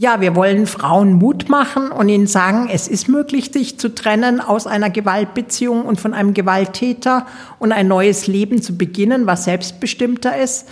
Ja, 0.00 0.20
wir 0.20 0.36
wollen 0.36 0.68
Frauen 0.68 1.14
Mut 1.14 1.48
machen 1.48 1.90
und 1.90 2.08
ihnen 2.08 2.28
sagen, 2.28 2.68
es 2.72 2.86
ist 2.86 3.08
möglich, 3.08 3.50
sich 3.52 3.80
zu 3.80 3.92
trennen 3.92 4.40
aus 4.40 4.68
einer 4.68 4.90
Gewaltbeziehung 4.90 5.84
und 5.84 6.00
von 6.00 6.14
einem 6.14 6.34
Gewalttäter 6.34 7.26
und 7.58 7.72
ein 7.72 7.88
neues 7.88 8.28
Leben 8.28 8.62
zu 8.62 8.78
beginnen, 8.78 9.26
was 9.26 9.42
selbstbestimmter 9.42 10.40
ist. 10.40 10.68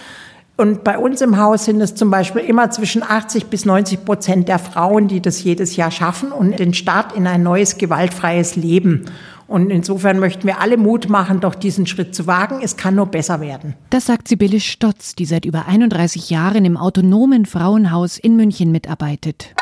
Und 0.57 0.85
bei 0.85 0.97
uns 0.97 1.23
im 1.23 1.39
Haus 1.39 1.65
sind 1.65 1.81
es 1.81 1.97
zum 1.97 2.09
Beispiel 2.09 2.43
immer 2.43 2.71
zwischen 2.71 3.03
80 3.03 3.47
bis 3.47 3.65
90 3.65 4.05
Prozent 4.05 4.49
der 4.49 4.61
Frauen, 4.61 5.09
die 5.09 5.21
das 5.21 5.43
jedes 5.43 5.75
Jahr 5.75 5.91
schaffen 5.91 6.31
und 6.31 6.61
den 6.61 6.73
Start 6.73 7.17
in 7.17 7.27
ein 7.27 7.43
neues 7.43 7.79
gewaltfreies 7.79 8.55
Leben. 8.55 9.07
Und 9.49 9.71
insofern 9.71 10.19
möchten 10.19 10.47
wir 10.47 10.61
alle 10.61 10.77
Mut 10.77 11.09
machen, 11.09 11.41
doch 11.41 11.55
diesen 11.55 11.87
Schritt 11.87 12.15
zu 12.15 12.27
wagen. 12.27 12.61
Es 12.63 12.77
kann 12.77 12.97
nur 12.97 13.07
besser 13.07 13.41
werden. 13.41 13.75
Das 13.91 14.07
sagt 14.07 14.29
Sibylle 14.29 14.61
Stotz, 14.61 15.15
die 15.15 15.25
seit 15.25 15.45
über 15.45 15.67
31 15.67 16.31
Jahren 16.31 16.65
im 16.65 16.77
autonomen 16.77 17.47
Frauenhaus 17.47 18.19
in 18.19 18.37
München 18.37 18.73
mitarbeitet. 18.73 19.55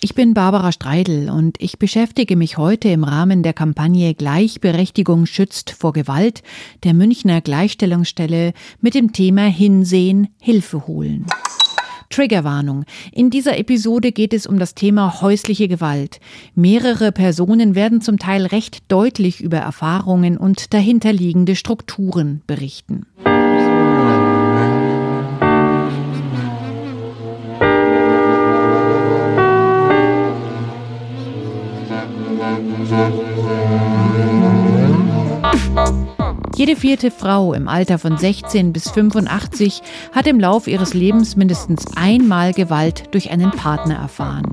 Ich 0.00 0.14
bin 0.14 0.34
Barbara 0.34 0.70
Streidel 0.70 1.30
und 1.30 1.56
ich 1.62 1.78
beschäftige 1.78 2.36
mich 2.36 2.58
heute 2.58 2.88
im 2.88 3.04
Rahmen 3.04 3.42
der 3.42 3.54
Kampagne 3.54 4.14
Gleichberechtigung 4.14 5.24
schützt 5.24 5.70
vor 5.70 5.94
Gewalt 5.94 6.42
der 6.84 6.92
Münchner 6.92 7.40
Gleichstellungsstelle 7.40 8.52
mit 8.82 8.94
dem 8.94 9.14
Thema 9.14 9.46
Hinsehen, 9.46 10.28
Hilfe 10.42 10.86
holen. 10.86 11.24
Triggerwarnung. 12.14 12.84
In 13.10 13.28
dieser 13.28 13.58
Episode 13.58 14.12
geht 14.12 14.34
es 14.34 14.46
um 14.46 14.60
das 14.60 14.76
Thema 14.76 15.20
häusliche 15.20 15.66
Gewalt. 15.66 16.20
Mehrere 16.54 17.10
Personen 17.10 17.74
werden 17.74 18.00
zum 18.00 18.20
Teil 18.20 18.46
recht 18.46 18.84
deutlich 18.86 19.40
über 19.40 19.58
Erfahrungen 19.58 20.38
und 20.38 20.72
dahinterliegende 20.72 21.56
Strukturen 21.56 22.42
berichten. 22.46 23.06
Jede 36.56 36.76
vierte 36.76 37.10
Frau 37.10 37.52
im 37.52 37.66
Alter 37.66 37.98
von 37.98 38.16
16 38.16 38.72
bis 38.72 38.88
85 38.90 39.82
hat 40.12 40.28
im 40.28 40.38
Lauf 40.38 40.68
ihres 40.68 40.94
Lebens 40.94 41.34
mindestens 41.34 41.84
einmal 41.96 42.52
Gewalt 42.52 43.12
durch 43.12 43.30
einen 43.32 43.50
Partner 43.50 43.96
erfahren. 43.96 44.48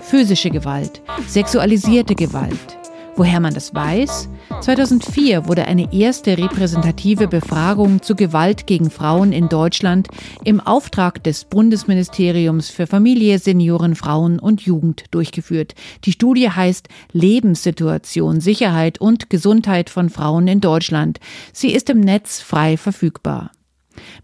Physische 0.00 0.48
Gewalt, 0.48 1.02
sexualisierte 1.28 2.14
Gewalt, 2.14 2.78
Woher 3.14 3.40
man 3.40 3.52
das 3.52 3.74
weiß? 3.74 4.30
2004 4.62 5.46
wurde 5.46 5.66
eine 5.66 5.92
erste 5.92 6.38
repräsentative 6.38 7.28
Befragung 7.28 8.00
zu 8.00 8.14
Gewalt 8.14 8.66
gegen 8.66 8.90
Frauen 8.90 9.32
in 9.32 9.50
Deutschland 9.50 10.08
im 10.44 10.60
Auftrag 10.60 11.22
des 11.22 11.44
Bundesministeriums 11.44 12.70
für 12.70 12.86
Familie, 12.86 13.38
Senioren, 13.38 13.96
Frauen 13.96 14.38
und 14.38 14.62
Jugend 14.62 15.04
durchgeführt. 15.10 15.74
Die 16.04 16.12
Studie 16.12 16.48
heißt 16.48 16.88
Lebenssituation, 17.12 18.40
Sicherheit 18.40 18.98
und 18.98 19.28
Gesundheit 19.28 19.90
von 19.90 20.08
Frauen 20.08 20.48
in 20.48 20.62
Deutschland. 20.62 21.20
Sie 21.52 21.72
ist 21.72 21.90
im 21.90 22.00
Netz 22.00 22.40
frei 22.40 22.78
verfügbar. 22.78 23.50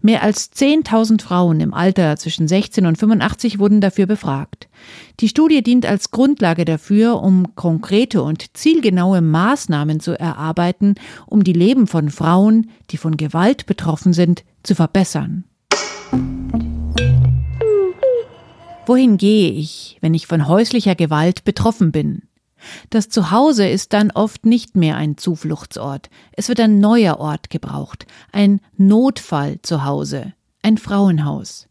Mehr 0.01 0.23
als 0.23 0.51
10.000 0.51 1.21
Frauen 1.21 1.59
im 1.59 1.73
Alter 1.73 2.15
zwischen 2.17 2.47
16 2.47 2.85
und 2.85 2.97
85 2.97 3.59
wurden 3.59 3.81
dafür 3.81 4.05
befragt. 4.05 4.69
Die 5.19 5.27
Studie 5.27 5.61
dient 5.61 5.85
als 5.85 6.11
Grundlage 6.11 6.65
dafür, 6.65 7.21
um 7.21 7.55
konkrete 7.55 8.23
und 8.23 8.57
zielgenaue 8.57 9.21
Maßnahmen 9.21 9.99
zu 9.99 10.17
erarbeiten, 10.19 10.95
um 11.25 11.43
die 11.43 11.53
Leben 11.53 11.87
von 11.87 12.09
Frauen, 12.09 12.69
die 12.91 12.97
von 12.97 13.17
Gewalt 13.17 13.65
betroffen 13.65 14.13
sind, 14.13 14.43
zu 14.63 14.75
verbessern. 14.75 15.43
Wohin 18.85 19.17
gehe 19.17 19.51
ich, 19.51 19.97
wenn 20.01 20.15
ich 20.15 20.25
von 20.25 20.47
häuslicher 20.47 20.95
Gewalt 20.95 21.43
betroffen 21.43 21.91
bin? 21.91 22.23
Das 22.89 23.09
Zuhause 23.09 23.67
ist 23.67 23.93
dann 23.93 24.11
oft 24.11 24.45
nicht 24.45 24.75
mehr 24.75 24.97
ein 24.97 25.17
Zufluchtsort. 25.17 26.09
Es 26.33 26.49
wird 26.49 26.59
ein 26.59 26.79
neuer 26.79 27.19
Ort 27.19 27.49
gebraucht, 27.49 28.05
ein 28.31 28.61
Notfall 28.77 29.59
zu 29.61 29.85
Hause, 29.85 30.33
ein 30.61 30.77
Frauenhaus. 30.77 31.67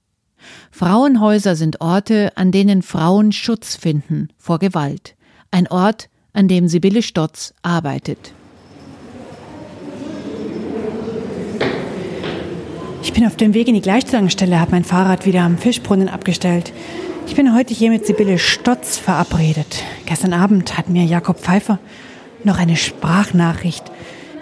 Frauenhäuser 0.71 1.57
sind 1.57 1.81
Orte, 1.81 2.33
an 2.37 2.53
denen 2.53 2.83
Frauen 2.83 3.33
Schutz 3.33 3.77
finden 3.77 4.29
vor 4.39 4.59
Gewalt. 4.59 5.17
Ein 5.51 5.67
Ort, 5.69 6.09
an 6.33 6.49
dem 6.49 6.69
Sibylle 6.69 7.03
Stotz 7.03 7.55
arbeitet. 7.63 8.33
Ich 13.03 13.13
bin 13.13 13.27
auf 13.27 13.37
dem 13.37 13.55
Weg 13.55 13.67
in 13.69 13.75
die 13.75 13.81
Gleichstellungsstelle, 13.81 14.61
habe 14.61 14.73
mein 14.73 14.85
Fahrrad 14.85 15.27
wieder 15.27 15.43
am 15.43 15.59
Fischbrunnen 15.59 16.09
abgestellt. 16.09 16.73
Ich 17.29 17.37
bin 17.37 17.55
heute 17.55 17.75
hier 17.75 17.91
mit 17.91 18.07
Sibylle 18.07 18.39
Stotz 18.39 18.97
verabredet. 18.97 19.85
Gestern 20.07 20.33
Abend 20.33 20.79
hat 20.79 20.89
mir 20.89 21.05
Jakob 21.05 21.39
Pfeiffer 21.39 21.79
noch 22.43 22.59
eine 22.59 22.75
Sprachnachricht 22.75 23.85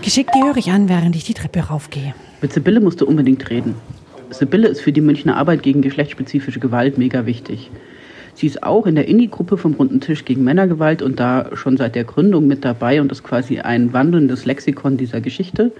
geschickt. 0.03 0.31
Die 0.37 0.43
höre 0.43 0.57
ich 0.57 0.71
an, 0.71 0.89
während 0.89 1.17
ich 1.17 1.25
die 1.25 1.35
Treppe 1.35 1.59
raufgehe. 1.61 2.15
Mit 2.41 2.53
Sibylle 2.53 2.79
musst 2.81 3.01
du 3.01 3.07
unbedingt 3.07 3.51
reden. 3.51 3.75
Sibylle 4.31 4.69
ist 4.69 4.81
für 4.81 4.93
die 4.93 5.01
Münchner 5.01 5.37
Arbeit 5.37 5.65
gegen 5.65 5.83
geschlechtsspezifische 5.83 6.61
Gewalt 6.61 6.97
mega 6.97 7.27
wichtig. 7.27 7.73
Sie 8.35 8.47
ist 8.47 8.63
auch 8.63 8.87
in 8.87 8.95
der 8.95 9.09
INI-Gruppe 9.09 9.59
vom 9.59 9.75
Runden 9.75 10.01
Tisch 10.01 10.25
gegen 10.25 10.45
Männergewalt 10.45 11.03
und 11.03 11.19
da 11.19 11.51
schon 11.55 11.77
seit 11.77 11.97
der 11.97 12.05
Gründung 12.05 12.47
mit 12.47 12.65
dabei 12.65 13.01
und 13.01 13.11
ist 13.11 13.25
quasi 13.25 13.59
ein 13.59 13.93
wandelndes 13.95 14.45
Lexikon 14.45 14.97
dieser 14.97 15.21
Geschichte. 15.21 15.73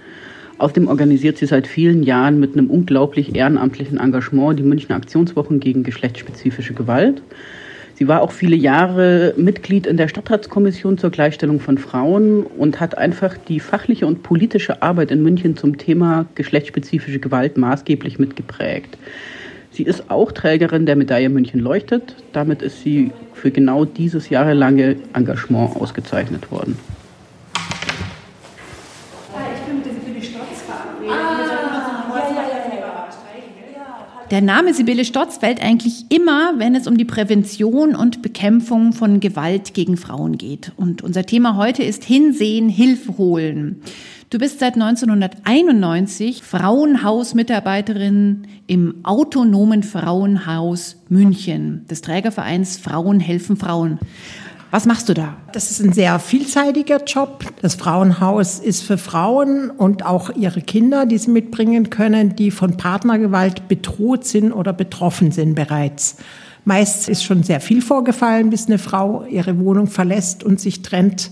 Außerdem 0.57 0.87
organisiert 0.87 1.37
sie 1.37 1.45
seit 1.45 1.67
vielen 1.67 2.03
Jahren 2.03 2.39
mit 2.39 2.53
einem 2.53 2.69
unglaublich 2.69 3.35
ehrenamtlichen 3.35 3.99
Engagement 3.99 4.57
die 4.57 4.63
Münchner 4.63 4.95
Aktionswochen 4.95 5.59
gegen 5.59 5.83
geschlechtsspezifische 5.83 6.73
Gewalt. 6.73 7.21
Sie 7.93 8.07
war 8.07 8.21
auch 8.21 8.31
viele 8.31 8.55
Jahre 8.55 9.33
Mitglied 9.37 9.87
in 9.87 9.97
der 9.97 10.07
Stadtratskommission 10.07 10.99
zur 10.99 11.09
Gleichstellung 11.09 11.59
von 11.59 11.79
Frauen 11.79 12.43
und 12.43 12.79
hat 12.79 12.95
einfach 12.97 13.35
die 13.47 13.59
fachliche 13.59 14.05
und 14.05 14.21
politische 14.21 14.83
Arbeit 14.83 15.09
in 15.09 15.23
München 15.23 15.57
zum 15.57 15.79
Thema 15.79 16.27
geschlechtsspezifische 16.35 17.19
Gewalt 17.19 17.57
maßgeblich 17.57 18.19
mitgeprägt. 18.19 18.97
Sie 19.71 19.83
ist 19.83 20.09
auch 20.09 20.31
Trägerin 20.31 20.85
der 20.85 20.95
Medaille 20.95 21.29
München 21.29 21.59
leuchtet. 21.59 22.15
Damit 22.33 22.61
ist 22.61 22.83
sie 22.83 23.11
für 23.33 23.51
genau 23.51 23.85
dieses 23.85 24.29
jahrelange 24.29 24.97
Engagement 25.13 25.75
ausgezeichnet 25.75 26.51
worden. 26.51 26.77
Der 34.29 34.41
Name 34.41 34.73
Sibylle 34.73 35.05
Stotz 35.05 35.37
fällt 35.37 35.61
eigentlich 35.61 36.03
immer, 36.09 36.55
wenn 36.57 36.75
es 36.75 36.85
um 36.85 36.97
die 36.97 37.05
Prävention 37.05 37.95
und 37.95 38.21
Bekämpfung 38.21 38.91
von 38.91 39.21
Gewalt 39.21 39.73
gegen 39.73 39.95
Frauen 39.95 40.37
geht. 40.37 40.73
Und 40.75 41.01
unser 41.01 41.25
Thema 41.25 41.55
heute 41.55 41.83
ist 41.83 42.03
Hinsehen, 42.03 42.67
Hilfe 42.67 43.17
holen. 43.17 43.81
Du 44.29 44.37
bist 44.37 44.59
seit 44.59 44.73
1991 44.73 46.43
Frauenhausmitarbeiterin 46.43 48.47
im 48.67 48.95
autonomen 49.03 49.83
Frauenhaus 49.83 50.97
München 51.07 51.85
des 51.89 52.01
Trägervereins 52.01 52.77
Frauen 52.77 53.21
helfen 53.21 53.55
Frauen. 53.55 53.97
Was 54.69 54.85
machst 54.85 55.07
du 55.07 55.13
da? 55.13 55.37
Das 55.53 55.71
ist 55.71 55.79
ein 55.79 55.93
sehr 55.93 56.19
vielseitiger 56.19 57.01
Job. 57.05 57.45
Das 57.61 57.75
Frauenhaus 57.75 58.59
ist 58.59 58.83
für 58.83 58.97
Frauen 58.97 59.69
und 59.69 60.05
auch 60.05 60.29
ihre 60.35 60.61
Kinder, 60.61 61.05
die 61.05 61.17
sie 61.17 61.31
mitbringen 61.31 61.89
können, 61.89 62.35
die 62.35 62.51
von 62.51 62.75
Partnergewalt 62.75 63.69
bedroht 63.69 64.25
sind 64.25 64.51
oder 64.51 64.73
betroffen 64.73 65.31
sind 65.31 65.55
bereits. 65.55 66.17
Meist 66.65 67.07
ist 67.07 67.23
schon 67.23 67.43
sehr 67.43 67.61
viel 67.61 67.81
vorgefallen, 67.81 68.49
bis 68.49 68.67
eine 68.67 68.77
Frau 68.77 69.23
ihre 69.29 69.57
Wohnung 69.57 69.87
verlässt 69.87 70.43
und 70.43 70.59
sich 70.59 70.81
trennt. 70.81 71.31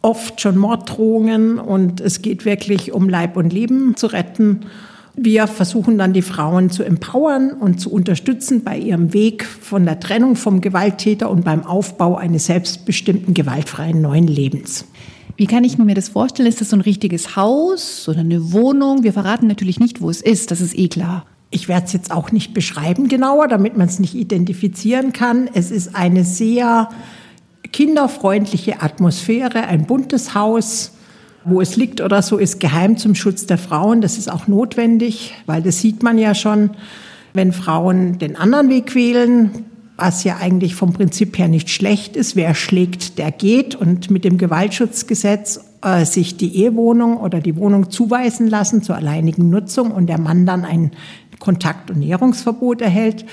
Oft 0.00 0.40
schon 0.40 0.56
Morddrohungen 0.56 1.58
und 1.58 2.00
es 2.00 2.22
geht 2.22 2.44
wirklich 2.44 2.92
um 2.92 3.08
Leib 3.08 3.36
und 3.36 3.52
Leben 3.52 3.96
zu 3.96 4.06
retten. 4.06 4.60
Wir 5.16 5.46
versuchen 5.46 5.96
dann 5.96 6.12
die 6.12 6.22
Frauen 6.22 6.70
zu 6.70 6.82
empowern 6.82 7.52
und 7.52 7.80
zu 7.80 7.92
unterstützen 7.92 8.64
bei 8.64 8.76
ihrem 8.76 9.12
Weg 9.12 9.44
von 9.44 9.84
der 9.84 10.00
Trennung 10.00 10.34
vom 10.34 10.60
Gewalttäter 10.60 11.30
und 11.30 11.44
beim 11.44 11.64
Aufbau 11.64 12.16
eines 12.16 12.46
selbstbestimmten, 12.46 13.32
gewaltfreien 13.32 14.00
neuen 14.00 14.26
Lebens. 14.26 14.86
Wie 15.36 15.46
kann 15.46 15.62
ich 15.62 15.78
mir 15.78 15.94
das 15.94 16.08
vorstellen? 16.08 16.48
Ist 16.48 16.60
das 16.60 16.70
so 16.70 16.76
ein 16.76 16.80
richtiges 16.80 17.36
Haus 17.36 18.08
oder 18.08 18.20
eine 18.20 18.52
Wohnung? 18.52 19.04
Wir 19.04 19.12
verraten 19.12 19.46
natürlich 19.46 19.78
nicht, 19.78 20.00
wo 20.00 20.10
es 20.10 20.20
ist, 20.20 20.50
das 20.50 20.60
ist 20.60 20.76
eh 20.76 20.88
klar. 20.88 21.26
Ich 21.50 21.68
werde 21.68 21.86
es 21.86 21.92
jetzt 21.92 22.10
auch 22.10 22.32
nicht 22.32 22.52
beschreiben 22.52 23.06
genauer, 23.06 23.46
damit 23.46 23.76
man 23.76 23.86
es 23.86 24.00
nicht 24.00 24.16
identifizieren 24.16 25.12
kann. 25.12 25.48
Es 25.54 25.70
ist 25.70 25.94
eine 25.94 26.24
sehr 26.24 26.88
kinderfreundliche 27.70 28.82
Atmosphäre, 28.82 29.64
ein 29.64 29.86
buntes 29.86 30.34
Haus 30.34 30.93
wo 31.44 31.60
es 31.60 31.76
liegt 31.76 32.00
oder 32.00 32.22
so, 32.22 32.38
ist 32.38 32.60
geheim 32.60 32.96
zum 32.96 33.14
Schutz 33.14 33.46
der 33.46 33.58
Frauen. 33.58 34.00
Das 34.00 34.18
ist 34.18 34.30
auch 34.30 34.48
notwendig, 34.48 35.34
weil 35.46 35.62
das 35.62 35.80
sieht 35.80 36.02
man 36.02 36.18
ja 36.18 36.34
schon, 36.34 36.70
wenn 37.32 37.52
Frauen 37.52 38.18
den 38.18 38.36
anderen 38.36 38.68
Weg 38.68 38.94
wählen, 38.94 39.50
was 39.96 40.24
ja 40.24 40.38
eigentlich 40.38 40.74
vom 40.74 40.92
Prinzip 40.92 41.38
her 41.38 41.48
nicht 41.48 41.70
schlecht 41.70 42.16
ist. 42.16 42.34
Wer 42.34 42.54
schlägt, 42.54 43.18
der 43.18 43.30
geht. 43.30 43.74
Und 43.74 44.10
mit 44.10 44.24
dem 44.24 44.38
Gewaltschutzgesetz 44.38 45.60
äh, 45.82 46.04
sich 46.04 46.36
die 46.36 46.56
Ehewohnung 46.56 47.18
oder 47.18 47.40
die 47.40 47.56
Wohnung 47.56 47.90
zuweisen 47.90 48.48
lassen 48.48 48.82
zur 48.82 48.96
alleinigen 48.96 49.50
Nutzung 49.50 49.90
und 49.92 50.06
der 50.06 50.18
Mann 50.18 50.46
dann 50.46 50.64
ein 50.64 50.92
Kontakt- 51.38 51.90
und 51.90 51.98
Näherungsverbot 51.98 52.80
erhält, 52.80 53.24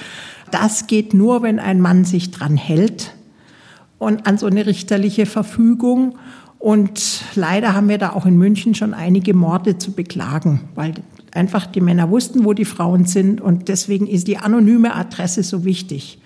Das 0.51 0.85
geht 0.87 1.13
nur, 1.13 1.43
wenn 1.43 1.59
ein 1.59 1.79
Mann 1.79 2.03
sich 2.03 2.29
dran 2.29 2.57
hält 2.57 3.13
und 3.97 4.27
an 4.27 4.37
so 4.37 4.47
eine 4.47 4.65
richterliche 4.65 5.25
Verfügung. 5.25 6.15
Und 6.61 7.23
leider 7.33 7.73
haben 7.73 7.89
wir 7.89 7.97
da 7.97 8.11
auch 8.11 8.27
in 8.27 8.37
München 8.37 8.75
schon 8.75 8.93
einige 8.93 9.33
Morde 9.33 9.79
zu 9.79 9.93
beklagen, 9.93 10.69
weil 10.75 10.93
einfach 11.33 11.65
die 11.65 11.81
Männer 11.81 12.11
wussten, 12.11 12.45
wo 12.45 12.53
die 12.53 12.65
Frauen 12.65 13.05
sind. 13.05 13.41
Und 13.41 13.67
deswegen 13.67 14.05
ist 14.05 14.27
die 14.27 14.37
anonyme 14.37 14.95
Adresse 14.95 15.41
so 15.41 15.65
wichtig. 15.65 16.19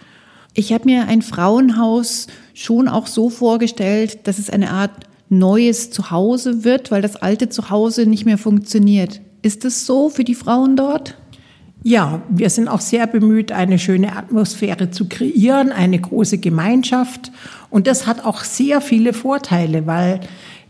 Ich 0.53 0.73
habe 0.73 0.83
mir 0.85 1.07
ein 1.07 1.21
Frauenhaus 1.21 2.27
schon 2.53 2.89
auch 2.89 3.07
so 3.07 3.29
vorgestellt, 3.29 4.27
dass 4.27 4.37
es 4.37 4.49
eine 4.49 4.71
Art 4.71 4.91
neues 5.29 5.89
Zuhause 5.89 6.65
wird, 6.65 6.91
weil 6.91 7.01
das 7.01 7.15
alte 7.15 7.47
Zuhause 7.47 8.05
nicht 8.05 8.25
mehr 8.25 8.37
funktioniert. 8.37 9.21
Ist 9.41 9.63
es 9.63 9.85
so 9.85 10.09
für 10.09 10.25
die 10.25 10.35
Frauen 10.35 10.75
dort? 10.75 11.15
Ja, 11.87 12.23
wir 12.29 12.49
sind 12.49 12.67
auch 12.67 12.81
sehr 12.81 13.05
bemüht, 13.05 13.51
eine 13.51 13.77
schöne 13.77 14.17
Atmosphäre 14.17 14.89
zu 14.89 15.07
kreieren, 15.07 15.71
eine 15.71 15.99
große 15.99 16.39
Gemeinschaft. 16.39 17.31
Und 17.75 17.87
das 17.87 18.07
hat 18.07 18.23
auch 18.23 18.45
sehr 18.45 18.79
viele 18.79 19.11
Vorteile, 19.11 19.85
weil 19.85 20.21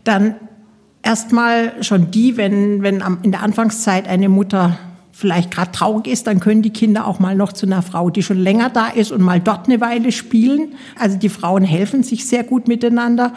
dann 0.02 0.34
erstmal 1.04 1.84
schon 1.84 2.10
die, 2.10 2.36
wenn, 2.36 2.82
wenn 2.82 3.00
in 3.22 3.30
der 3.30 3.44
Anfangszeit 3.44 4.08
eine 4.08 4.28
Mutter 4.28 4.76
vielleicht 5.12 5.52
gerade 5.52 5.70
traurig 5.70 6.08
ist, 6.08 6.26
dann 6.26 6.40
können 6.40 6.62
die 6.62 6.72
Kinder 6.72 7.06
auch 7.06 7.20
mal 7.20 7.36
noch 7.36 7.52
zu 7.52 7.64
einer 7.64 7.82
Frau, 7.82 8.10
die 8.10 8.24
schon 8.24 8.38
länger 8.38 8.70
da 8.70 8.88
ist 8.88 9.12
und 9.12 9.22
mal 9.22 9.38
dort 9.38 9.68
eine 9.68 9.80
Weile 9.80 10.10
spielen. 10.10 10.74
Also 10.98 11.16
die 11.16 11.28
Frauen 11.28 11.62
helfen 11.62 12.02
sich 12.02 12.26
sehr 12.26 12.42
gut 12.42 12.66
miteinander. 12.66 13.34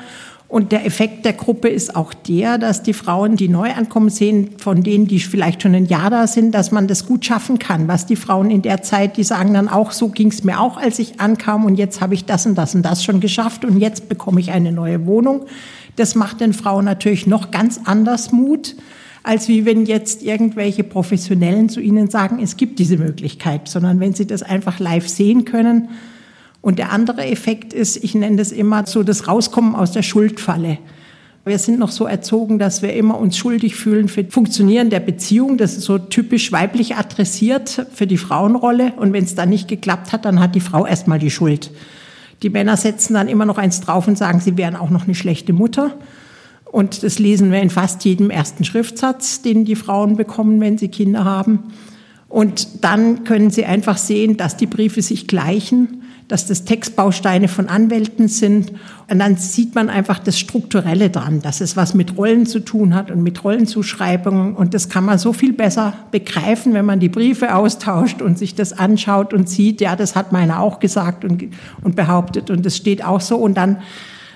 Und 0.49 0.71
der 0.71 0.83
Effekt 0.83 1.25
der 1.25 1.33
Gruppe 1.33 1.69
ist 1.69 1.95
auch 1.95 2.11
der, 2.11 2.57
dass 2.57 2.81
die 2.81 2.93
Frauen, 2.93 3.35
die 3.35 3.47
neu 3.47 3.71
ankommen, 3.71 4.09
sehen, 4.09 4.49
von 4.57 4.81
denen, 4.81 5.05
die 5.05 5.19
vielleicht 5.19 5.61
schon 5.61 5.75
ein 5.75 5.85
Jahr 5.85 6.09
da 6.09 6.25
sind, 6.25 6.55
dass 6.55 6.71
man 6.71 6.87
das 6.87 7.05
gut 7.05 7.23
schaffen 7.23 7.59
kann. 7.59 7.87
Was 7.87 8.07
die 8.07 8.15
Frauen 8.15 8.49
in 8.49 8.63
der 8.63 8.81
Zeit, 8.81 9.17
die 9.17 9.23
sagen 9.23 9.53
dann 9.53 9.69
auch, 9.69 9.91
so 9.91 10.09
ging 10.09 10.29
es 10.29 10.43
mir 10.43 10.59
auch, 10.59 10.77
als 10.77 10.97
ich 10.97 11.19
ankam 11.19 11.65
und 11.65 11.75
jetzt 11.75 12.01
habe 12.01 12.15
ich 12.15 12.25
das 12.25 12.47
und 12.47 12.55
das 12.55 12.73
und 12.73 12.81
das 12.81 13.03
schon 13.03 13.19
geschafft 13.19 13.63
und 13.63 13.77
jetzt 13.77 14.09
bekomme 14.09 14.39
ich 14.39 14.49
eine 14.49 14.71
neue 14.71 15.05
Wohnung. 15.05 15.45
Das 15.97 16.15
macht 16.15 16.41
den 16.41 16.53
Frauen 16.53 16.85
natürlich 16.85 17.27
noch 17.27 17.51
ganz 17.51 17.81
anders 17.85 18.31
Mut, 18.31 18.75
als 19.21 19.49
wie 19.49 19.65
wenn 19.65 19.85
jetzt 19.85 20.23
irgendwelche 20.23 20.83
Professionellen 20.83 21.69
zu 21.69 21.79
ihnen 21.79 22.09
sagen, 22.09 22.39
es 22.41 22.57
gibt 22.57 22.79
diese 22.79 22.97
Möglichkeit, 22.97 23.67
sondern 23.67 23.99
wenn 23.99 24.15
sie 24.15 24.25
das 24.25 24.41
einfach 24.41 24.79
live 24.79 25.07
sehen 25.07 25.45
können, 25.45 25.89
und 26.61 26.79
der 26.79 26.91
andere 26.91 27.25
Effekt 27.25 27.73
ist, 27.73 28.03
ich 28.03 28.15
nenne 28.15 28.37
das 28.37 28.51
immer 28.51 28.85
so 28.85 29.03
das 29.03 29.27
Rauskommen 29.27 29.75
aus 29.75 29.91
der 29.91 30.03
Schuldfalle. 30.03 30.77
Wir 31.45 31.57
sind 31.57 31.79
noch 31.79 31.91
so 31.91 32.05
erzogen, 32.05 32.59
dass 32.59 32.81
wir 32.81 32.93
immer 32.93 33.17
uns 33.17 33.37
schuldig 33.37 33.75
fühlen 33.75 34.09
für 34.09 34.25
Funktionieren 34.25 34.89
der 34.89 34.99
Beziehung. 34.99 35.57
Das 35.57 35.77
ist 35.77 35.83
so 35.83 35.97
typisch 35.97 36.51
weiblich 36.51 36.95
adressiert 36.95 37.87
für 37.93 38.05
die 38.05 38.17
Frauenrolle. 38.17 38.93
Und 38.97 39.13
wenn 39.13 39.23
es 39.23 39.35
dann 39.35 39.49
nicht 39.49 39.67
geklappt 39.67 40.11
hat, 40.11 40.25
dann 40.25 40.41
hat 40.41 40.53
die 40.53 40.59
Frau 40.59 40.85
erstmal 40.85 41.17
die 41.17 41.31
Schuld. 41.31 41.71
Die 42.43 42.49
Männer 42.49 42.77
setzen 42.77 43.13
dann 43.13 43.29
immer 43.29 43.45
noch 43.45 43.57
eins 43.57 43.79
drauf 43.81 44.07
und 44.07 44.17
sagen, 44.17 44.41
sie 44.41 44.57
wären 44.57 44.75
auch 44.75 44.89
noch 44.89 45.05
eine 45.05 45.15
schlechte 45.15 45.53
Mutter. 45.53 45.95
Und 46.65 47.03
das 47.03 47.19
lesen 47.19 47.51
wir 47.51 47.61
in 47.61 47.69
fast 47.69 48.05
jedem 48.05 48.29
ersten 48.29 48.63
Schriftsatz, 48.63 49.41
den 49.41 49.65
die 49.65 49.75
Frauen 49.75 50.17
bekommen, 50.17 50.59
wenn 50.59 50.77
sie 50.77 50.89
Kinder 50.89 51.23
haben. 51.25 51.63
Und 52.27 52.83
dann 52.83 53.23
können 53.23 53.49
sie 53.49 53.65
einfach 53.65 53.97
sehen, 53.97 54.37
dass 54.37 54.55
die 54.55 54.67
Briefe 54.67 55.01
sich 55.01 55.25
gleichen 55.25 55.98
dass 56.29 56.45
das 56.45 56.63
Textbausteine 56.63 57.47
von 57.47 57.67
Anwälten 57.67 58.27
sind. 58.27 58.71
Und 59.09 59.19
dann 59.19 59.35
sieht 59.35 59.73
man 59.73 59.89
einfach 59.89 60.19
das 60.19 60.39
Strukturelle 60.39 61.09
dran, 61.09 61.41
dass 61.41 61.59
es 61.59 61.75
was 61.75 61.95
mit 61.95 62.17
Rollen 62.17 62.45
zu 62.45 62.59
tun 62.59 62.93
hat 62.93 63.09
und 63.09 63.23
mit 63.23 63.43
Rollenzuschreibungen. 63.43 64.55
Und 64.55 64.75
das 64.75 64.89
kann 64.89 65.03
man 65.03 65.17
so 65.17 65.33
viel 65.33 65.53
besser 65.53 65.93
begreifen, 66.11 66.73
wenn 66.73 66.85
man 66.85 66.99
die 66.99 67.09
Briefe 67.09 67.55
austauscht 67.55 68.21
und 68.21 68.37
sich 68.37 68.53
das 68.53 68.73
anschaut 68.73 69.33
und 69.33 69.49
sieht, 69.49 69.81
ja, 69.81 69.95
das 69.95 70.15
hat 70.15 70.31
meiner 70.31 70.59
auch 70.59 70.79
gesagt 70.79 71.25
und, 71.25 71.43
und 71.81 71.95
behauptet 71.95 72.51
und 72.51 72.63
das 72.63 72.77
steht 72.77 73.03
auch 73.03 73.21
so. 73.21 73.35
Und 73.37 73.57
dann 73.57 73.77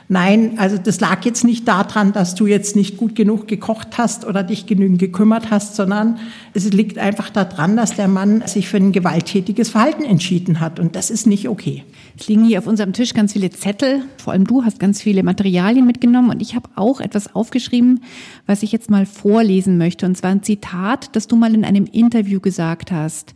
Nein, 0.09 0.55
also 0.57 0.77
das 0.77 0.99
lag 0.99 1.23
jetzt 1.23 1.45
nicht 1.45 1.67
daran, 1.67 2.11
dass 2.11 2.35
du 2.35 2.45
jetzt 2.45 2.75
nicht 2.75 2.97
gut 2.97 3.15
genug 3.15 3.47
gekocht 3.47 3.97
hast 3.97 4.25
oder 4.25 4.43
dich 4.43 4.65
genügend 4.65 4.99
gekümmert 4.99 5.49
hast, 5.49 5.75
sondern 5.75 6.19
es 6.53 6.71
liegt 6.71 6.97
einfach 6.97 7.29
daran, 7.29 7.77
dass 7.77 7.95
der 7.95 8.09
Mann 8.09 8.43
sich 8.45 8.67
für 8.67 8.77
ein 8.77 8.91
gewalttätiges 8.91 9.69
Verhalten 9.69 10.03
entschieden 10.03 10.59
hat 10.59 10.79
und 10.79 10.95
das 10.95 11.09
ist 11.09 11.25
nicht 11.25 11.47
okay. 11.47 11.83
Es 12.19 12.27
liegen 12.27 12.43
hier 12.45 12.59
auf 12.59 12.67
unserem 12.67 12.93
Tisch 12.93 13.13
ganz 13.13 13.33
viele 13.33 13.49
Zettel, 13.49 14.03
vor 14.17 14.33
allem 14.33 14.45
du 14.45 14.63
hast 14.65 14.79
ganz 14.79 15.01
viele 15.01 15.23
Materialien 15.23 15.85
mitgenommen 15.85 16.31
und 16.31 16.41
ich 16.41 16.53
habe 16.53 16.69
auch 16.75 16.99
etwas 16.99 17.33
aufgeschrieben, 17.33 18.01
was 18.45 18.61
ich 18.61 18.71
jetzt 18.73 18.91
mal 18.91 19.05
vorlesen 19.05 19.77
möchte 19.77 20.05
und 20.05 20.17
zwar 20.17 20.31
ein 20.31 20.43
Zitat, 20.43 21.15
das 21.15 21.27
du 21.27 21.37
mal 21.37 21.55
in 21.55 21.63
einem 21.63 21.85
Interview 21.85 22.41
gesagt 22.41 22.91
hast. 22.91 23.33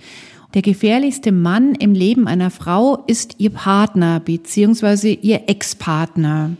Der 0.57 0.63
gefährlichste 0.63 1.31
Mann 1.31 1.75
im 1.75 1.93
Leben 1.93 2.27
einer 2.27 2.49
Frau 2.49 3.03
ist 3.05 3.35
ihr 3.37 3.51
Partner 3.51 4.19
bzw. 4.19 5.13
ihr 5.21 5.41
Ex-Partner. 5.45 6.53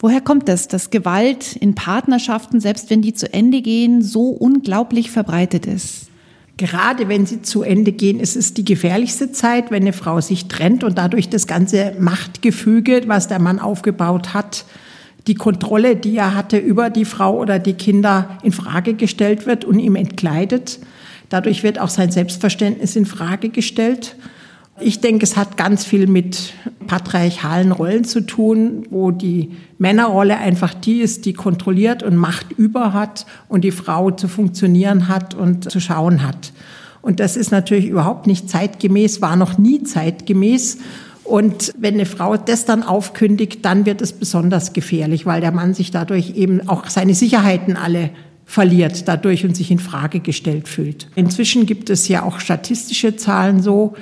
Woher 0.00 0.20
kommt 0.20 0.48
das, 0.48 0.66
dass 0.66 0.90
Gewalt 0.90 1.54
in 1.54 1.76
Partnerschaften, 1.76 2.58
selbst 2.58 2.90
wenn 2.90 3.02
die 3.02 3.14
zu 3.14 3.32
Ende 3.32 3.62
gehen, 3.62 4.02
so 4.02 4.30
unglaublich 4.30 5.12
verbreitet 5.12 5.66
ist? 5.66 6.08
Gerade 6.56 7.08
wenn 7.08 7.24
sie 7.24 7.40
zu 7.40 7.62
Ende 7.62 7.92
gehen, 7.92 8.18
ist 8.18 8.34
es 8.34 8.52
die 8.52 8.64
gefährlichste 8.64 9.30
Zeit, 9.30 9.70
wenn 9.70 9.84
eine 9.84 9.92
Frau 9.92 10.20
sich 10.20 10.48
trennt 10.48 10.82
und 10.82 10.98
dadurch 10.98 11.28
das 11.28 11.46
ganze 11.46 11.94
Machtgefüge, 12.00 13.04
was 13.06 13.28
der 13.28 13.38
Mann 13.38 13.60
aufgebaut 13.60 14.34
hat, 14.34 14.64
die 15.28 15.36
Kontrolle, 15.36 15.94
die 15.94 16.16
er 16.16 16.34
hatte 16.34 16.58
über 16.58 16.90
die 16.90 17.04
Frau 17.04 17.38
oder 17.38 17.60
die 17.60 17.74
Kinder 17.74 18.38
in 18.42 18.50
Frage 18.50 18.94
gestellt 18.94 19.46
wird 19.46 19.64
und 19.64 19.78
ihm 19.78 19.94
entgleitet. 19.94 20.80
Dadurch 21.30 21.62
wird 21.62 21.78
auch 21.78 21.88
sein 21.88 22.10
Selbstverständnis 22.10 22.96
in 22.96 23.06
Frage 23.06 23.48
gestellt. 23.48 24.16
Ich 24.80 25.00
denke, 25.00 25.24
es 25.24 25.36
hat 25.36 25.56
ganz 25.56 25.84
viel 25.84 26.06
mit 26.06 26.54
patriarchalen 26.86 27.70
Rollen 27.70 28.04
zu 28.04 28.22
tun, 28.22 28.84
wo 28.90 29.10
die 29.10 29.50
Männerrolle 29.78 30.38
einfach 30.38 30.74
die 30.74 31.00
ist, 31.00 31.26
die 31.26 31.32
kontrolliert 31.32 32.02
und 32.02 32.16
Macht 32.16 32.50
über 32.52 32.92
hat 32.92 33.26
und 33.48 33.62
die 33.62 33.70
Frau 33.70 34.10
zu 34.10 34.26
funktionieren 34.26 35.08
hat 35.08 35.34
und 35.34 35.70
zu 35.70 35.80
schauen 35.80 36.26
hat. 36.26 36.52
Und 37.02 37.20
das 37.20 37.36
ist 37.36 37.50
natürlich 37.50 37.86
überhaupt 37.86 38.26
nicht 38.26 38.50
zeitgemäß, 38.50 39.22
war 39.22 39.36
noch 39.36 39.56
nie 39.56 39.82
zeitgemäß. 39.84 40.78
Und 41.22 41.72
wenn 41.78 41.94
eine 41.94 42.06
Frau 42.06 42.36
das 42.36 42.64
dann 42.64 42.82
aufkündigt, 42.82 43.64
dann 43.64 43.86
wird 43.86 44.02
es 44.02 44.12
besonders 44.12 44.72
gefährlich, 44.72 45.26
weil 45.26 45.40
der 45.40 45.52
Mann 45.52 45.74
sich 45.74 45.92
dadurch 45.92 46.34
eben 46.36 46.68
auch 46.68 46.88
seine 46.88 47.14
Sicherheiten 47.14 47.76
alle 47.76 48.10
verliert 48.50 49.06
dadurch 49.06 49.44
und 49.44 49.54
sich 49.54 49.70
in 49.70 49.78
Frage 49.78 50.18
gestellt 50.18 50.66
fühlt. 50.66 51.06
Inzwischen 51.14 51.66
gibt 51.66 51.88
es 51.88 52.08
ja 52.08 52.24
auch 52.24 52.40
statistische 52.40 53.14
Zahlen 53.14 53.62
so, 53.62 53.94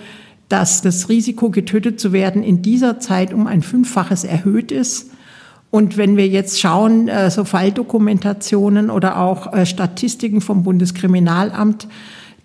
dass 0.48 0.80
das 0.80 1.10
Risiko, 1.10 1.50
getötet 1.50 2.00
zu 2.00 2.14
werden, 2.14 2.42
in 2.42 2.62
dieser 2.62 2.98
Zeit 2.98 3.34
um 3.34 3.46
ein 3.46 3.60
Fünffaches 3.60 4.24
erhöht 4.24 4.72
ist. 4.72 5.10
Und 5.70 5.98
wenn 5.98 6.16
wir 6.16 6.26
jetzt 6.26 6.58
schauen, 6.58 7.08
äh, 7.08 7.30
so 7.30 7.44
Falldokumentationen 7.44 8.88
oder 8.88 9.18
auch 9.18 9.52
äh, 9.52 9.66
Statistiken 9.66 10.40
vom 10.40 10.62
Bundeskriminalamt, 10.62 11.86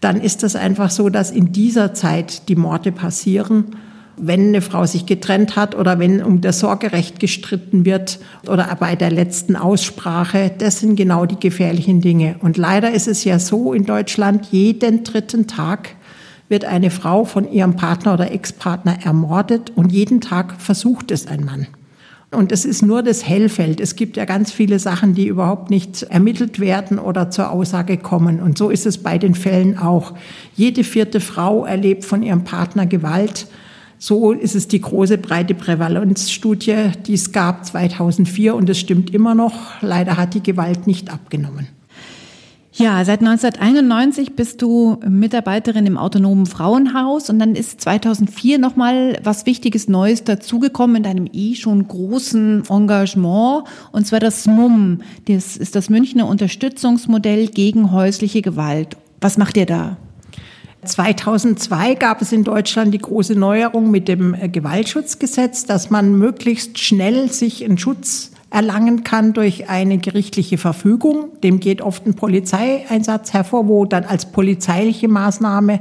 dann 0.02 0.20
ist 0.20 0.44
das 0.44 0.58
einfach 0.58 0.92
so, 0.92 1.08
dass 1.08 1.32
in 1.32 1.54
dieser 1.54 1.94
Zeit 1.94 2.50
die 2.50 2.58
Morde 2.58 2.92
passieren 2.92 3.78
wenn 4.18 4.50
eine 4.50 4.62
Frau 4.62 4.86
sich 4.86 5.06
getrennt 5.06 5.56
hat 5.56 5.76
oder 5.76 6.00
wenn 6.00 6.24
um 6.24 6.42
das 6.42 6.60
Sorgerecht 6.60 7.20
gestritten 7.20 7.86
wird 7.86 8.20
oder 8.48 8.76
bei 8.80 8.96
der 8.96 9.12
letzten 9.12 9.56
Aussprache, 9.56 10.52
das 10.58 10.80
sind 10.80 10.96
genau 10.96 11.26
die 11.26 11.40
gefährlichen 11.40 12.02
Dinge. 12.02 12.36
Und 12.42 12.58
leider 12.58 12.92
ist 12.92 13.08
es 13.08 13.24
ja 13.24 13.40
so 13.40 13.74
in 13.74 13.86
Deutschland, 13.86 14.48
jeden 14.52 15.04
dritten 15.04 15.48
Tag 15.48 15.96
wird 16.50 16.66
eine 16.66 16.92
Frau 16.92 17.26
von 17.26 17.52
ihrem 17.52 17.76
Partner 17.76 18.14
oder 18.14 18.32
Ex-Partner 18.32 19.00
ermordet 19.04 19.72
und 19.76 19.92
jeden 19.92 20.22
Tag 20.22 20.62
versucht 20.62 21.10
es 21.12 21.28
ein 21.28 21.44
Mann. 21.46 21.68
Und 22.34 22.52
es 22.52 22.66
ist 22.66 22.82
nur 22.82 23.04
das 23.04 23.28
Hellfeld. 23.28 23.80
Es 23.80 23.96
gibt 23.96 24.18
ja 24.18 24.26
ganz 24.26 24.52
viele 24.52 24.80
Sachen, 24.80 25.14
die 25.14 25.28
überhaupt 25.28 25.70
nicht 25.70 26.04
ermittelt 26.04 26.60
werden 26.60 26.98
oder 27.00 27.30
zur 27.30 27.52
Aussage 27.52 27.98
kommen. 27.98 28.42
Und 28.42 28.58
so 28.58 28.70
ist 28.70 28.86
es 28.86 28.98
bei 28.98 29.18
den 29.18 29.36
Fällen 29.36 29.78
auch. 29.78 30.14
Jede 30.56 30.84
vierte 30.84 31.20
Frau 31.20 31.66
erlebt 31.66 32.04
von 32.06 32.24
ihrem 32.24 32.44
Partner 32.44 32.86
Gewalt. 32.86 33.48
So 34.06 34.34
ist 34.34 34.54
es 34.54 34.68
die 34.68 34.82
große 34.82 35.18
breite 35.18 35.54
Prävalenzstudie, 35.54 36.92
die 37.08 37.14
es 37.14 37.32
gab 37.32 37.66
2004 37.66 38.54
und 38.54 38.70
es 38.70 38.78
stimmt 38.78 39.14
immer 39.14 39.34
noch. 39.34 39.54
Leider 39.80 40.18
hat 40.18 40.34
die 40.34 40.44
Gewalt 40.44 40.88
nicht 40.88 41.10
abgenommen. 41.10 41.70
Ja, 42.74 43.06
seit 43.06 43.22
1991 43.22 44.36
bist 44.36 44.62
du 44.62 44.98
Mitarbeiterin 45.08 45.86
im 45.86 45.98
autonomen 45.98 46.48
Frauenhaus 46.48 47.30
und 47.30 47.40
dann 47.40 47.56
ist 47.56 47.80
2004 47.80 48.60
nochmal 48.60 49.22
was 49.24 49.46
Wichtiges 49.46 49.88
Neues 49.88 50.26
dazugekommen 50.26 50.98
in 50.98 51.04
deinem 51.04 51.30
eh 51.32 51.56
schon 51.56 51.88
großen 51.88 52.64
Engagement 52.70 53.64
und 53.94 54.06
zwar 54.06 54.20
das 54.20 54.46
MUM. 54.48 55.00
Das 55.30 55.56
ist 55.56 55.78
das 55.78 55.90
Münchner 55.90 56.28
Unterstützungsmodell 56.28 57.48
gegen 57.48 57.94
häusliche 57.94 58.42
Gewalt. 58.42 58.98
Was 59.22 59.38
macht 59.38 59.56
ihr 59.56 59.66
da? 59.66 59.96
2002 60.86 61.96
gab 61.96 62.22
es 62.22 62.32
in 62.32 62.44
Deutschland 62.44 62.94
die 62.94 63.00
große 63.00 63.36
Neuerung 63.36 63.92
mit 63.92 64.08
dem 64.08 64.34
äh, 64.34 64.50
Gewaltschutzgesetz, 64.50 65.66
dass 65.66 65.90
man 65.90 66.18
möglichst 66.18 66.80
schnell 66.80 67.32
sich 67.32 67.64
einen 67.64 67.78
Schutz 67.78 68.32
erlangen 68.50 69.04
kann 69.04 69.34
durch 69.34 69.70
eine 69.70 69.98
gerichtliche 69.98 70.58
Verfügung. 70.58 71.30
Dem 71.44 71.60
geht 71.60 71.82
oft 71.82 72.06
ein 72.06 72.14
Polizeieinsatz 72.14 73.34
hervor, 73.34 73.68
wo 73.68 73.86
dann 73.86 74.04
als 74.04 74.32
polizeiliche 74.32 75.08
Maßnahme 75.08 75.80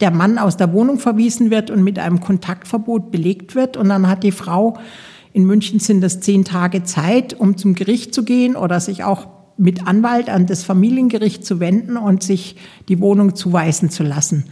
der 0.00 0.10
Mann 0.10 0.38
aus 0.38 0.56
der 0.56 0.72
Wohnung 0.72 0.98
verwiesen 0.98 1.50
wird 1.50 1.70
und 1.70 1.84
mit 1.84 1.98
einem 1.98 2.20
Kontaktverbot 2.20 3.10
belegt 3.10 3.54
wird. 3.54 3.76
Und 3.76 3.90
dann 3.90 4.08
hat 4.08 4.22
die 4.22 4.32
Frau, 4.32 4.78
in 5.32 5.44
München 5.44 5.78
sind 5.80 6.00
das 6.00 6.20
zehn 6.20 6.44
Tage 6.44 6.84
Zeit, 6.84 7.38
um 7.38 7.58
zum 7.58 7.74
Gericht 7.74 8.14
zu 8.14 8.24
gehen 8.24 8.56
oder 8.56 8.80
sich 8.80 9.04
auch 9.04 9.35
mit 9.58 9.86
Anwalt 9.86 10.28
an 10.28 10.46
das 10.46 10.64
Familiengericht 10.64 11.44
zu 11.44 11.60
wenden 11.60 11.96
und 11.96 12.22
sich 12.22 12.56
die 12.88 13.00
Wohnung 13.00 13.34
zuweisen 13.34 13.90
zu 13.90 14.02
lassen. 14.02 14.44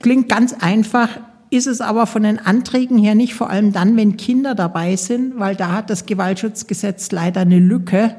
Klingt 0.00 0.28
ganz 0.28 0.54
einfach, 0.60 1.08
ist 1.50 1.66
es 1.66 1.80
aber 1.80 2.06
von 2.06 2.22
den 2.22 2.38
Anträgen 2.38 2.98
her 2.98 3.14
nicht, 3.14 3.34
vor 3.34 3.50
allem 3.50 3.72
dann, 3.72 3.96
wenn 3.96 4.16
Kinder 4.16 4.54
dabei 4.54 4.96
sind, 4.96 5.38
weil 5.38 5.54
da 5.54 5.72
hat 5.72 5.90
das 5.90 6.06
Gewaltschutzgesetz 6.06 7.12
leider 7.12 7.42
eine 7.42 7.58
Lücke. 7.58 8.14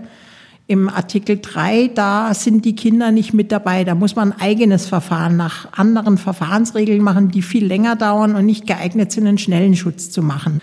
Im 0.70 0.90
Artikel 0.90 1.40
3, 1.42 1.92
da 1.96 2.34
sind 2.34 2.66
die 2.66 2.76
Kinder 2.76 3.12
nicht 3.12 3.34
mit 3.34 3.54
dabei. 3.54 3.86
Da 3.86 3.96
muss 3.96 4.16
man 4.16 4.34
ein 4.34 4.42
eigenes 4.42 4.86
Verfahren 4.86 5.38
nach 5.38 5.72
anderen 5.74 6.18
Verfahrensregeln 6.18 7.02
machen, 7.02 7.32
die 7.32 7.42
viel 7.42 7.66
länger 7.66 7.96
dauern 7.96 8.36
und 8.36 8.46
nicht 8.46 8.68
geeignet 8.68 9.12
sind, 9.12 9.28
einen 9.28 9.38
schnellen 9.38 9.78
Schutz 9.78 10.12
zu 10.12 10.22
machen. 10.22 10.60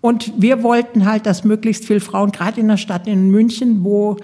Und 0.00 0.32
wir 0.38 0.62
wollten 0.62 1.04
halt, 1.04 1.26
dass 1.26 1.44
möglichst 1.44 1.84
viele 1.84 2.00
Frauen, 2.00 2.30
gerade 2.30 2.60
in 2.60 2.68
der 2.68 2.76
Stadt 2.76 3.06
in 3.06 3.30
München, 3.30 3.84
wo 3.84 4.16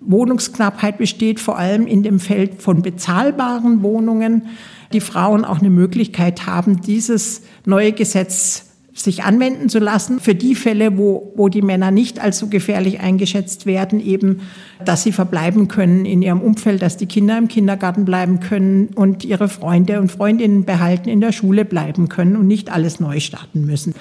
Wohnungsknappheit 0.00 0.98
besteht, 0.98 1.40
vor 1.40 1.58
allem 1.58 1.86
in 1.86 2.02
dem 2.02 2.20
Feld 2.20 2.62
von 2.62 2.82
bezahlbaren 2.82 3.82
Wohnungen, 3.82 4.46
die 4.92 5.00
Frauen 5.00 5.44
auch 5.44 5.60
eine 5.60 5.70
Möglichkeit 5.70 6.46
haben, 6.46 6.80
dieses 6.80 7.42
neue 7.64 7.92
Gesetz 7.92 8.70
sich 8.92 9.22
anwenden 9.24 9.68
zu 9.68 9.78
lassen 9.78 10.20
für 10.20 10.34
die 10.34 10.54
Fälle, 10.54 10.98
wo, 10.98 11.32
wo 11.36 11.48
die 11.48 11.62
Männer 11.62 11.90
nicht 11.90 12.20
als 12.20 12.38
so 12.38 12.48
gefährlich 12.48 13.00
eingeschätzt 13.00 13.66
werden, 13.66 14.00
eben, 14.04 14.40
dass 14.84 15.02
sie 15.02 15.12
verbleiben 15.12 15.68
können 15.68 16.04
in 16.04 16.22
ihrem 16.22 16.40
Umfeld, 16.40 16.82
dass 16.82 16.96
die 16.96 17.06
Kinder 17.06 17.38
im 17.38 17.48
Kindergarten 17.48 18.04
bleiben 18.04 18.40
können 18.40 18.88
und 18.94 19.24
ihre 19.24 19.48
Freunde 19.48 20.00
und 20.00 20.10
Freundinnen 20.10 20.64
behalten, 20.64 21.08
in 21.08 21.20
der 21.20 21.32
Schule 21.32 21.64
bleiben 21.64 22.08
können 22.08 22.36
und 22.36 22.46
nicht 22.46 22.70
alles 22.70 23.00
neu 23.00 23.20
starten 23.20 23.64
müssen. 23.64 23.94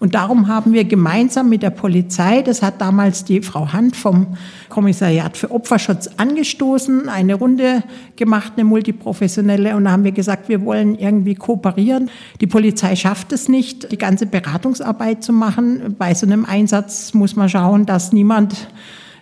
Und 0.00 0.14
darum 0.14 0.46
haben 0.46 0.72
wir 0.72 0.84
gemeinsam 0.84 1.48
mit 1.48 1.62
der 1.62 1.70
Polizei, 1.70 2.42
das 2.42 2.62
hat 2.62 2.80
damals 2.80 3.24
die 3.24 3.42
Frau 3.42 3.72
Hand 3.72 3.96
vom 3.96 4.28
Kommissariat 4.68 5.36
für 5.36 5.50
Opferschutz 5.50 6.08
angestoßen, 6.16 7.08
eine 7.08 7.34
Runde 7.34 7.82
gemacht, 8.14 8.52
eine 8.56 8.64
multiprofessionelle, 8.64 9.74
und 9.76 9.84
da 9.84 9.90
haben 9.90 10.04
wir 10.04 10.12
gesagt, 10.12 10.48
wir 10.48 10.64
wollen 10.64 10.94
irgendwie 10.94 11.34
kooperieren. 11.34 12.10
Die 12.40 12.46
Polizei 12.46 12.94
schafft 12.94 13.32
es 13.32 13.48
nicht, 13.48 13.90
die 13.90 13.98
ganze 13.98 14.26
Beratungsarbeit 14.26 15.24
zu 15.24 15.32
machen. 15.32 15.96
Bei 15.98 16.14
so 16.14 16.26
einem 16.26 16.44
Einsatz 16.44 17.12
muss 17.12 17.34
man 17.34 17.48
schauen, 17.48 17.84
dass 17.84 18.12
niemand 18.12 18.68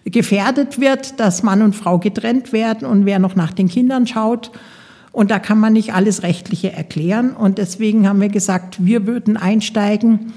gefährdet 0.04 0.78
wird, 0.78 1.18
dass 1.18 1.42
Mann 1.42 1.62
und 1.62 1.74
Frau 1.74 1.98
getrennt 1.98 2.52
werden 2.52 2.86
und 2.86 3.06
wer 3.06 3.18
noch 3.18 3.34
nach 3.34 3.52
den 3.52 3.68
Kindern 3.68 4.06
schaut. 4.06 4.52
Und 5.10 5.30
da 5.30 5.38
kann 5.38 5.58
man 5.58 5.72
nicht 5.72 5.94
alles 5.94 6.22
Rechtliche 6.22 6.72
erklären. 6.72 7.30
Und 7.30 7.56
deswegen 7.56 8.06
haben 8.06 8.20
wir 8.20 8.28
gesagt, 8.28 8.84
wir 8.84 9.06
würden 9.06 9.38
einsteigen 9.38 10.34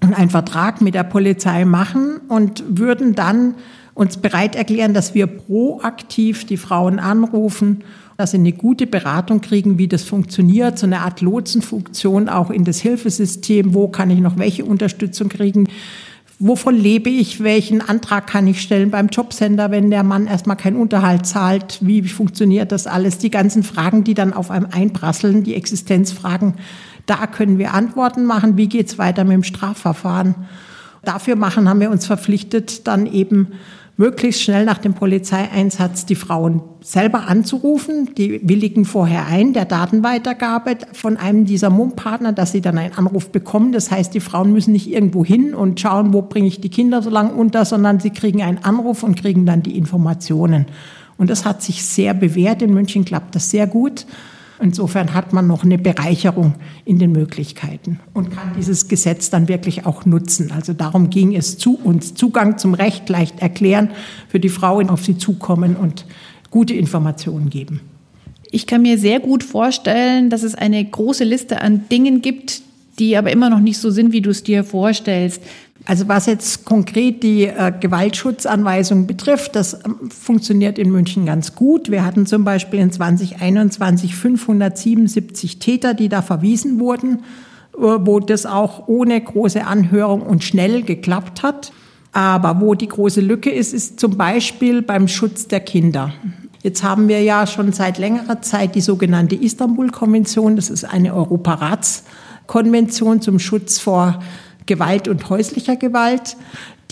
einen 0.00 0.30
Vertrag 0.30 0.80
mit 0.80 0.94
der 0.94 1.04
Polizei 1.04 1.64
machen 1.64 2.18
und 2.28 2.62
würden 2.68 3.14
dann 3.14 3.54
uns 3.94 4.16
bereit 4.16 4.54
erklären, 4.54 4.94
dass 4.94 5.14
wir 5.14 5.26
proaktiv 5.26 6.46
die 6.46 6.56
Frauen 6.56 7.00
anrufen, 7.00 7.82
dass 8.16 8.30
sie 8.30 8.38
eine 8.38 8.52
gute 8.52 8.86
Beratung 8.86 9.40
kriegen, 9.40 9.78
wie 9.78 9.88
das 9.88 10.04
funktioniert, 10.04 10.78
so 10.78 10.86
eine 10.86 11.00
Art 11.00 11.20
Lotsenfunktion 11.20 12.28
auch 12.28 12.50
in 12.50 12.64
das 12.64 12.80
Hilfesystem, 12.80 13.74
wo 13.74 13.88
kann 13.88 14.10
ich 14.10 14.20
noch 14.20 14.38
welche 14.38 14.64
Unterstützung 14.64 15.28
kriegen, 15.28 15.68
wovon 16.38 16.76
lebe 16.76 17.10
ich, 17.10 17.42
welchen 17.42 17.80
Antrag 17.80 18.28
kann 18.28 18.46
ich 18.46 18.60
stellen 18.60 18.90
beim 18.90 19.08
Jobcenter, 19.08 19.70
wenn 19.70 19.90
der 19.90 20.04
Mann 20.04 20.26
erstmal 20.26 20.56
keinen 20.56 20.76
Unterhalt 20.76 21.26
zahlt, 21.26 21.78
wie 21.80 22.02
funktioniert 22.02 22.70
das 22.70 22.86
alles, 22.86 23.18
die 23.18 23.30
ganzen 23.30 23.64
Fragen, 23.64 24.04
die 24.04 24.14
dann 24.14 24.32
auf 24.32 24.50
einem 24.50 24.68
einprasseln, 24.70 25.42
die 25.42 25.54
Existenzfragen, 25.54 26.54
da 27.08 27.26
können 27.26 27.58
wir 27.58 27.74
Antworten 27.74 28.24
machen. 28.24 28.56
Wie 28.56 28.68
geht 28.68 28.88
es 28.88 28.98
weiter 28.98 29.24
mit 29.24 29.32
dem 29.32 29.42
Strafverfahren? 29.42 30.34
Dafür 31.02 31.36
machen, 31.36 31.68
haben 31.68 31.80
wir 31.80 31.90
uns 31.90 32.06
verpflichtet, 32.06 32.86
dann 32.86 33.06
eben 33.06 33.48
möglichst 33.96 34.42
schnell 34.42 34.64
nach 34.64 34.78
dem 34.78 34.94
Polizeieinsatz 34.94 36.06
die 36.06 36.14
Frauen 36.14 36.62
selber 36.82 37.26
anzurufen. 37.26 38.14
Die 38.16 38.46
willigen 38.48 38.84
vorher 38.84 39.26
ein, 39.26 39.52
der 39.52 39.64
Datenweitergabe 39.64 40.78
von 40.92 41.16
einem 41.16 41.46
dieser 41.46 41.70
MUM-Partner, 41.70 42.32
dass 42.32 42.52
sie 42.52 42.60
dann 42.60 42.78
einen 42.78 42.94
Anruf 42.94 43.30
bekommen. 43.30 43.72
Das 43.72 43.90
heißt, 43.90 44.14
die 44.14 44.20
Frauen 44.20 44.52
müssen 44.52 44.72
nicht 44.72 44.90
irgendwo 44.90 45.24
hin 45.24 45.54
und 45.54 45.80
schauen, 45.80 46.12
wo 46.12 46.22
bringe 46.22 46.46
ich 46.46 46.60
die 46.60 46.68
Kinder 46.68 47.02
so 47.02 47.10
lange 47.10 47.32
unter, 47.32 47.64
sondern 47.64 48.00
sie 48.00 48.10
kriegen 48.10 48.42
einen 48.42 48.58
Anruf 48.58 49.02
und 49.02 49.20
kriegen 49.20 49.46
dann 49.46 49.62
die 49.62 49.76
Informationen. 49.76 50.66
Und 51.16 51.30
das 51.30 51.44
hat 51.44 51.62
sich 51.62 51.84
sehr 51.84 52.14
bewährt. 52.14 52.62
In 52.62 52.74
München 52.74 53.04
klappt 53.04 53.34
das 53.34 53.50
sehr 53.50 53.66
gut. 53.66 54.06
Insofern 54.60 55.14
hat 55.14 55.32
man 55.32 55.46
noch 55.46 55.62
eine 55.62 55.78
Bereicherung 55.78 56.54
in 56.84 56.98
den 56.98 57.12
Möglichkeiten 57.12 58.00
und 58.12 58.30
kann 58.30 58.52
dieses 58.56 58.88
Gesetz 58.88 59.30
dann 59.30 59.46
wirklich 59.46 59.86
auch 59.86 60.04
nutzen. 60.04 60.50
Also 60.50 60.72
darum 60.72 61.10
ging 61.10 61.36
es 61.36 61.58
zu 61.58 61.78
uns. 61.82 62.14
Zugang 62.14 62.58
zum 62.58 62.74
Recht 62.74 63.08
leicht 63.08 63.40
erklären, 63.40 63.90
für 64.28 64.40
die 64.40 64.48
Frauen 64.48 64.90
auf 64.90 65.04
sie 65.04 65.16
zukommen 65.16 65.76
und 65.76 66.06
gute 66.50 66.74
Informationen 66.74 67.50
geben. 67.50 67.80
Ich 68.50 68.66
kann 68.66 68.82
mir 68.82 68.98
sehr 68.98 69.20
gut 69.20 69.44
vorstellen, 69.44 70.30
dass 70.30 70.42
es 70.42 70.54
eine 70.54 70.84
große 70.84 71.24
Liste 71.24 71.60
an 71.60 71.88
Dingen 71.90 72.22
gibt, 72.22 72.62
die 72.98 73.16
aber 73.16 73.30
immer 73.30 73.50
noch 73.50 73.60
nicht 73.60 73.78
so 73.78 73.90
sind, 73.90 74.12
wie 74.12 74.22
du 74.22 74.30
es 74.30 74.42
dir 74.42 74.64
vorstellst. 74.64 75.42
Also 75.88 76.06
was 76.06 76.26
jetzt 76.26 76.64
konkret 76.66 77.22
die 77.22 77.44
äh, 77.44 77.72
Gewaltschutzanweisung 77.80 79.06
betrifft, 79.06 79.56
das 79.56 79.72
ähm, 79.72 80.10
funktioniert 80.10 80.78
in 80.78 80.90
München 80.90 81.24
ganz 81.24 81.54
gut. 81.54 81.90
Wir 81.90 82.04
hatten 82.04 82.26
zum 82.26 82.44
Beispiel 82.44 82.80
in 82.80 82.92
2021 82.92 84.14
577 84.14 85.58
Täter, 85.60 85.94
die 85.94 86.10
da 86.10 86.20
verwiesen 86.20 86.78
wurden, 86.78 87.20
äh, 87.74 87.80
wo 87.80 88.20
das 88.20 88.44
auch 88.44 88.86
ohne 88.86 89.18
große 89.18 89.64
Anhörung 89.64 90.20
und 90.20 90.44
schnell 90.44 90.82
geklappt 90.82 91.42
hat. 91.42 91.72
Aber 92.12 92.60
wo 92.60 92.74
die 92.74 92.88
große 92.88 93.22
Lücke 93.22 93.48
ist, 93.48 93.72
ist 93.72 93.98
zum 93.98 94.18
Beispiel 94.18 94.82
beim 94.82 95.08
Schutz 95.08 95.48
der 95.48 95.60
Kinder. 95.60 96.12
Jetzt 96.62 96.82
haben 96.82 97.08
wir 97.08 97.22
ja 97.22 97.46
schon 97.46 97.72
seit 97.72 97.96
längerer 97.96 98.42
Zeit 98.42 98.74
die 98.74 98.82
sogenannte 98.82 99.36
Istanbul-Konvention. 99.36 100.54
Das 100.54 100.68
ist 100.68 100.84
eine 100.84 101.14
Europaratskonvention 101.14 103.22
zum 103.22 103.38
Schutz 103.38 103.78
vor 103.78 104.20
Gewalt 104.68 105.08
und 105.08 105.28
häuslicher 105.28 105.74
Gewalt, 105.74 106.36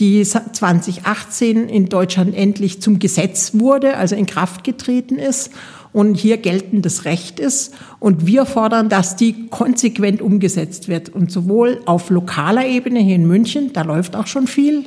die 0.00 0.24
2018 0.24 1.68
in 1.68 1.88
Deutschland 1.88 2.34
endlich 2.34 2.82
zum 2.82 2.98
Gesetz 2.98 3.52
wurde, 3.54 3.96
also 3.96 4.16
in 4.16 4.26
Kraft 4.26 4.64
getreten 4.64 5.16
ist 5.16 5.52
und 5.92 6.16
hier 6.16 6.36
geltendes 6.36 7.04
Recht 7.04 7.38
ist. 7.38 7.74
Und 8.00 8.26
wir 8.26 8.44
fordern, 8.44 8.88
dass 8.88 9.16
die 9.16 9.46
konsequent 9.48 10.20
umgesetzt 10.20 10.88
wird. 10.88 11.08
Und 11.08 11.30
sowohl 11.30 11.80
auf 11.86 12.10
lokaler 12.10 12.66
Ebene 12.66 13.00
hier 13.00 13.14
in 13.14 13.26
München, 13.26 13.72
da 13.72 13.82
läuft 13.82 14.16
auch 14.16 14.26
schon 14.26 14.46
viel, 14.46 14.84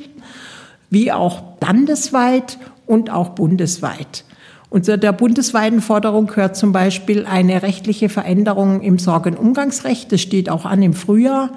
wie 0.90 1.10
auch 1.10 1.42
landesweit 1.60 2.58
und 2.86 3.10
auch 3.10 3.30
bundesweit. 3.30 4.24
Und 4.68 4.84
zu 4.84 4.96
der 4.96 5.12
bundesweiten 5.12 5.80
Forderung 5.80 6.28
gehört 6.28 6.56
zum 6.56 6.70
Beispiel 6.70 7.26
eine 7.26 7.62
rechtliche 7.62 8.08
Veränderung 8.08 8.80
im 8.80 9.00
Sorgenumgangsrecht. 9.00 10.12
Das 10.12 10.20
steht 10.20 10.48
auch 10.48 10.64
an 10.64 10.80
im 10.80 10.94
Frühjahr. 10.94 11.50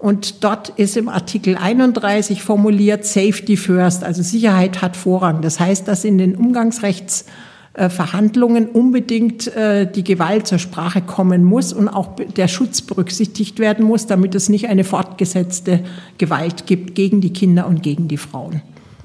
Und 0.00 0.42
dort 0.42 0.70
ist 0.70 0.96
im 0.96 1.08
Artikel 1.10 1.58
31 1.58 2.42
formuliert 2.42 3.04
Safety 3.04 3.58
First, 3.58 4.02
also 4.02 4.22
Sicherheit 4.22 4.80
hat 4.80 4.96
Vorrang. 4.96 5.42
Das 5.42 5.60
heißt, 5.60 5.86
dass 5.86 6.06
in 6.06 6.16
den 6.16 6.36
Umgangsrechtsverhandlungen 6.36 8.70
unbedingt 8.70 9.54
äh, 9.54 9.92
die 9.92 10.02
Gewalt 10.02 10.46
zur 10.46 10.58
Sprache 10.58 11.02
kommen 11.02 11.44
muss 11.44 11.74
und 11.74 11.90
auch 11.90 12.16
der 12.16 12.48
Schutz 12.48 12.80
berücksichtigt 12.80 13.58
werden 13.58 13.84
muss, 13.84 14.06
damit 14.06 14.34
es 14.34 14.48
nicht 14.48 14.70
eine 14.70 14.84
fortgesetzte 14.84 15.84
Gewalt 16.16 16.64
gibt 16.64 16.94
gegen 16.94 17.20
die 17.20 17.34
Kinder 17.34 17.66
und 17.66 17.82
gegen 17.82 18.08
die 18.08 18.16
Frauen. 18.16 18.62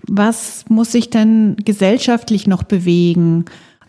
Was 0.07 0.63
muss 0.69 0.93
sich 0.93 1.09
denn 1.09 1.57
gesellschaftlich 1.65 2.47
noch 2.47 2.63
bewegen? 2.63 3.43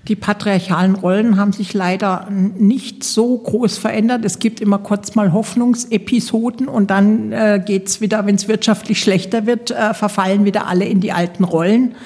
Die 0.08 0.14
patriarchalen 0.14 0.94
Rollen 0.94 1.36
haben 1.36 1.52
sich 1.52 1.74
leider 1.74 2.28
nicht 2.30 3.02
so 3.02 3.36
groß 3.38 3.76
verändert. 3.76 4.24
Es 4.24 4.38
gibt 4.38 4.60
immer 4.60 4.78
kurz 4.78 5.16
mal 5.16 5.32
Hoffnungsepisoden 5.32 6.68
und 6.68 6.90
dann 6.90 7.32
äh, 7.32 7.60
es 7.84 8.00
wieder, 8.00 8.24
wenn 8.24 8.36
es 8.36 8.46
wirtschaftlich 8.46 9.00
schlechter 9.00 9.46
wird, 9.46 9.72
äh, 9.72 9.94
verfallen 9.94 10.44
wieder 10.44 10.68
alle 10.68 10.84
in 10.84 11.00
die 11.00 11.10
alten 11.10 11.42
Rollen. 11.42 11.96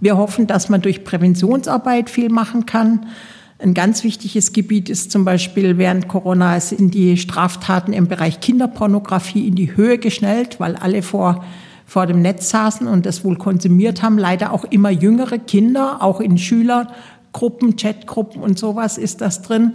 Wir 0.00 0.16
hoffen, 0.16 0.48
dass 0.48 0.68
man 0.68 0.82
durch 0.82 1.04
Präventionsarbeit 1.04 2.10
viel 2.10 2.30
machen 2.30 2.66
kann. 2.66 3.06
Ein 3.60 3.74
ganz 3.74 4.02
wichtiges 4.02 4.52
Gebiet 4.52 4.90
ist 4.90 5.12
zum 5.12 5.24
Beispiel 5.24 5.78
während 5.78 6.08
Corona 6.08 6.58
sind 6.58 6.94
die 6.94 7.16
Straftaten 7.16 7.92
im 7.92 8.08
Bereich 8.08 8.40
Kinderpornografie 8.40 9.46
in 9.46 9.54
die 9.54 9.76
Höhe 9.76 9.98
geschnellt, 9.98 10.58
weil 10.58 10.74
alle 10.74 11.02
vor 11.02 11.44
vor 11.86 12.06
dem 12.06 12.20
Netz 12.20 12.50
saßen 12.50 12.88
und 12.88 13.06
das 13.06 13.24
wohl 13.24 13.36
konsumiert 13.36 14.02
haben. 14.02 14.18
Leider 14.18 14.52
auch 14.52 14.64
immer 14.64 14.90
jüngere 14.90 15.38
Kinder, 15.38 16.02
auch 16.02 16.20
in 16.20 16.36
Schüler, 16.36 16.88
Gruppen, 17.36 17.76
Chatgruppen 17.76 18.40
und 18.40 18.58
sowas 18.58 18.96
ist 18.96 19.20
das 19.20 19.42
drin. 19.42 19.74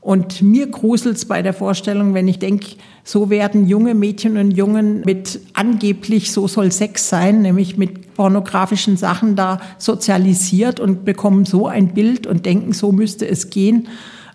Und 0.00 0.40
mir 0.40 0.68
gruselt's 0.68 1.24
bei 1.24 1.42
der 1.42 1.52
Vorstellung, 1.52 2.14
wenn 2.14 2.28
ich 2.28 2.38
denke, 2.38 2.76
so 3.02 3.28
werden 3.28 3.66
junge 3.66 3.94
Mädchen 3.94 4.36
und 4.36 4.52
Jungen 4.52 5.00
mit 5.04 5.40
angeblich, 5.52 6.30
so 6.30 6.46
soll 6.46 6.70
Sex 6.70 7.08
sein, 7.08 7.42
nämlich 7.42 7.76
mit 7.76 8.14
pornografischen 8.14 8.96
Sachen 8.96 9.34
da 9.34 9.60
sozialisiert 9.78 10.78
und 10.78 11.04
bekommen 11.04 11.44
so 11.44 11.66
ein 11.66 11.92
Bild 11.92 12.28
und 12.28 12.46
denken, 12.46 12.72
so 12.72 12.92
müsste 12.92 13.28
es 13.28 13.50
gehen. 13.50 13.88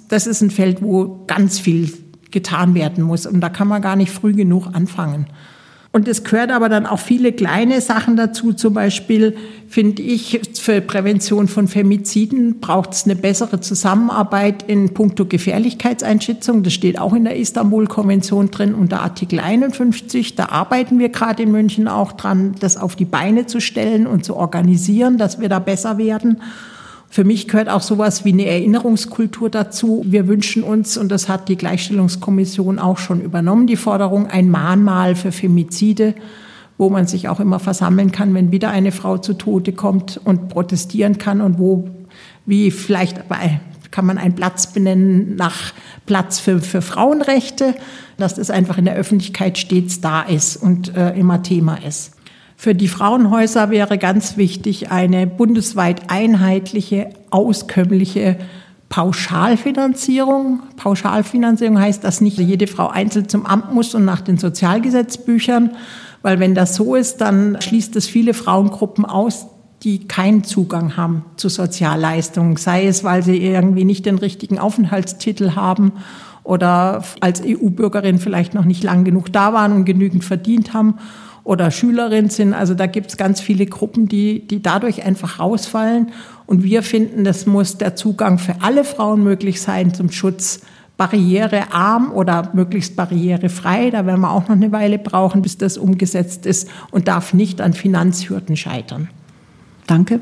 das 0.10 0.28
ist 0.28 0.42
ein 0.42 0.52
Feld, 0.52 0.82
wo 0.82 1.24
ganz 1.26 1.60
viel 1.60 1.94
getan 2.32 2.74
werden 2.74 3.02
muss. 3.02 3.26
Und 3.26 3.40
da 3.40 3.48
kann 3.48 3.70
man 3.70 3.82
gar 3.82 3.96
nicht 3.96 4.12
früh 4.12 4.34
genug 4.34 4.68
anfangen. 4.74 5.28
Und 5.98 6.08
es 6.08 6.24
gehört 6.24 6.52
aber 6.52 6.70
dann 6.70 6.86
auch 6.86 7.00
viele 7.00 7.32
kleine 7.32 7.82
Sachen 7.82 8.18
dazu. 8.18 8.54
Zum 8.54 8.76
Beispiel 8.76 9.36
finde 9.68 10.04
ich, 10.04 10.40
für 10.54 10.80
Prävention 10.80 11.48
von 11.48 11.68
Femiziden 11.68 12.60
braucht 12.60 12.94
es 12.94 13.06
eine 13.06 13.16
bessere 13.16 13.62
Zusammenarbeit 13.62 14.62
in 14.68 14.94
puncto 14.94 15.26
Gefährlichkeitseinschätzung. 15.26 16.62
Das 16.62 16.74
steht 16.74 17.00
auch 17.00 17.16
in 17.16 17.24
der 17.24 17.36
Istanbul-Konvention 17.38 18.52
drin 18.52 18.76
unter 18.76 19.02
Artikel 19.02 19.40
51. 19.40 20.36
Da 20.36 20.50
arbeiten 20.50 21.00
wir 21.00 21.10
gerade 21.10 21.42
in 21.42 21.52
München 21.52 21.88
auch 21.88 22.12
dran, 22.12 22.54
das 22.60 22.78
auf 22.78 22.96
die 22.96 23.06
Beine 23.06 23.48
zu 23.48 23.60
stellen 23.60 24.06
und 24.06 24.24
zu 24.24 24.36
organisieren, 24.36 25.18
dass 25.18 25.42
wir 25.42 25.50
da 25.50 25.58
besser 25.58 25.98
werden. 25.98 26.44
Für 27.10 27.24
mich 27.24 27.48
gehört 27.48 27.70
auch 27.70 27.82
sowas 27.82 28.26
wie 28.26 28.34
eine 28.34 28.46
Erinnerungskultur 28.46 29.50
dazu. 29.50 30.04
Wir 30.06 30.28
wünschen 30.28 30.64
uns, 30.64 30.98
und 30.98 31.10
das 31.10 31.30
hat 31.30 31.50
die 31.50 31.56
Gleichstellungskommission 31.56 32.80
auch 32.80 32.98
schon 32.98 33.22
übernommen, 33.22 33.66
die 33.66 33.78
Forderung, 33.78 34.28
ein 34.28 34.50
Mahnmal 34.50 35.16
für 35.16 35.32
Femizide, 35.32 36.16
wo 36.78 36.90
man 36.90 37.08
sich 37.08 37.30
auch 37.30 37.40
immer 37.40 37.60
versammeln 37.60 38.12
kann, 38.12 38.34
wenn 38.34 38.52
wieder 38.52 38.70
eine 38.70 38.92
Frau 38.92 39.18
zu 39.18 39.34
Tode 39.34 39.72
kommt 39.72 40.20
und 40.24 40.50
protestieren 40.50 41.18
kann 41.18 41.42
und 41.42 41.58
wo, 41.58 41.90
wie 42.46 42.72
vielleicht 42.72 43.28
bei 43.28 43.62
kann 43.90 44.06
man 44.06 44.18
einen 44.18 44.36
Platz 44.36 44.74
benennen 44.74 45.36
nach 45.38 45.74
Platz 46.06 46.40
für, 46.40 46.62
für 46.62 46.82
Frauenrechte, 46.82 47.74
dass 48.18 48.36
das 48.36 48.52
einfach 48.52 48.78
in 48.78 48.86
der 48.86 48.96
Öffentlichkeit 48.96 49.58
stets 49.58 50.02
da 50.02 50.22
ist 50.22 50.58
und 50.58 50.96
äh, 50.96 51.18
immer 51.18 51.42
Thema 51.42 51.76
ist. 51.84 52.12
Für 52.60 52.74
die 52.74 52.88
Frauenhäuser 52.88 53.70
wäre 53.70 54.00
ganz 54.00 54.36
wichtig 54.36 54.90
eine 54.90 55.28
bundesweit 55.28 56.10
einheitliche, 56.10 57.12
auskömmliche 57.30 58.36
Pauschalfinanzierung. 58.90 60.64
Pauschalfinanzierung 60.76 61.80
heißt, 61.80 62.04
dass 62.04 62.20
nicht 62.20 62.40
jede 62.40 62.66
Frau 62.66 62.88
einzeln 62.88 63.30
zum 63.30 63.46
Amt 63.46 63.76
muss 63.76 63.94
und 63.94 64.06
nach 64.06 64.22
den 64.22 64.40
Sozialgesetzbüchern, 64.40 65.76
weil 66.24 66.40
wenn 66.40 66.56
das 66.56 66.74
so 66.74 66.96
ist, 66.96 67.22
dann 67.22 67.62
schließt 67.62 67.96
es 67.96 68.08
viele 68.08 68.34
Frauengruppen 68.34 69.06
aus, 69.06 69.46
die 69.84 70.08
keinen 70.08 70.44
Zugang 70.44 70.98
haben 70.98 71.26
zu 71.36 71.50
Sozialleistungen, 71.50 72.58
sei 72.58 72.88
es, 72.88 73.04
weil 73.04 73.22
sie 73.22 73.38
irgendwie 73.38 73.86
nicht 73.86 74.08
den 74.08 74.18
richtigen 74.18 74.58
Aufenthaltstitel 74.58 75.52
haben 75.52 75.92
oder 76.44 77.04
als 77.20 77.44
EU-Bürgerin 77.46 78.18
vielleicht 78.18 78.56
noch 78.56 78.66
nicht 78.66 78.84
lang 78.84 79.04
genug 79.04 79.32
da 79.32 79.54
waren 79.54 79.74
und 79.74 79.86
genügend 79.86 80.24
verdient 80.24 80.74
haben 80.74 80.96
oder 81.48 81.72
Schülerin 81.72 82.30
sind. 82.30 82.54
Also 82.54 82.74
da 82.74 82.88
gibt 82.88 83.10
es 83.10 83.18
ganz 83.18 83.40
viele 83.40 83.66
Gruppen, 83.66 84.10
die, 84.10 84.46
die 84.46 84.62
dadurch 84.62 85.04
einfach 85.06 85.40
rausfallen. 85.40 86.12
Und 86.46 86.64
wir 86.64 86.84
finden, 86.84 87.24
das 87.24 87.46
muss 87.46 87.78
der 87.78 87.96
Zugang 87.96 88.38
für 88.38 88.56
alle 88.62 88.84
Frauen 88.84 89.24
möglich 89.24 89.62
sein 89.62 89.94
zum 89.94 90.12
Schutz 90.12 90.62
barrierearm 90.98 92.12
oder 92.12 92.52
möglichst 92.54 92.98
barrierefrei. 92.98 93.92
Da 93.92 94.06
werden 94.06 94.22
wir 94.22 94.32
auch 94.32 94.50
noch 94.50 94.56
eine 94.56 94.74
Weile 94.74 95.00
brauchen, 95.00 95.42
bis 95.42 95.58
das 95.58 95.78
umgesetzt 95.78 96.46
ist 96.46 96.68
und 96.92 97.08
darf 97.08 97.34
nicht 97.34 97.62
an 97.62 97.72
Finanzhürden 97.72 98.58
scheitern. 98.58 99.10
Danke. 99.86 100.20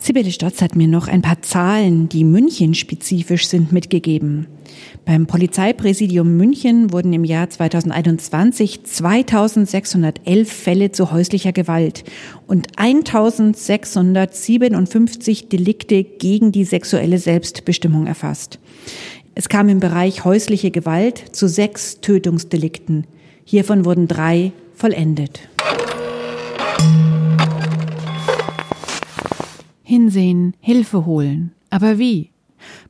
Sibylle 0.00 0.32
Stotz 0.32 0.60
hat 0.60 0.74
mir 0.74 0.88
noch 0.88 1.06
ein 1.06 1.22
paar 1.22 1.40
Zahlen, 1.42 2.08
die 2.08 2.24
München-spezifisch 2.24 3.46
sind, 3.46 3.72
mitgegeben. 3.72 4.48
Beim 5.04 5.26
Polizeipräsidium 5.26 6.38
München 6.38 6.90
wurden 6.90 7.12
im 7.12 7.24
Jahr 7.24 7.50
2021 7.50 8.84
2611 8.84 10.50
Fälle 10.50 10.92
zu 10.92 11.12
häuslicher 11.12 11.52
Gewalt 11.52 12.04
und 12.46 12.78
1657 12.78 15.50
Delikte 15.50 16.04
gegen 16.04 16.52
die 16.52 16.64
sexuelle 16.64 17.18
Selbstbestimmung 17.18 18.06
erfasst. 18.06 18.58
Es 19.34 19.50
kam 19.50 19.68
im 19.68 19.80
Bereich 19.80 20.24
häusliche 20.24 20.70
Gewalt 20.70 21.18
zu 21.32 21.48
sechs 21.48 22.00
Tötungsdelikten. 22.00 23.06
Hiervon 23.44 23.84
wurden 23.84 24.08
drei 24.08 24.52
vollendet. 24.72 25.50
Hinsehen, 29.82 30.54
Hilfe 30.60 31.04
holen. 31.04 31.52
Aber 31.68 31.98
wie? 31.98 32.30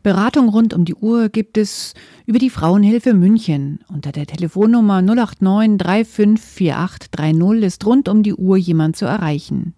Beratung 0.05 0.51
rund 0.51 0.75
um 0.75 0.85
die 0.85 0.95
Uhr 0.95 1.31
gibt 1.31 1.57
es 1.57 1.95
über 2.27 2.38
die 2.38 2.51
Frauenhilfe 2.51 3.14
München. 3.14 3.81
Unter 3.88 4.12
der 4.12 4.27
Telefonnummer 4.27 5.01
089 5.01 5.79
354830 5.79 7.64
ist 7.64 7.87
rund 7.87 8.11
um 8.11 8.23
die 8.23 8.35
Uhr 8.35 8.59
jemand 8.59 8.97
zu 8.97 9.07
erreichen. 9.07 9.73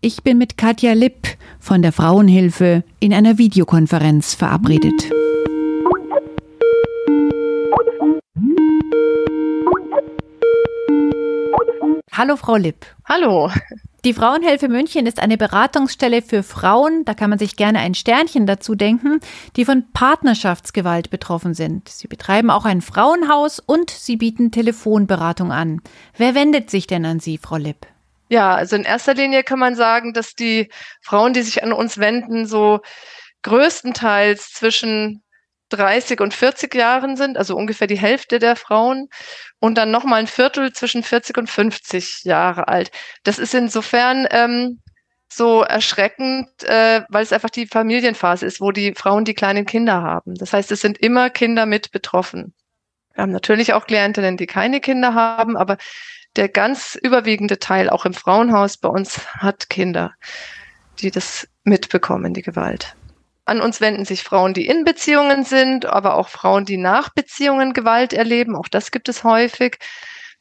Ich 0.00 0.22
bin 0.22 0.38
mit 0.38 0.56
Katja 0.56 0.94
Lipp 0.94 1.36
von 1.60 1.82
der 1.82 1.92
Frauenhilfe 1.92 2.82
in 2.98 3.12
einer 3.12 3.36
Videokonferenz 3.36 4.32
verabredet. 4.32 5.10
Hallo 12.10 12.36
Frau 12.36 12.56
Lipp. 12.56 12.86
Hallo. 13.04 13.50
Die 14.04 14.14
Frauenhilfe 14.14 14.68
München 14.68 15.06
ist 15.06 15.18
eine 15.18 15.36
Beratungsstelle 15.36 16.22
für 16.22 16.44
Frauen, 16.44 17.04
da 17.04 17.14
kann 17.14 17.30
man 17.30 17.38
sich 17.40 17.56
gerne 17.56 17.80
ein 17.80 17.94
Sternchen 17.94 18.46
dazu 18.46 18.76
denken, 18.76 19.18
die 19.56 19.64
von 19.64 19.90
Partnerschaftsgewalt 19.92 21.10
betroffen 21.10 21.52
sind. 21.52 21.88
Sie 21.88 22.06
betreiben 22.06 22.48
auch 22.50 22.64
ein 22.64 22.80
Frauenhaus 22.80 23.58
und 23.58 23.90
sie 23.90 24.16
bieten 24.16 24.52
Telefonberatung 24.52 25.50
an. 25.50 25.82
Wer 26.16 26.36
wendet 26.36 26.70
sich 26.70 26.86
denn 26.86 27.04
an 27.04 27.18
Sie, 27.18 27.38
Frau 27.38 27.56
Lipp? 27.56 27.88
Ja, 28.28 28.54
also 28.54 28.76
in 28.76 28.84
erster 28.84 29.14
Linie 29.14 29.42
kann 29.42 29.58
man 29.58 29.74
sagen, 29.74 30.12
dass 30.12 30.34
die 30.34 30.70
Frauen, 31.00 31.32
die 31.32 31.42
sich 31.42 31.64
an 31.64 31.72
uns 31.72 31.98
wenden, 31.98 32.46
so 32.46 32.80
größtenteils 33.42 34.52
zwischen 34.52 35.22
30 35.70 36.20
und 36.20 36.34
40 36.34 36.74
Jahren 36.74 37.16
sind, 37.16 37.36
also 37.36 37.56
ungefähr 37.56 37.86
die 37.86 37.98
Hälfte 37.98 38.38
der 38.38 38.56
Frauen 38.56 39.08
und 39.60 39.76
dann 39.76 39.90
nochmal 39.90 40.20
ein 40.20 40.26
Viertel 40.26 40.72
zwischen 40.72 41.02
40 41.02 41.36
und 41.38 41.50
50 41.50 42.24
Jahre 42.24 42.68
alt. 42.68 42.90
Das 43.24 43.38
ist 43.38 43.54
insofern 43.54 44.26
ähm, 44.30 44.80
so 45.28 45.62
erschreckend, 45.62 46.48
äh, 46.64 47.02
weil 47.08 47.22
es 47.22 47.32
einfach 47.32 47.50
die 47.50 47.66
Familienphase 47.66 48.46
ist, 48.46 48.60
wo 48.60 48.72
die 48.72 48.94
Frauen 48.94 49.24
die 49.24 49.34
kleinen 49.34 49.66
Kinder 49.66 50.02
haben. 50.02 50.34
Das 50.34 50.52
heißt, 50.52 50.72
es 50.72 50.80
sind 50.80 50.98
immer 50.98 51.30
Kinder 51.30 51.66
mit 51.66 51.90
betroffen. 51.92 52.54
Wir 53.14 53.22
haben 53.22 53.32
natürlich 53.32 53.72
auch 53.72 53.86
Klientinnen, 53.86 54.36
die 54.36 54.46
keine 54.46 54.80
Kinder 54.80 55.14
haben, 55.14 55.56
aber 55.56 55.76
der 56.36 56.48
ganz 56.48 56.94
überwiegende 56.94 57.58
Teil, 57.58 57.90
auch 57.90 58.04
im 58.06 58.14
Frauenhaus 58.14 58.76
bei 58.76 58.88
uns, 58.88 59.26
hat 59.34 59.68
Kinder, 59.68 60.14
die 61.00 61.10
das 61.10 61.48
mitbekommen, 61.64 62.32
die 62.32 62.42
Gewalt. 62.42 62.94
An 63.48 63.60
uns 63.60 63.80
wenden 63.80 64.04
sich 64.04 64.22
Frauen, 64.22 64.52
die 64.52 64.66
in 64.66 64.84
Beziehungen 64.84 65.44
sind, 65.44 65.86
aber 65.86 66.16
auch 66.16 66.28
Frauen, 66.28 66.66
die 66.66 66.76
nach 66.76 67.08
Beziehungen 67.08 67.72
Gewalt 67.72 68.12
erleben. 68.12 68.54
Auch 68.54 68.68
das 68.68 68.90
gibt 68.90 69.08
es 69.08 69.24
häufig, 69.24 69.78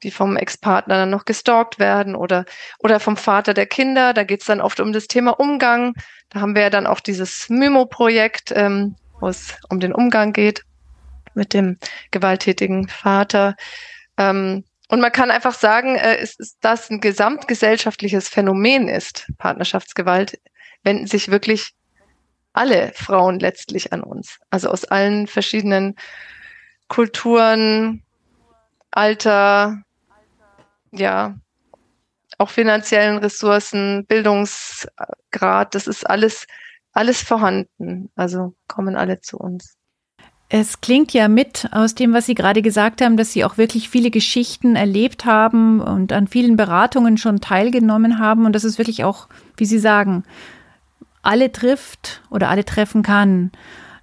die 0.04 0.12
vom 0.12 0.36
Ex-Partner 0.36 0.98
dann 0.98 1.10
noch 1.10 1.24
gestalkt 1.24 1.80
werden 1.80 2.16
oder, 2.16 2.46
oder 2.80 3.00
vom 3.00 3.16
Vater 3.16 3.54
der 3.54 3.66
Kinder. 3.66 4.14
Da 4.14 4.24
geht 4.24 4.42
es 4.42 4.48
dann 4.48 4.60
oft 4.60 4.82
um 4.82 4.92
das 4.92 5.08
Thema 5.08 5.40
Umgang. 5.40 5.94
Da 6.30 6.42
haben 6.42 6.54
wir 6.54 6.64
ja 6.64 6.70
dann 6.70 6.86
auch 6.86 7.00
dieses 7.00 7.48
Mymo-Projekt, 7.50 8.52
ähm, 8.54 8.98
wo 9.22 9.30
es 9.30 9.56
um 9.70 9.80
den 9.80 9.94
Umgang 9.94 10.34
geht 10.34 10.64
mit 11.34 11.54
dem 11.54 11.78
gewalttätigen 12.12 12.90
Vater. 12.90 13.56
Ähm, 14.18 14.66
und 14.90 15.00
man 15.00 15.14
kann 15.14 15.32
einfach 15.32 15.54
sagen, 15.54 15.96
äh, 15.96 16.22
ist 16.22 16.58
das 16.60 16.90
ein 16.90 17.00
gesamtgesellschaftliches 17.00 18.28
Phänomen 18.28 18.90
ist, 18.90 19.32
Partnerschaftsgewalt, 19.38 20.40
wenden 20.84 21.08
sich 21.08 21.32
wirklich 21.32 21.77
alle 22.58 22.92
Frauen 22.96 23.40
letztlich 23.40 23.94
an 23.94 24.04
uns. 24.04 24.40
Also 24.50 24.70
aus 24.70 24.86
allen 24.86 25.28
verschiedenen 25.28 25.96
Kulturen, 26.88 28.04
Alter, 28.92 29.84
ja, 30.92 31.36
auch 32.38 32.50
finanziellen 32.50 33.18
Ressourcen, 33.18 34.06
Bildungsgrad, 34.06 35.74
das 35.74 35.88
ist 35.88 36.08
alles, 36.10 36.46
alles 36.94 37.22
vorhanden. 37.22 38.10
Also 38.16 38.54
kommen 38.68 38.96
alle 38.96 39.22
zu 39.22 39.38
uns. 39.38 39.76
Es 40.50 40.80
klingt 40.80 41.12
ja 41.12 41.28
mit 41.28 41.68
aus 41.72 41.94
dem, 41.94 42.14
was 42.14 42.26
Sie 42.26 42.36
gerade 42.36 42.62
gesagt 42.62 43.02
haben, 43.02 43.18
dass 43.18 43.34
Sie 43.34 43.44
auch 43.44 43.58
wirklich 43.58 43.90
viele 43.90 44.12
Geschichten 44.12 44.78
erlebt 44.78 45.26
haben 45.26 45.82
und 45.82 46.14
an 46.14 46.28
vielen 46.28 46.56
Beratungen 46.56 47.18
schon 47.18 47.42
teilgenommen 47.42 48.18
haben. 48.18 48.46
Und 48.46 48.54
das 48.54 48.64
ist 48.64 48.78
wirklich 48.78 49.04
auch, 49.04 49.28
wie 49.58 49.66
Sie 49.66 49.80
sagen, 49.80 50.24
alle 51.22 51.52
trifft 51.52 52.22
oder 52.30 52.50
alle 52.50 52.66
treffen 52.66 53.04
kann. 53.04 53.52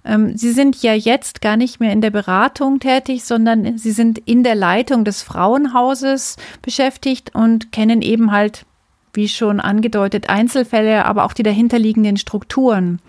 Ähm, 0.05 0.37
Sie 0.37 0.51
sind 0.51 0.81
ja 0.81 0.93
jetzt 0.93 1.41
gar 1.41 1.57
nicht 1.57 1.79
mehr 1.79 1.91
in 1.91 2.01
der 2.01 2.11
Beratung 2.11 2.79
tätig, 2.79 3.23
sondern 3.23 3.77
Sie 3.77 3.91
sind 3.91 4.19
in 4.19 4.43
der 4.43 4.55
Leitung 4.55 5.03
des 5.03 5.23
Frauenhauses 5.23 6.37
beschäftigt 6.61 7.33
und 7.33 7.71
kennen 7.71 8.01
eben 8.01 8.31
halt, 8.31 8.65
wie 9.13 9.27
schon 9.27 9.59
angedeutet, 9.59 10.29
Einzelfälle, 10.29 11.05
aber 11.05 11.23
auch 11.23 11.33
die 11.33 11.43
dahinterliegenden 11.43 12.17
Strukturen. 12.17 12.99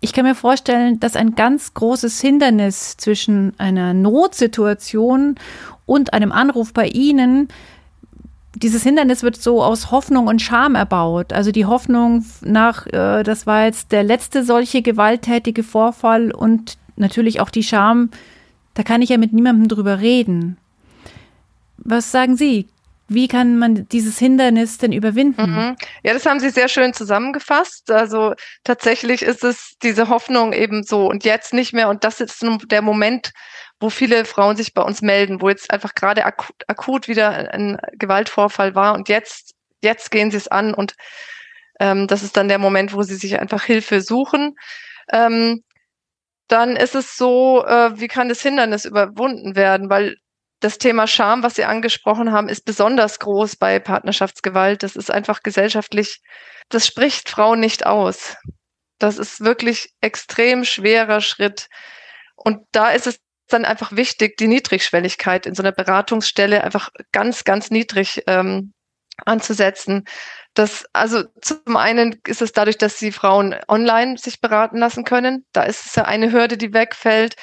Ich 0.00 0.12
kann 0.12 0.26
mir 0.26 0.34
vorstellen, 0.34 1.00
dass 1.00 1.16
ein 1.16 1.34
ganz 1.34 1.72
großes 1.72 2.20
Hindernis 2.20 2.98
zwischen 2.98 3.58
einer 3.58 3.94
Notsituation 3.94 5.36
und 5.86 6.12
einem 6.12 6.30
Anruf 6.30 6.74
bei 6.74 6.88
Ihnen 6.88 7.48
dieses 8.54 8.82
Hindernis 8.82 9.22
wird 9.22 9.40
so 9.40 9.62
aus 9.62 9.90
Hoffnung 9.90 10.26
und 10.26 10.40
Scham 10.40 10.74
erbaut. 10.74 11.32
Also 11.32 11.50
die 11.50 11.66
Hoffnung 11.66 12.24
nach, 12.42 12.86
äh, 12.86 13.22
das 13.22 13.46
war 13.46 13.64
jetzt 13.64 13.92
der 13.92 14.02
letzte 14.02 14.44
solche 14.44 14.82
gewalttätige 14.82 15.62
Vorfall 15.62 16.30
und 16.30 16.78
natürlich 16.96 17.40
auch 17.40 17.50
die 17.50 17.62
Scham, 17.62 18.10
da 18.74 18.82
kann 18.82 19.02
ich 19.02 19.10
ja 19.10 19.18
mit 19.18 19.32
niemandem 19.32 19.68
drüber 19.68 20.00
reden. 20.00 20.56
Was 21.78 22.10
sagen 22.10 22.36
Sie? 22.36 22.68
Wie 23.06 23.28
kann 23.28 23.58
man 23.58 23.86
dieses 23.88 24.18
Hindernis 24.18 24.78
denn 24.78 24.92
überwinden? 24.92 25.50
Mhm. 25.50 25.76
Ja, 26.02 26.14
das 26.14 26.24
haben 26.24 26.40
Sie 26.40 26.48
sehr 26.48 26.68
schön 26.68 26.94
zusammengefasst. 26.94 27.90
Also 27.90 28.34
tatsächlich 28.64 29.22
ist 29.22 29.44
es 29.44 29.74
diese 29.82 30.08
Hoffnung 30.08 30.54
eben 30.54 30.84
so 30.84 31.06
und 31.06 31.24
jetzt 31.24 31.52
nicht 31.52 31.74
mehr. 31.74 31.90
Und 31.90 32.02
das 32.02 32.20
ist 32.20 32.42
der 32.70 32.80
Moment, 32.80 33.32
wo 33.84 33.90
viele 33.90 34.24
Frauen 34.24 34.56
sich 34.56 34.72
bei 34.72 34.80
uns 34.80 35.02
melden, 35.02 35.42
wo 35.42 35.50
jetzt 35.50 35.70
einfach 35.70 35.94
gerade 35.94 36.24
akut, 36.24 36.56
akut 36.68 37.06
wieder 37.06 37.52
ein 37.52 37.76
Gewaltvorfall 37.92 38.74
war 38.74 38.94
und 38.94 39.10
jetzt, 39.10 39.52
jetzt 39.82 40.10
gehen 40.10 40.30
sie 40.30 40.38
es 40.38 40.48
an 40.48 40.72
und 40.72 40.94
ähm, 41.80 42.06
das 42.06 42.22
ist 42.22 42.38
dann 42.38 42.48
der 42.48 42.58
Moment, 42.58 42.94
wo 42.94 43.02
sie 43.02 43.16
sich 43.16 43.38
einfach 43.38 43.62
Hilfe 43.62 44.00
suchen. 44.00 44.54
Ähm, 45.12 45.62
dann 46.48 46.76
ist 46.76 46.94
es 46.94 47.18
so, 47.18 47.62
äh, 47.66 48.00
wie 48.00 48.08
kann 48.08 48.30
das 48.30 48.40
Hindernis 48.40 48.86
überwunden 48.86 49.54
werden? 49.54 49.90
Weil 49.90 50.16
das 50.60 50.78
Thema 50.78 51.06
Scham, 51.06 51.42
was 51.42 51.56
Sie 51.56 51.64
angesprochen 51.66 52.32
haben, 52.32 52.48
ist 52.48 52.64
besonders 52.64 53.18
groß 53.18 53.56
bei 53.56 53.80
Partnerschaftsgewalt. 53.80 54.82
Das 54.82 54.96
ist 54.96 55.10
einfach 55.10 55.42
gesellschaftlich, 55.42 56.22
das 56.70 56.86
spricht 56.86 57.28
Frauen 57.28 57.60
nicht 57.60 57.84
aus. 57.84 58.34
Das 58.98 59.18
ist 59.18 59.44
wirklich 59.44 59.90
extrem 60.00 60.64
schwerer 60.64 61.20
Schritt. 61.20 61.68
Und 62.34 62.66
da 62.72 62.90
ist 62.90 63.06
es 63.06 63.18
dann 63.54 63.64
einfach 63.64 63.92
wichtig, 63.92 64.36
die 64.36 64.48
Niedrigschwelligkeit 64.48 65.46
in 65.46 65.54
so 65.54 65.62
einer 65.62 65.72
Beratungsstelle 65.72 66.62
einfach 66.62 66.90
ganz, 67.12 67.44
ganz 67.44 67.70
niedrig 67.70 68.22
ähm, 68.26 68.74
anzusetzen. 69.24 70.04
Das, 70.54 70.84
also 70.92 71.24
zum 71.40 71.76
einen 71.76 72.20
ist 72.26 72.42
es 72.42 72.52
dadurch, 72.52 72.78
dass 72.78 72.98
die 72.98 73.12
Frauen 73.12 73.56
online 73.68 74.18
sich 74.18 74.40
beraten 74.40 74.78
lassen 74.78 75.04
können. 75.04 75.44
Da 75.52 75.62
ist 75.62 75.86
es 75.86 75.94
ja 75.94 76.04
eine 76.04 76.32
Hürde, 76.32 76.56
die 76.56 76.72
wegfällt. 76.72 77.36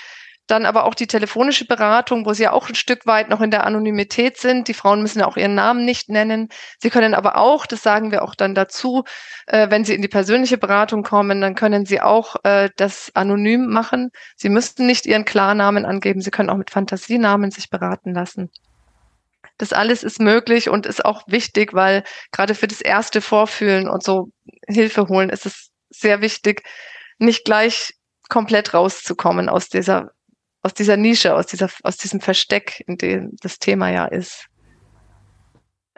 Dann 0.52 0.66
aber 0.66 0.84
auch 0.84 0.96
die 0.96 1.08
telefonische 1.08 1.64
Beratung, 1.64 2.26
wo 2.26 2.34
sie 2.34 2.44
ja 2.44 2.52
auch 2.52 2.68
ein 2.68 2.76
Stück 2.76 3.06
weit 3.06 3.30
noch 3.30 3.40
in 3.40 3.52
der 3.52 3.66
Anonymität 3.66 4.38
sind. 4.38 4.68
Die 4.68 4.74
Frauen 4.74 5.02
müssen 5.02 5.20
ja 5.20 5.26
auch 5.26 5.38
ihren 5.38 5.56
Namen 5.56 5.86
nicht 5.86 6.10
nennen. 6.10 6.50
Sie 6.78 6.90
können 6.90 7.14
aber 7.14 7.38
auch, 7.38 7.66
das 7.66 7.82
sagen 7.84 8.12
wir 8.12 8.22
auch 8.22 8.36
dann 8.36 8.54
dazu, 8.54 9.06
äh, 9.48 9.70
wenn 9.70 9.86
sie 9.86 9.96
in 9.96 10.02
die 10.02 10.10
persönliche 10.10 10.58
Beratung 10.58 11.04
kommen, 11.04 11.40
dann 11.40 11.56
können 11.56 11.86
sie 11.86 12.02
auch 12.02 12.36
äh, 12.44 12.70
das 12.76 13.12
anonym 13.14 13.68
machen. 13.68 14.10
Sie 14.36 14.50
müssten 14.50 14.86
nicht 14.88 15.06
ihren 15.06 15.24
Klarnamen 15.24 15.86
angeben. 15.86 16.20
Sie 16.20 16.32
können 16.32 16.50
auch 16.50 16.58
mit 16.58 16.70
Fantasienamen 16.70 17.50
sich 17.50 17.70
beraten 17.70 18.14
lassen. 18.14 18.50
Das 19.58 19.72
alles 19.72 20.04
ist 20.04 20.20
möglich 20.20 20.68
und 20.68 20.86
ist 20.86 21.06
auch 21.06 21.24
wichtig, 21.28 21.74
weil 21.74 22.04
gerade 22.34 22.56
für 22.56 22.68
das 22.68 22.82
erste 22.82 23.22
Vorfühlen 23.22 23.88
und 23.88 24.04
so 24.04 24.28
Hilfe 24.68 25.08
holen 25.08 25.30
ist 25.30 25.46
es 25.46 25.70
sehr 25.90 26.20
wichtig, 26.20 26.64
nicht 27.20 27.46
gleich 27.46 27.94
komplett 28.28 28.74
rauszukommen 28.74 29.48
aus 29.48 29.70
dieser 29.70 30.12
aus 30.62 30.74
dieser 30.74 30.98
Nische, 30.98 31.36
aus, 31.36 31.48
dieser, 31.48 31.70
aus 31.84 31.98
diesem 31.98 32.22
Versteck, 32.22 32.84
in 32.88 32.98
dem 32.98 33.32
das 33.42 33.60
Thema 33.60 33.90
ja 33.90 34.06
ist. 34.06 34.48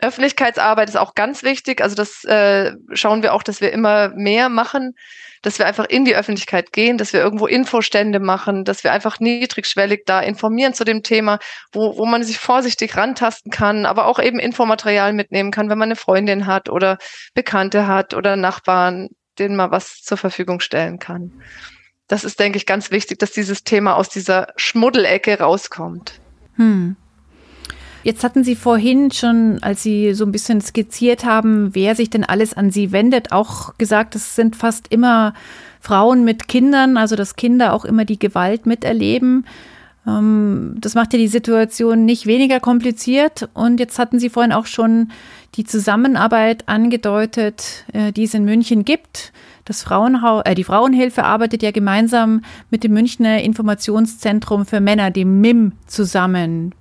Öffentlichkeitsarbeit 0.03 0.89
ist 0.89 0.97
auch 0.97 1.15
ganz 1.15 1.43
wichtig. 1.43 1.81
Also 1.81 1.95
das 1.95 2.23
äh, 2.25 2.73
schauen 2.91 3.23
wir 3.23 3.33
auch, 3.33 3.43
dass 3.43 3.61
wir 3.61 3.71
immer 3.71 4.09
mehr 4.09 4.49
machen, 4.49 4.95
dass 5.41 5.59
wir 5.59 5.65
einfach 5.65 5.85
in 5.85 6.03
die 6.03 6.15
Öffentlichkeit 6.15 6.73
gehen, 6.73 6.97
dass 6.97 7.13
wir 7.13 7.21
irgendwo 7.21 7.47
Infostände 7.47 8.19
machen, 8.19 8.65
dass 8.65 8.83
wir 8.83 8.91
einfach 8.91 9.19
niedrigschwellig 9.19 10.03
da 10.05 10.19
informieren 10.19 10.73
zu 10.73 10.83
dem 10.83 11.03
Thema, 11.03 11.39
wo, 11.71 11.97
wo 11.97 12.05
man 12.05 12.23
sich 12.23 12.39
vorsichtig 12.39 12.97
rantasten 12.97 13.51
kann, 13.51 13.85
aber 13.85 14.07
auch 14.07 14.19
eben 14.19 14.39
Infomaterial 14.39 15.13
mitnehmen 15.13 15.51
kann, 15.51 15.69
wenn 15.69 15.77
man 15.77 15.87
eine 15.87 15.95
Freundin 15.95 16.47
hat 16.47 16.69
oder 16.69 16.97
Bekannte 17.33 17.87
hat 17.87 18.13
oder 18.13 18.35
Nachbarn, 18.35 19.09
denen 19.39 19.55
man 19.55 19.71
was 19.71 20.01
zur 20.01 20.17
Verfügung 20.17 20.59
stellen 20.59 20.99
kann 20.99 21.31
das 22.13 22.23
ist, 22.23 22.39
denke 22.39 22.57
ich, 22.57 22.67
ganz 22.67 22.91
wichtig, 22.91 23.17
dass 23.17 23.31
dieses 23.31 23.63
Thema 23.63 23.95
aus 23.95 24.07
dieser 24.07 24.49
Schmuddelecke 24.55 25.39
rauskommt. 25.39 26.19
Hm. 26.57 26.95
Jetzt 28.03 28.23
hatten 28.23 28.43
Sie 28.43 28.55
vorhin 28.55 29.09
schon, 29.09 29.57
als 29.63 29.81
Sie 29.81 30.13
so 30.13 30.23
ein 30.23 30.31
bisschen 30.31 30.61
skizziert 30.61 31.25
haben, 31.25 31.73
wer 31.73 31.95
sich 31.95 32.11
denn 32.11 32.23
alles 32.23 32.53
an 32.53 32.69
Sie 32.69 32.91
wendet, 32.91 33.31
auch 33.31 33.79
gesagt, 33.79 34.13
es 34.15 34.35
sind 34.35 34.55
fast 34.55 34.89
immer 34.89 35.33
Frauen 35.81 36.23
mit 36.23 36.47
Kindern, 36.47 36.97
also 36.97 37.15
dass 37.15 37.35
Kinder 37.35 37.73
auch 37.73 37.83
immer 37.83 38.05
die 38.05 38.19
Gewalt 38.19 38.67
miterleben. 38.67 39.47
Ähm, 40.05 40.75
das 40.79 40.93
macht 40.93 41.13
ja 41.13 41.19
die 41.19 41.27
Situation 41.27 42.05
nicht 42.05 42.27
weniger 42.27 42.59
kompliziert. 42.59 43.49
Und 43.55 43.79
jetzt 43.79 43.97
hatten 43.97 44.19
Sie 44.19 44.29
vorhin 44.29 44.51
auch 44.51 44.67
schon 44.67 45.11
die 45.55 45.63
Zusammenarbeit 45.63 46.67
angedeutet, 46.67 47.85
äh, 47.93 48.11
die 48.11 48.23
es 48.23 48.33
in 48.33 48.45
München 48.45 48.85
gibt. 48.85 49.31
Das 49.65 49.83
Frauenhaus, 49.83 50.43
äh, 50.45 50.55
die 50.55 50.63
Frauenhilfe 50.63 51.23
arbeitet 51.23 51.63
ja 51.63 51.71
gemeinsam 51.71 52.43
mit 52.69 52.83
dem 52.83 52.93
Münchner 52.93 53.41
Informationszentrum 53.41 54.65
für 54.65 54.79
Männer, 54.79 55.11
dem 55.11 55.41
MIM, 55.41 55.73
zusammen. 55.87 56.73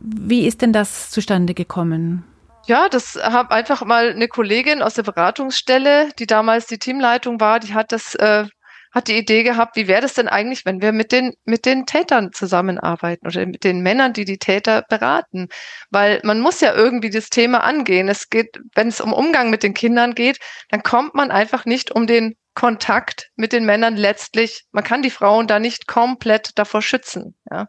Wie 0.00 0.46
ist 0.46 0.62
denn 0.62 0.72
das 0.72 1.10
zustande 1.10 1.54
gekommen? 1.54 2.24
Ja, 2.66 2.88
das 2.88 3.18
habe 3.22 3.50
einfach 3.50 3.84
mal 3.84 4.10
eine 4.10 4.28
Kollegin 4.28 4.82
aus 4.82 4.94
der 4.94 5.02
Beratungsstelle, 5.02 6.08
die 6.18 6.26
damals 6.26 6.66
die 6.66 6.78
Teamleitung 6.78 7.40
war, 7.40 7.60
die 7.60 7.74
hat 7.74 7.92
das 7.92 8.14
äh, 8.14 8.46
hat 8.94 9.08
die 9.08 9.18
Idee 9.18 9.42
gehabt, 9.42 9.74
wie 9.74 9.88
wäre 9.88 10.02
das 10.02 10.14
denn 10.14 10.28
eigentlich, 10.28 10.64
wenn 10.64 10.80
wir 10.80 10.92
mit 10.92 11.10
den, 11.10 11.34
mit 11.44 11.66
den 11.66 11.84
Tätern 11.84 12.32
zusammenarbeiten 12.32 13.26
oder 13.26 13.44
mit 13.44 13.64
den 13.64 13.80
Männern, 13.80 14.12
die 14.12 14.24
die 14.24 14.38
Täter 14.38 14.82
beraten? 14.88 15.48
Weil 15.90 16.20
man 16.22 16.40
muss 16.40 16.60
ja 16.60 16.72
irgendwie 16.72 17.10
das 17.10 17.28
Thema 17.28 17.64
angehen. 17.64 18.08
Es 18.08 18.30
geht, 18.30 18.60
wenn 18.76 18.86
es 18.86 19.00
um 19.00 19.12
Umgang 19.12 19.50
mit 19.50 19.64
den 19.64 19.74
Kindern 19.74 20.14
geht, 20.14 20.38
dann 20.70 20.84
kommt 20.84 21.14
man 21.14 21.32
einfach 21.32 21.64
nicht 21.64 21.90
um 21.90 22.06
den 22.06 22.36
Kontakt 22.54 23.30
mit 23.34 23.52
den 23.52 23.66
Männern 23.66 23.96
letztlich. 23.96 24.64
Man 24.70 24.84
kann 24.84 25.02
die 25.02 25.10
Frauen 25.10 25.48
da 25.48 25.58
nicht 25.58 25.88
komplett 25.88 26.50
davor 26.54 26.80
schützen, 26.80 27.34
ja. 27.50 27.66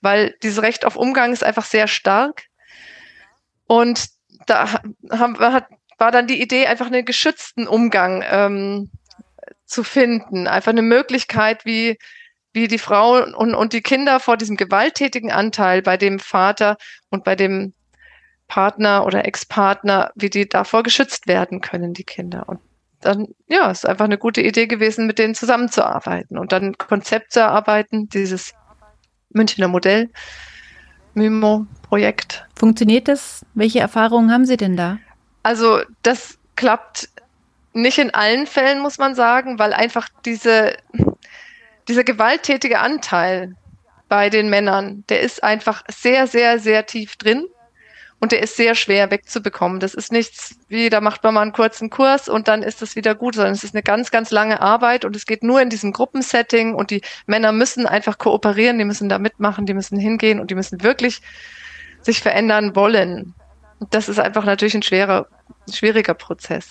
Weil 0.00 0.36
dieses 0.44 0.62
Recht 0.62 0.84
auf 0.84 0.94
Umgang 0.94 1.32
ist 1.32 1.42
einfach 1.42 1.64
sehr 1.64 1.88
stark. 1.88 2.44
Und 3.66 4.06
da 4.46 4.80
haben, 5.10 5.38
hat, 5.38 5.66
war 5.98 6.12
dann 6.12 6.28
die 6.28 6.40
Idee, 6.40 6.66
einfach 6.66 6.86
einen 6.86 7.04
geschützten 7.04 7.66
Umgang 7.66 8.24
ähm, 8.28 8.90
zu 9.72 9.82
finden. 9.82 10.46
Einfach 10.46 10.70
eine 10.70 10.82
Möglichkeit, 10.82 11.64
wie, 11.64 11.98
wie 12.52 12.68
die 12.68 12.78
Frau 12.78 13.22
und, 13.22 13.54
und 13.54 13.72
die 13.72 13.82
Kinder 13.82 14.20
vor 14.20 14.36
diesem 14.36 14.56
gewalttätigen 14.56 15.32
Anteil 15.32 15.82
bei 15.82 15.96
dem 15.96 16.18
Vater 16.18 16.76
und 17.10 17.24
bei 17.24 17.34
dem 17.34 17.74
Partner 18.48 19.06
oder 19.06 19.24
Ex-Partner, 19.24 20.10
wie 20.14 20.28
die 20.28 20.48
davor 20.48 20.82
geschützt 20.82 21.26
werden 21.26 21.60
können, 21.60 21.94
die 21.94 22.04
Kinder. 22.04 22.48
Und 22.48 22.60
dann, 23.00 23.28
ja, 23.48 23.70
ist 23.70 23.88
einfach 23.88 24.04
eine 24.04 24.18
gute 24.18 24.42
Idee 24.42 24.66
gewesen, 24.66 25.06
mit 25.06 25.18
denen 25.18 25.34
zusammenzuarbeiten 25.34 26.38
und 26.38 26.52
dann 26.52 26.64
ein 26.64 26.78
Konzept 26.78 27.32
zu 27.32 27.40
erarbeiten, 27.40 28.08
dieses 28.08 28.52
Münchner 29.30 29.68
Modell, 29.68 30.10
MIMO-Projekt. 31.14 32.46
Funktioniert 32.54 33.08
das? 33.08 33.44
Welche 33.54 33.80
Erfahrungen 33.80 34.30
haben 34.30 34.44
Sie 34.44 34.56
denn 34.56 34.76
da? 34.76 34.98
Also, 35.42 35.80
das 36.02 36.38
klappt 36.56 37.08
nicht 37.72 37.98
in 37.98 38.12
allen 38.12 38.46
Fällen, 38.46 38.80
muss 38.80 38.98
man 38.98 39.14
sagen, 39.14 39.58
weil 39.58 39.72
einfach 39.72 40.08
diese, 40.24 40.76
dieser 41.88 42.04
gewalttätige 42.04 42.78
Anteil 42.78 43.54
bei 44.08 44.28
den 44.28 44.50
Männern, 44.50 45.04
der 45.08 45.20
ist 45.20 45.42
einfach 45.42 45.84
sehr, 45.88 46.26
sehr, 46.26 46.58
sehr 46.58 46.86
tief 46.86 47.16
drin 47.16 47.46
und 48.20 48.30
der 48.30 48.42
ist 48.42 48.56
sehr 48.56 48.74
schwer 48.74 49.10
wegzubekommen. 49.10 49.80
Das 49.80 49.94
ist 49.94 50.12
nichts 50.12 50.56
wie, 50.68 50.90
da 50.90 51.00
macht 51.00 51.24
man 51.24 51.34
mal 51.34 51.42
einen 51.42 51.52
kurzen 51.52 51.90
Kurs 51.90 52.28
und 52.28 52.46
dann 52.46 52.62
ist 52.62 52.82
es 52.82 52.94
wieder 52.94 53.14
gut, 53.14 53.34
sondern 53.34 53.54
es 53.54 53.64
ist 53.64 53.74
eine 53.74 53.82
ganz, 53.82 54.10
ganz 54.10 54.30
lange 54.30 54.60
Arbeit 54.60 55.04
und 55.04 55.16
es 55.16 55.26
geht 55.26 55.42
nur 55.42 55.60
in 55.60 55.70
diesem 55.70 55.92
Gruppensetting 55.92 56.74
und 56.74 56.90
die 56.90 57.00
Männer 57.26 57.52
müssen 57.52 57.86
einfach 57.86 58.18
kooperieren, 58.18 58.78
die 58.78 58.84
müssen 58.84 59.08
da 59.08 59.18
mitmachen, 59.18 59.66
die 59.66 59.74
müssen 59.74 59.98
hingehen 59.98 60.40
und 60.40 60.50
die 60.50 60.54
müssen 60.54 60.82
wirklich 60.82 61.20
sich 62.00 62.20
verändern 62.20 62.76
wollen. 62.76 63.34
Und 63.80 63.92
das 63.92 64.08
ist 64.08 64.20
einfach 64.20 64.44
natürlich 64.44 64.74
ein 64.74 64.82
schwerer, 64.82 65.26
schwieriger 65.72 66.14
Prozess. 66.14 66.68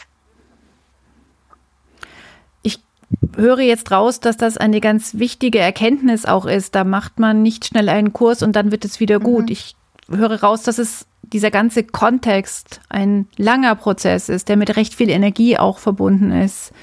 Höre 3.36 3.60
jetzt 3.60 3.92
raus, 3.92 4.20
dass 4.20 4.38
das 4.38 4.58
eine 4.58 4.82
ganz 4.82 5.16
wichtige 5.16 5.60
Erkenntnis 5.60 6.26
auch 6.26 6.46
ist. 6.46 6.76
Da 6.76 6.84
macht 6.84 7.20
man 7.20 7.42
nicht 7.42 7.66
schnell 7.66 7.90
einen 7.90 8.14
Kurs 8.14 8.44
und 8.44 8.56
dann 8.56 8.72
wird 8.72 8.86
es 8.86 9.00
wieder 9.00 9.20
gut. 9.20 9.46
Mhm. 9.46 9.52
Ich 9.52 9.76
höre 10.10 10.42
raus, 10.42 10.64
dass 10.64 10.78
es 10.78 11.08
dieser 11.24 11.52
ganze 11.52 11.84
Kontext 11.84 12.82
ein 12.90 13.28
langer 13.38 13.76
Prozess 13.76 14.30
ist, 14.30 14.50
der 14.50 14.58
mit 14.58 14.76
recht 14.76 14.96
viel 14.96 15.10
Energie 15.10 15.58
auch 15.58 15.80
verbunden 15.80 16.32
ist. 16.32 16.74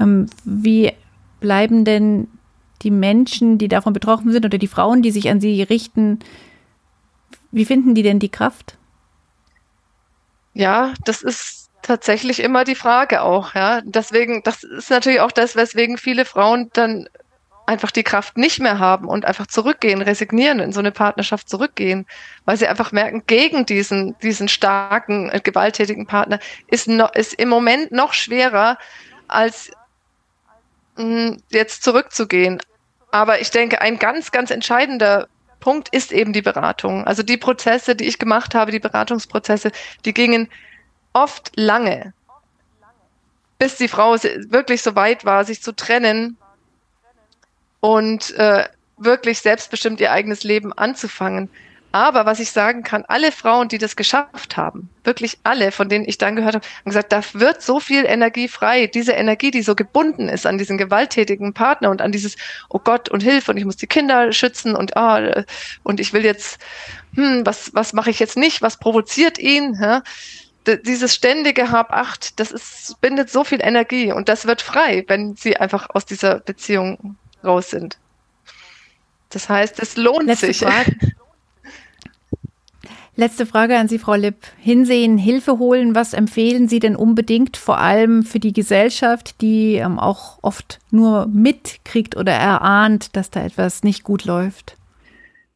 Ähm, 0.00 0.26
wie 0.44 0.92
bleiben 1.40 1.84
denn 1.84 2.28
die 2.82 2.90
Menschen, 2.90 3.58
die 3.58 3.68
davon 3.68 3.92
betroffen 3.92 4.32
sind 4.32 4.44
oder 4.44 4.58
die 4.58 4.66
Frauen, 4.66 5.02
die 5.02 5.10
sich 5.10 5.28
an 5.28 5.40
sie 5.40 5.62
richten, 5.62 6.18
wie 7.52 7.64
finden 7.64 7.94
die 7.94 8.02
denn 8.02 8.18
die 8.18 8.28
Kraft? 8.28 8.78
Ja, 10.54 10.94
das 11.04 11.22
ist 11.22 11.59
tatsächlich 11.90 12.38
immer 12.38 12.62
die 12.62 12.76
Frage 12.76 13.22
auch, 13.22 13.54
ja. 13.56 13.80
Deswegen, 13.84 14.44
das 14.44 14.62
ist 14.62 14.90
natürlich 14.90 15.20
auch 15.20 15.32
das, 15.32 15.56
weswegen 15.56 15.98
viele 15.98 16.24
Frauen 16.24 16.70
dann 16.72 17.08
einfach 17.66 17.90
die 17.90 18.04
Kraft 18.04 18.36
nicht 18.38 18.60
mehr 18.60 18.78
haben 18.78 19.08
und 19.08 19.24
einfach 19.24 19.48
zurückgehen, 19.48 20.00
resignieren, 20.00 20.60
in 20.60 20.72
so 20.72 20.78
eine 20.78 20.92
Partnerschaft 20.92 21.48
zurückgehen, 21.48 22.06
weil 22.44 22.56
sie 22.56 22.68
einfach 22.68 22.92
merken, 22.92 23.24
gegen 23.26 23.66
diesen, 23.66 24.16
diesen 24.20 24.48
starken, 24.48 25.30
äh, 25.30 25.40
gewalttätigen 25.40 26.06
Partner 26.06 26.38
ist, 26.68 26.86
no, 26.86 27.08
ist 27.12 27.34
im 27.34 27.48
Moment 27.48 27.90
noch 27.90 28.12
schwerer, 28.12 28.78
als 29.26 29.72
mh, 30.96 31.04
hm, 31.04 31.36
jetzt 31.50 31.82
zurückzugehen. 31.82 32.60
Aber 33.10 33.40
ich 33.40 33.50
denke, 33.50 33.80
ein 33.80 33.98
ganz, 33.98 34.30
ganz 34.30 34.52
entscheidender 34.52 35.26
Punkt 35.58 35.88
ist 35.90 36.12
eben 36.12 36.32
die 36.32 36.42
Beratung. 36.42 37.04
Also 37.04 37.24
die 37.24 37.36
Prozesse, 37.36 37.96
die 37.96 38.06
ich 38.06 38.20
gemacht 38.20 38.54
habe, 38.54 38.70
die 38.70 38.78
Beratungsprozesse, 38.78 39.72
die 40.04 40.14
gingen 40.14 40.48
oft 41.12 41.52
lange, 41.56 42.12
bis 43.58 43.76
die 43.76 43.88
Frau 43.88 44.14
wirklich 44.14 44.82
so 44.82 44.94
weit 44.94 45.24
war, 45.24 45.44
sich 45.44 45.62
zu 45.62 45.72
trennen 45.72 46.36
und 47.80 48.30
äh, 48.36 48.68
wirklich 48.96 49.40
selbstbestimmt 49.40 50.00
ihr 50.00 50.12
eigenes 50.12 50.44
Leben 50.44 50.72
anzufangen. 50.72 51.50
Aber 51.92 52.24
was 52.24 52.38
ich 52.38 52.52
sagen 52.52 52.84
kann, 52.84 53.04
alle 53.08 53.32
Frauen, 53.32 53.66
die 53.66 53.78
das 53.78 53.96
geschafft 53.96 54.56
haben, 54.56 54.88
wirklich 55.02 55.38
alle, 55.42 55.72
von 55.72 55.88
denen 55.88 56.04
ich 56.08 56.18
dann 56.18 56.36
gehört 56.36 56.54
habe, 56.54 56.64
haben 56.64 56.84
gesagt, 56.84 57.10
da 57.10 57.20
wird 57.32 57.62
so 57.62 57.80
viel 57.80 58.04
Energie 58.04 58.46
frei. 58.46 58.86
Diese 58.86 59.12
Energie, 59.12 59.50
die 59.50 59.62
so 59.62 59.74
gebunden 59.74 60.28
ist 60.28 60.46
an 60.46 60.56
diesen 60.56 60.78
gewalttätigen 60.78 61.52
Partner 61.52 61.90
und 61.90 62.00
an 62.00 62.12
dieses, 62.12 62.36
oh 62.68 62.78
Gott 62.78 63.08
und 63.08 63.24
Hilfe 63.24 63.50
und 63.50 63.56
ich 63.56 63.64
muss 63.64 63.76
die 63.76 63.88
Kinder 63.88 64.32
schützen 64.32 64.76
und 64.76 64.96
ah, 64.96 65.42
und 65.82 65.98
ich 65.98 66.12
will 66.12 66.24
jetzt, 66.24 66.60
hm, 67.16 67.44
was, 67.44 67.74
was 67.74 67.92
mache 67.92 68.10
ich 68.10 68.20
jetzt 68.20 68.36
nicht? 68.36 68.62
Was 68.62 68.76
provoziert 68.76 69.38
ihn? 69.38 69.76
Ja? 69.80 70.02
Dieses 70.66 71.14
ständige 71.14 71.70
Hab-Acht, 71.70 72.38
das 72.38 72.52
ist, 72.52 73.00
bindet 73.00 73.30
so 73.30 73.44
viel 73.44 73.60
Energie 73.62 74.12
und 74.12 74.28
das 74.28 74.46
wird 74.46 74.60
frei, 74.60 75.04
wenn 75.08 75.34
sie 75.34 75.56
einfach 75.56 75.88
aus 75.90 76.04
dieser 76.04 76.40
Beziehung 76.40 77.16
raus 77.42 77.70
sind. 77.70 77.98
Das 79.30 79.48
heißt, 79.48 79.80
es 79.80 79.96
lohnt 79.96 80.26
Letzte 80.26 80.46
sich. 80.46 80.58
Frage. 80.58 80.96
Letzte 83.16 83.44
Frage 83.44 83.76
an 83.76 83.86
Sie, 83.86 83.98
Frau 83.98 84.14
Lipp. 84.14 84.46
Hinsehen, 84.58 85.18
Hilfe 85.18 85.58
holen, 85.58 85.94
was 85.94 86.14
empfehlen 86.14 86.68
Sie 86.68 86.78
denn 86.78 86.96
unbedingt, 86.96 87.56
vor 87.56 87.78
allem 87.78 88.22
für 88.22 88.40
die 88.40 88.52
Gesellschaft, 88.52 89.40
die 89.42 89.74
ähm, 89.74 89.98
auch 89.98 90.38
oft 90.42 90.78
nur 90.90 91.26
mitkriegt 91.26 92.16
oder 92.16 92.32
erahnt, 92.32 93.16
dass 93.16 93.30
da 93.30 93.42
etwas 93.44 93.82
nicht 93.82 94.04
gut 94.04 94.24
läuft? 94.24 94.76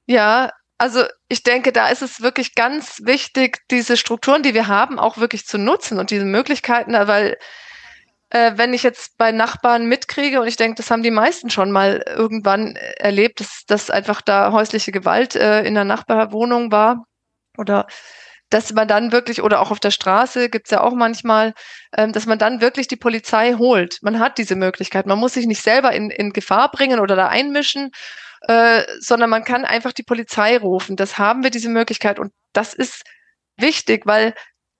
Ja, 0.06 0.50
also 0.78 1.04
ich 1.28 1.42
denke, 1.42 1.72
da 1.72 1.88
ist 1.88 2.02
es 2.02 2.20
wirklich 2.20 2.54
ganz 2.54 3.00
wichtig, 3.04 3.58
diese 3.70 3.96
Strukturen, 3.96 4.42
die 4.42 4.54
wir 4.54 4.68
haben, 4.68 4.98
auch 4.98 5.18
wirklich 5.18 5.46
zu 5.46 5.58
nutzen 5.58 5.98
und 5.98 6.10
diese 6.10 6.24
Möglichkeiten, 6.24 6.92
weil 6.92 7.36
äh, 8.30 8.52
wenn 8.56 8.74
ich 8.74 8.82
jetzt 8.82 9.16
bei 9.16 9.30
Nachbarn 9.30 9.86
mitkriege, 9.86 10.40
und 10.40 10.48
ich 10.48 10.56
denke, 10.56 10.76
das 10.76 10.90
haben 10.90 11.02
die 11.02 11.10
meisten 11.10 11.50
schon 11.50 11.70
mal 11.70 12.02
irgendwann 12.06 12.76
erlebt, 12.76 13.40
dass, 13.40 13.64
dass 13.66 13.90
einfach 13.90 14.20
da 14.20 14.52
häusliche 14.52 14.92
Gewalt 14.92 15.36
äh, 15.36 15.62
in 15.62 15.74
der 15.74 15.84
Nachbarwohnung 15.84 16.72
war, 16.72 17.04
oder 17.56 17.86
dass 18.50 18.72
man 18.72 18.88
dann 18.88 19.12
wirklich, 19.12 19.42
oder 19.42 19.60
auch 19.60 19.70
auf 19.70 19.80
der 19.80 19.90
Straße 19.90 20.48
gibt's 20.48 20.70
ja 20.70 20.80
auch 20.80 20.94
manchmal, 20.94 21.54
ähm, 21.96 22.12
dass 22.12 22.26
man 22.26 22.38
dann 22.38 22.60
wirklich 22.60 22.88
die 22.88 22.96
Polizei 22.96 23.54
holt. 23.54 23.98
Man 24.02 24.18
hat 24.18 24.38
diese 24.38 24.56
Möglichkeit. 24.56 25.06
Man 25.06 25.18
muss 25.18 25.34
sich 25.34 25.46
nicht 25.46 25.62
selber 25.62 25.92
in, 25.92 26.10
in 26.10 26.32
Gefahr 26.32 26.70
bringen 26.70 27.00
oder 27.00 27.16
da 27.16 27.28
einmischen, 27.28 27.90
äh, 28.48 28.84
sondern 29.00 29.30
man 29.30 29.44
kann 29.44 29.64
einfach 29.64 29.92
die 29.92 30.02
Polizei 30.02 30.58
rufen. 30.58 30.96
Das 30.96 31.18
haben 31.18 31.42
wir, 31.42 31.50
diese 31.50 31.68
Möglichkeit. 31.68 32.18
Und 32.18 32.32
das 32.52 32.74
ist 32.74 33.02
wichtig, 33.56 34.06
weil 34.06 34.34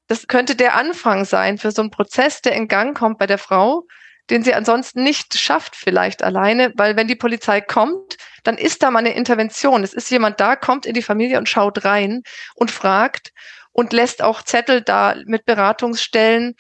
das 0.07 0.27
könnte 0.27 0.55
der 0.55 0.75
Anfang 0.75 1.25
sein 1.25 1.59
für 1.59 1.71
so 1.71 1.83
einen 1.83 1.91
Prozess, 1.91 2.43
der 2.43 2.53
in 2.53 2.69
Gang 2.69 2.97
kommt 2.97 3.19
bei 3.19 3.27
der 3.27 3.39
Frau, 3.39 3.87
den 4.31 4.43
sie 4.43 4.55
ansonsten 4.55 5.03
nicht 5.03 5.39
schafft 5.39 5.77
vielleicht 5.77 6.23
alleine, 6.23 6.73
weil 6.77 6.97
wenn 6.97 7.09
die 7.09 7.17
Polizei 7.17 7.61
kommt, 7.61 8.17
dann 8.43 8.59
ist 8.59 8.83
da 8.83 8.91
mal 8.91 9.01
eine 9.01 9.15
Intervention. 9.15 9.85
Es 9.85 9.95
ist 9.95 10.11
jemand 10.11 10.41
da, 10.41 10.57
kommt 10.57 10.87
in 10.87 10.95
die 10.95 11.03
Familie 11.03 11.39
und 11.39 11.49
schaut 11.49 11.85
rein 11.85 12.23
und 12.55 12.71
fragt 12.71 13.31
und 13.73 13.93
lässt 13.93 14.23
auch 14.23 14.43
Zettel 14.43 14.83
da 14.83 15.17
mit 15.27 15.45
Beratungsstellen. 15.45 16.55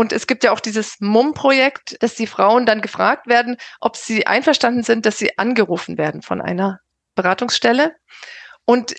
Und 0.00 0.12
es 0.12 0.28
gibt 0.28 0.44
ja 0.44 0.52
auch 0.52 0.60
dieses 0.60 1.00
MUM-Projekt, 1.00 2.00
dass 2.00 2.14
die 2.14 2.28
Frauen 2.28 2.66
dann 2.66 2.82
gefragt 2.82 3.26
werden, 3.26 3.56
ob 3.80 3.96
sie 3.96 4.28
einverstanden 4.28 4.84
sind, 4.84 5.04
dass 5.04 5.18
sie 5.18 5.36
angerufen 5.38 5.98
werden 5.98 6.22
von 6.22 6.40
einer 6.40 6.78
Beratungsstelle. 7.16 7.96
Und 8.64 8.94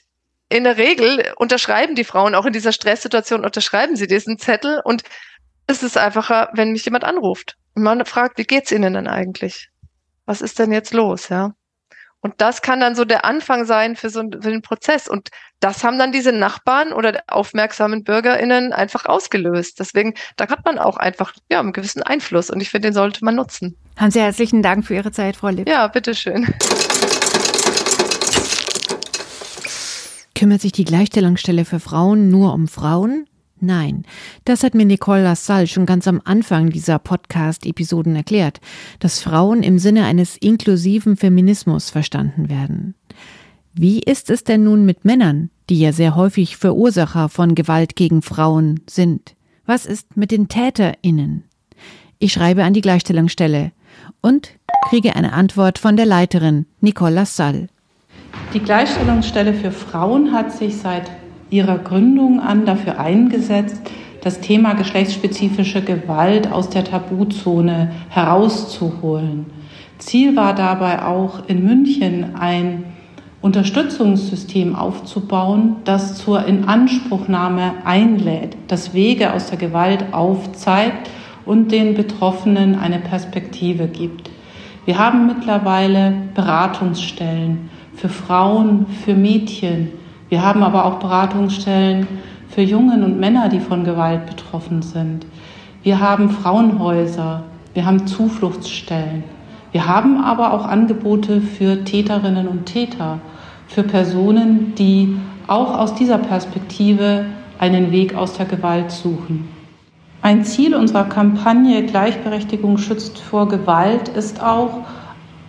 in 0.50 0.66
der 0.66 0.76
Regel 0.78 1.34
unterschreiben 1.38 1.96
die 1.96 2.04
Frauen 2.04 2.36
auch 2.36 2.46
in 2.46 2.52
dieser 2.52 2.74
Stresssituation, 2.74 3.46
unterschreiben 3.46 3.96
sie 3.96 4.08
diesen 4.08 4.40
Zettel 4.40 4.82
und 4.84 5.04
es 5.68 5.84
ist 5.84 5.98
einfacher, 5.98 6.50
wenn 6.54 6.74
mich 6.74 6.84
jemand 6.84 7.06
anruft 7.06 7.56
und 7.76 7.84
man 7.84 8.04
fragt, 8.06 8.38
wie 8.38 8.44
geht's 8.44 8.72
Ihnen 8.72 8.96
denn 8.96 9.08
eigentlich? 9.08 9.70
Was 10.26 10.42
ist 10.42 10.60
denn 10.60 10.74
jetzt 10.74 10.94
los, 10.94 11.30
ja? 11.30 11.54
Und 12.22 12.34
das 12.38 12.62
kann 12.62 12.82
dann 12.82 12.96
so 12.96 13.06
der 13.06 13.24
Anfang 13.24 13.66
sein 13.66 13.96
für 13.96 14.10
so 14.10 14.20
einen, 14.20 14.42
für 14.42 14.50
einen 14.50 14.62
Prozess. 14.62 15.08
Und 15.08 15.30
das 15.62 15.84
haben 15.84 15.98
dann 15.98 16.12
diese 16.12 16.34
Nachbarn 16.34 16.92
oder 16.92 17.24
aufmerksamen 17.28 18.04
BürgerInnen 18.04 18.74
einfach 18.74 19.06
ausgelöst. 19.06 19.80
Deswegen, 19.80 20.14
da 20.36 20.50
hat 20.50 20.66
man 20.66 20.80
auch 20.80 20.98
einfach 20.98 21.34
ja, 21.50 21.62
einen 21.62 21.72
gewissen 21.72 22.04
Einfluss. 22.04 22.50
Und 22.50 22.60
ich 22.60 22.70
finde, 22.70 22.90
den 22.90 22.94
sollte 22.94 23.24
man 23.24 23.36
nutzen. 23.36 23.78
Haben 23.96 24.12
Sie 24.12 24.20
herzlichen 24.20 24.62
Dank 24.62 24.86
für 24.86 24.96
Ihre 24.96 25.12
Zeit, 25.12 25.38
Frau 25.38 25.48
Lipp. 25.48 25.70
Ja, 25.70 25.88
bitteschön. 25.88 26.54
Kümmert 30.36 30.62
sich 30.62 30.72
die 30.74 30.86
Gleichstellungsstelle 30.86 31.64
für 31.64 31.80
Frauen 31.80 32.30
nur 32.30 32.54
um 32.54 32.68
Frauen? 32.68 33.29
Nein, 33.62 34.04
das 34.45 34.63
hat 34.63 34.74
mir 34.74 34.86
Nicole 34.86 35.24
Lassalle 35.24 35.67
schon 35.67 35.86
ganz 35.86 36.08
am 36.08 36.22
Anfang 36.24 36.69
dieser 36.69 36.98
Podcast-Episoden 36.98 38.15
erklärt, 38.15 38.62
dass 39.00 39.22
Frauen 39.22 39.63
im 39.63 39.80
Sinne 39.80 40.06
eines 40.06 40.38
inklusiven 40.38 41.17
Feminismus 41.17 41.89
verstanden 41.89 42.50
werden. 42.50 42.95
Wie 43.74 44.00
ist 44.00 44.30
es 44.30 44.43
denn 44.43 44.63
nun 44.63 44.86
mit 44.86 45.04
Männern, 45.04 45.50
die 45.69 45.80
ja 45.80 45.91
sehr 45.91 46.15
häufig 46.15 46.58
Verursacher 46.58 47.28
von 47.28 47.54
Gewalt 47.54 47.95
gegen 47.95 48.22
Frauen 48.22 48.82
sind? 48.89 49.36
Was 49.65 49.86
ist 49.86 50.15
mit 50.15 50.32
den 50.32 50.48
TäterInnen? 50.48 51.43
Ich 52.17 52.34
schreibe 52.34 52.63
an 52.63 52.74
die 52.74 52.82
Gleichstellungsstelle 52.82 53.72
und 54.22 54.52
kriege 54.89 55.15
eine 55.15 55.34
Antwort 55.34 55.80
von 55.80 55.98
der 55.98 56.06
Leiterin 56.06 56.65
Nicole 56.82 57.13
Lassalle. 57.13 57.67
Die 58.54 58.60
Gleichstellungsstelle 58.60 59.54
für 59.54 59.72
Frauen 59.72 60.34
hat 60.34 60.52
sich 60.52 60.78
seit 60.78 61.12
ihrer 61.50 61.78
Gründung 61.78 62.40
an 62.40 62.66
dafür 62.66 63.00
eingesetzt, 63.00 63.82
das 64.22 64.42
Thema 64.42 64.74
geschlechtsspezifische 64.74 65.82
Gewalt 65.82 66.52
aus 66.52 66.70
der 66.70 66.84
Tabuzone 66.84 67.92
herauszuholen. 68.10 69.46
Ziel 69.98 70.36
war 70.36 70.54
dabei 70.56 71.04
auch 71.06 71.48
in 71.48 71.66
München 71.66 72.36
ein 72.36 72.86
Unterstützungssystem 73.42 74.76
aufzubauen, 74.76 75.78
das 75.86 76.16
zur 76.16 76.46
Inanspruchnahme 76.46 77.74
einlädt, 77.86 78.58
das 78.68 78.94
Wege 78.94 79.34
aus 79.34 79.48
der 79.48 79.58
Gewalt 79.58 80.14
aufzeigt 80.14 81.10
und 81.46 81.72
den 81.72 81.94
Betroffenen 81.94 82.78
eine 82.78 83.00
Perspektive 83.00 83.88
gibt. 83.88 84.30
Wir 84.86 85.00
haben 85.00 85.28
mittlerweile 85.28 86.14
Beratungsstellen 86.36 87.70
für 87.96 88.10
Frauen, 88.10 88.88
für 89.06 89.14
Mädchen, 89.14 89.90
wir 90.30 90.44
haben 90.44 90.63
aber 90.63 90.86
auch 90.86 91.00
Beratungsstellen 91.00 92.08
für 92.50 92.62
Jungen 92.62 93.04
und 93.04 93.20
Männer, 93.20 93.50
die 93.50 93.60
von 93.60 93.84
Gewalt 93.84 94.26
betroffen 94.28 94.82
sind. 94.82 95.26
Wir 95.84 96.00
haben 96.00 96.30
Frauenhäuser, 96.30 97.44
wir 97.74 97.86
haben 97.86 98.06
Zufluchtsstellen. 98.06 99.24
Wir 99.72 99.88
haben 99.88 100.24
aber 100.24 100.54
auch 100.54 100.65
Angebote 100.65 101.42
für 101.42 101.84
Täterinnen 101.84 102.48
und 102.48 102.65
Täter, 102.65 103.20
für 103.68 103.84
Personen, 103.84 104.74
die 104.76 105.15
auch 105.48 105.78
aus 105.78 105.94
dieser 105.96 106.18
Perspektive 106.18 107.26
einen 107.60 107.92
Weg 107.92 108.15
aus 108.15 108.34
der 108.34 108.46
Gewalt 108.46 108.92
suchen. 108.92 109.48
Ein 110.22 110.44
Ziel 110.44 110.76
unserer 110.76 111.06
Kampagne 111.06 111.86
Gleichberechtigung 111.86 112.78
schützt 112.78 113.20
vor 113.20 113.48
Gewalt 113.48 114.10
ist 114.10 114.44
auch, 114.44 114.82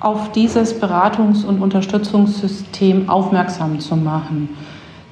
auf 0.00 0.32
dieses 0.32 0.80
Beratungs- 0.80 1.44
und 1.44 1.60
Unterstützungssystem 1.62 3.08
aufmerksam 3.08 3.78
zu 3.80 3.96
machen 3.96 4.48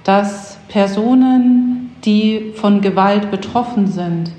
dass 0.08 0.58
Personen, 0.68 1.90
die 2.02 2.52
von 2.54 2.80
Gewalt 2.80 3.30
betroffen 3.30 3.86
sind, 3.86 4.32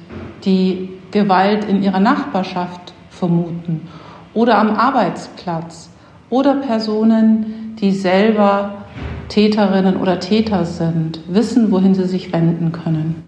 die 0.43 0.89
Gewalt 1.11 1.63
in 1.65 1.83
ihrer 1.83 1.99
Nachbarschaft 1.99 2.91
vermuten 3.11 3.87
oder 4.33 4.57
am 4.57 4.71
Arbeitsplatz 4.71 5.91
oder 6.31 6.55
Personen, 6.55 7.75
die 7.79 7.91
selber 7.91 8.83
Täterinnen 9.27 9.97
oder 9.97 10.19
Täter 10.19 10.65
sind, 10.65 11.19
wissen, 11.27 11.71
wohin 11.71 11.93
sie 11.93 12.07
sich 12.07 12.33
wenden 12.33 12.71
können. 12.71 13.27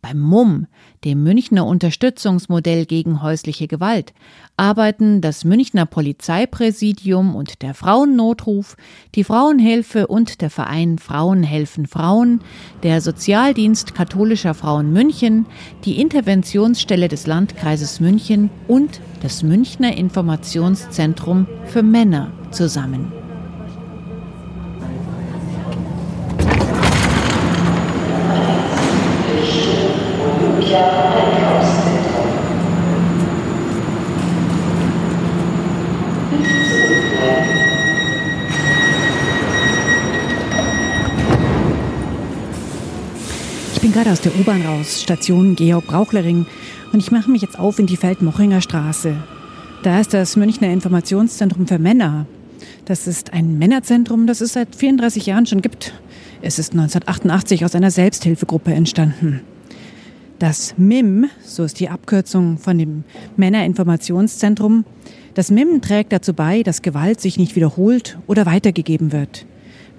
Beim 0.00 0.20
MUM, 0.20 0.66
dem 1.04 1.22
Münchner 1.22 1.66
Unterstützungsmodell 1.66 2.86
gegen 2.86 3.20
häusliche 3.20 3.68
Gewalt, 3.68 4.14
arbeiten 4.56 5.20
das 5.20 5.44
Münchner 5.44 5.86
Polizeipräsidium 5.86 7.34
und 7.34 7.62
der 7.62 7.74
Frauennotruf, 7.74 8.76
die 9.14 9.24
Frauenhilfe 9.24 10.06
und 10.06 10.40
der 10.40 10.50
Verein 10.50 10.98
Frauen 10.98 11.42
helfen 11.42 11.86
Frauen, 11.86 12.40
der 12.82 13.00
Sozialdienst 13.00 13.94
katholischer 13.94 14.54
Frauen 14.54 14.92
München, 14.92 15.46
die 15.84 16.00
Interventionsstelle 16.00 17.08
des 17.08 17.26
Landkreises 17.26 18.00
München 18.00 18.50
und 18.68 19.00
das 19.22 19.42
Münchner 19.42 19.96
Informationszentrum 19.96 21.46
für 21.66 21.82
Männer 21.82 22.30
zusammen. 22.50 23.23
Gerade 43.94 44.10
aus 44.10 44.22
der 44.22 44.34
U-Bahn 44.40 44.62
raus, 44.62 45.02
Station 45.02 45.54
Georg 45.54 45.86
Brauchlering, 45.86 46.46
und 46.92 46.98
ich 46.98 47.12
mache 47.12 47.30
mich 47.30 47.42
jetzt 47.42 47.60
auf 47.60 47.78
in 47.78 47.86
die 47.86 47.96
Feldmochinger 47.96 48.60
Straße. 48.60 49.14
Da 49.84 50.00
ist 50.00 50.12
das 50.12 50.34
Münchner 50.34 50.72
Informationszentrum 50.72 51.68
für 51.68 51.78
Männer. 51.78 52.26
Das 52.86 53.06
ist 53.06 53.32
ein 53.32 53.56
Männerzentrum, 53.56 54.26
das 54.26 54.40
es 54.40 54.54
seit 54.54 54.74
34 54.74 55.26
Jahren 55.26 55.46
schon 55.46 55.62
gibt. 55.62 55.94
Es 56.42 56.58
ist 56.58 56.72
1988 56.72 57.64
aus 57.64 57.76
einer 57.76 57.92
Selbsthilfegruppe 57.92 58.74
entstanden. 58.74 59.42
Das 60.40 60.74
MIM, 60.76 61.26
so 61.44 61.62
ist 61.62 61.78
die 61.78 61.88
Abkürzung 61.88 62.58
von 62.58 62.76
dem 62.76 63.04
Männerinformationszentrum, 63.36 64.84
das 65.34 65.52
MIM 65.52 65.82
trägt 65.82 66.12
dazu 66.12 66.34
bei, 66.34 66.64
dass 66.64 66.82
Gewalt 66.82 67.20
sich 67.20 67.38
nicht 67.38 67.54
wiederholt 67.54 68.18
oder 68.26 68.44
weitergegeben 68.44 69.12
wird. 69.12 69.46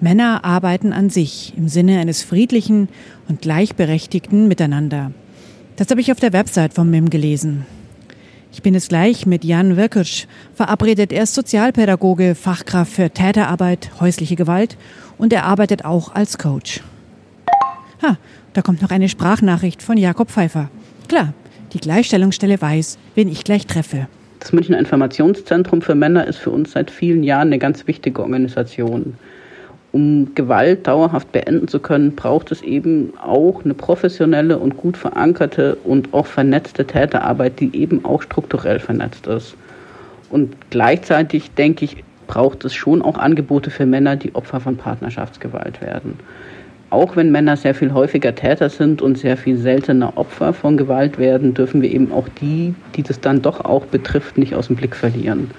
Männer 0.00 0.44
arbeiten 0.44 0.92
an 0.92 1.10
sich 1.10 1.54
im 1.56 1.68
Sinne 1.68 1.98
eines 1.98 2.22
friedlichen 2.22 2.88
und 3.28 3.40
gleichberechtigten 3.40 4.46
Miteinander. 4.46 5.12
Das 5.76 5.90
habe 5.90 6.00
ich 6.00 6.12
auf 6.12 6.20
der 6.20 6.32
Website 6.32 6.74
vom 6.74 6.90
MIM 6.90 7.10
gelesen. 7.10 7.66
Ich 8.52 8.62
bin 8.62 8.74
jetzt 8.74 8.88
gleich 8.88 9.26
mit 9.26 9.44
Jan 9.44 9.76
Wirkirsch 9.76 10.26
verabredet. 10.54 11.12
Er 11.12 11.24
ist 11.24 11.34
Sozialpädagoge, 11.34 12.34
Fachkraft 12.34 12.92
für 12.92 13.10
Täterarbeit, 13.10 13.90
häusliche 14.00 14.36
Gewalt 14.36 14.76
und 15.18 15.32
er 15.32 15.44
arbeitet 15.44 15.84
auch 15.84 16.14
als 16.14 16.38
Coach. 16.38 16.82
Ha, 18.02 18.16
da 18.52 18.62
kommt 18.62 18.82
noch 18.82 18.90
eine 18.90 19.08
Sprachnachricht 19.08 19.82
von 19.82 19.96
Jakob 19.96 20.30
Pfeiffer. 20.30 20.70
Klar, 21.08 21.32
die 21.72 21.80
Gleichstellungsstelle 21.80 22.60
weiß, 22.60 22.98
wen 23.14 23.28
ich 23.28 23.44
gleich 23.44 23.66
treffe. 23.66 24.08
Das 24.40 24.52
Münchner 24.52 24.78
Informationszentrum 24.78 25.82
für 25.82 25.94
Männer 25.94 26.26
ist 26.26 26.38
für 26.38 26.50
uns 26.50 26.72
seit 26.72 26.90
vielen 26.90 27.22
Jahren 27.22 27.48
eine 27.48 27.58
ganz 27.58 27.86
wichtige 27.86 28.22
Organisation. 28.22 29.14
Um 29.96 30.34
Gewalt 30.34 30.86
dauerhaft 30.86 31.32
beenden 31.32 31.68
zu 31.68 31.80
können, 31.80 32.14
braucht 32.14 32.52
es 32.52 32.60
eben 32.60 33.14
auch 33.18 33.64
eine 33.64 33.72
professionelle 33.72 34.58
und 34.58 34.76
gut 34.76 34.94
verankerte 34.94 35.78
und 35.84 36.12
auch 36.12 36.26
vernetzte 36.26 36.86
Täterarbeit, 36.86 37.60
die 37.60 37.74
eben 37.74 38.04
auch 38.04 38.20
strukturell 38.20 38.78
vernetzt 38.78 39.26
ist. 39.26 39.56
Und 40.28 40.54
gleichzeitig, 40.68 41.52
denke 41.52 41.86
ich, 41.86 42.04
braucht 42.26 42.66
es 42.66 42.74
schon 42.74 43.00
auch 43.00 43.16
Angebote 43.16 43.70
für 43.70 43.86
Männer, 43.86 44.16
die 44.16 44.34
Opfer 44.34 44.60
von 44.60 44.76
Partnerschaftsgewalt 44.76 45.80
werden 45.80 46.18
auch 46.90 47.16
wenn 47.16 47.32
Männer 47.32 47.56
sehr 47.56 47.74
viel 47.74 47.92
häufiger 47.92 48.34
Täter 48.34 48.68
sind 48.68 49.02
und 49.02 49.18
sehr 49.18 49.36
viel 49.36 49.56
seltener 49.56 50.16
Opfer 50.16 50.52
von 50.52 50.76
Gewalt 50.76 51.18
werden, 51.18 51.52
dürfen 51.52 51.82
wir 51.82 51.90
eben 51.90 52.12
auch 52.12 52.28
die, 52.40 52.74
die 52.94 53.02
das 53.02 53.20
dann 53.20 53.42
doch 53.42 53.64
auch 53.64 53.86
betrifft, 53.86 54.38
nicht 54.38 54.54
aus 54.54 54.68
dem 54.68 54.76
Blick 54.76 54.94
verlieren. 54.94 55.50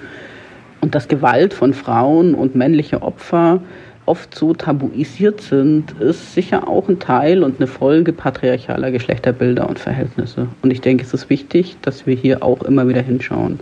Und 0.80 0.94
dass 0.94 1.08
Gewalt 1.08 1.52
von 1.52 1.74
Frauen 1.74 2.34
und 2.34 2.54
männliche 2.54 3.02
Opfer 3.02 3.60
oft 4.08 4.34
so 4.34 4.54
tabuisiert 4.54 5.40
sind, 5.40 5.92
ist 6.00 6.34
sicher 6.34 6.66
auch 6.66 6.88
ein 6.88 6.98
Teil 6.98 7.44
und 7.44 7.60
eine 7.60 7.66
Folge 7.66 8.12
patriarchaler 8.12 8.90
Geschlechterbilder 8.90 9.68
und 9.68 9.78
Verhältnisse. 9.78 10.48
Und 10.62 10.70
ich 10.72 10.80
denke, 10.80 11.04
es 11.04 11.14
ist 11.14 11.30
wichtig, 11.30 11.76
dass 11.82 12.06
wir 12.06 12.16
hier 12.16 12.42
auch 12.42 12.62
immer 12.62 12.88
wieder 12.88 13.02
hinschauen. 13.02 13.60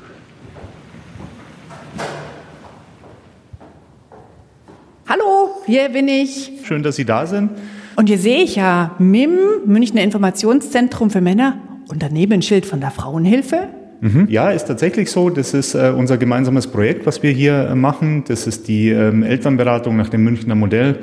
Hier 5.66 5.88
bin 5.88 6.06
ich. 6.06 6.52
Schön, 6.62 6.84
dass 6.84 6.94
Sie 6.94 7.04
da 7.04 7.26
sind. 7.26 7.50
Und 7.96 8.06
hier 8.06 8.18
sehe 8.18 8.40
ich 8.40 8.54
ja 8.54 8.94
MIM, 9.00 9.36
Münchner 9.64 10.02
Informationszentrum 10.02 11.10
für 11.10 11.20
Männer 11.20 11.58
und 11.88 12.04
daneben 12.04 12.34
ein 12.34 12.42
Schild 12.42 12.66
von 12.66 12.80
der 12.80 12.92
Frauenhilfe. 12.92 13.68
Mhm. 14.00 14.26
Ja, 14.28 14.50
ist 14.50 14.64
tatsächlich 14.64 15.10
so. 15.10 15.30
Das 15.30 15.54
ist 15.54 15.74
äh, 15.74 15.92
unser 15.96 16.18
gemeinsames 16.18 16.66
Projekt, 16.66 17.06
was 17.06 17.22
wir 17.22 17.30
hier 17.30 17.68
äh, 17.70 17.74
machen. 17.74 18.24
Das 18.28 18.46
ist 18.46 18.68
die 18.68 18.90
ähm, 18.90 19.22
Elternberatung 19.22 19.96
nach 19.96 20.08
dem 20.08 20.24
Münchner 20.24 20.54
Modell, 20.54 20.98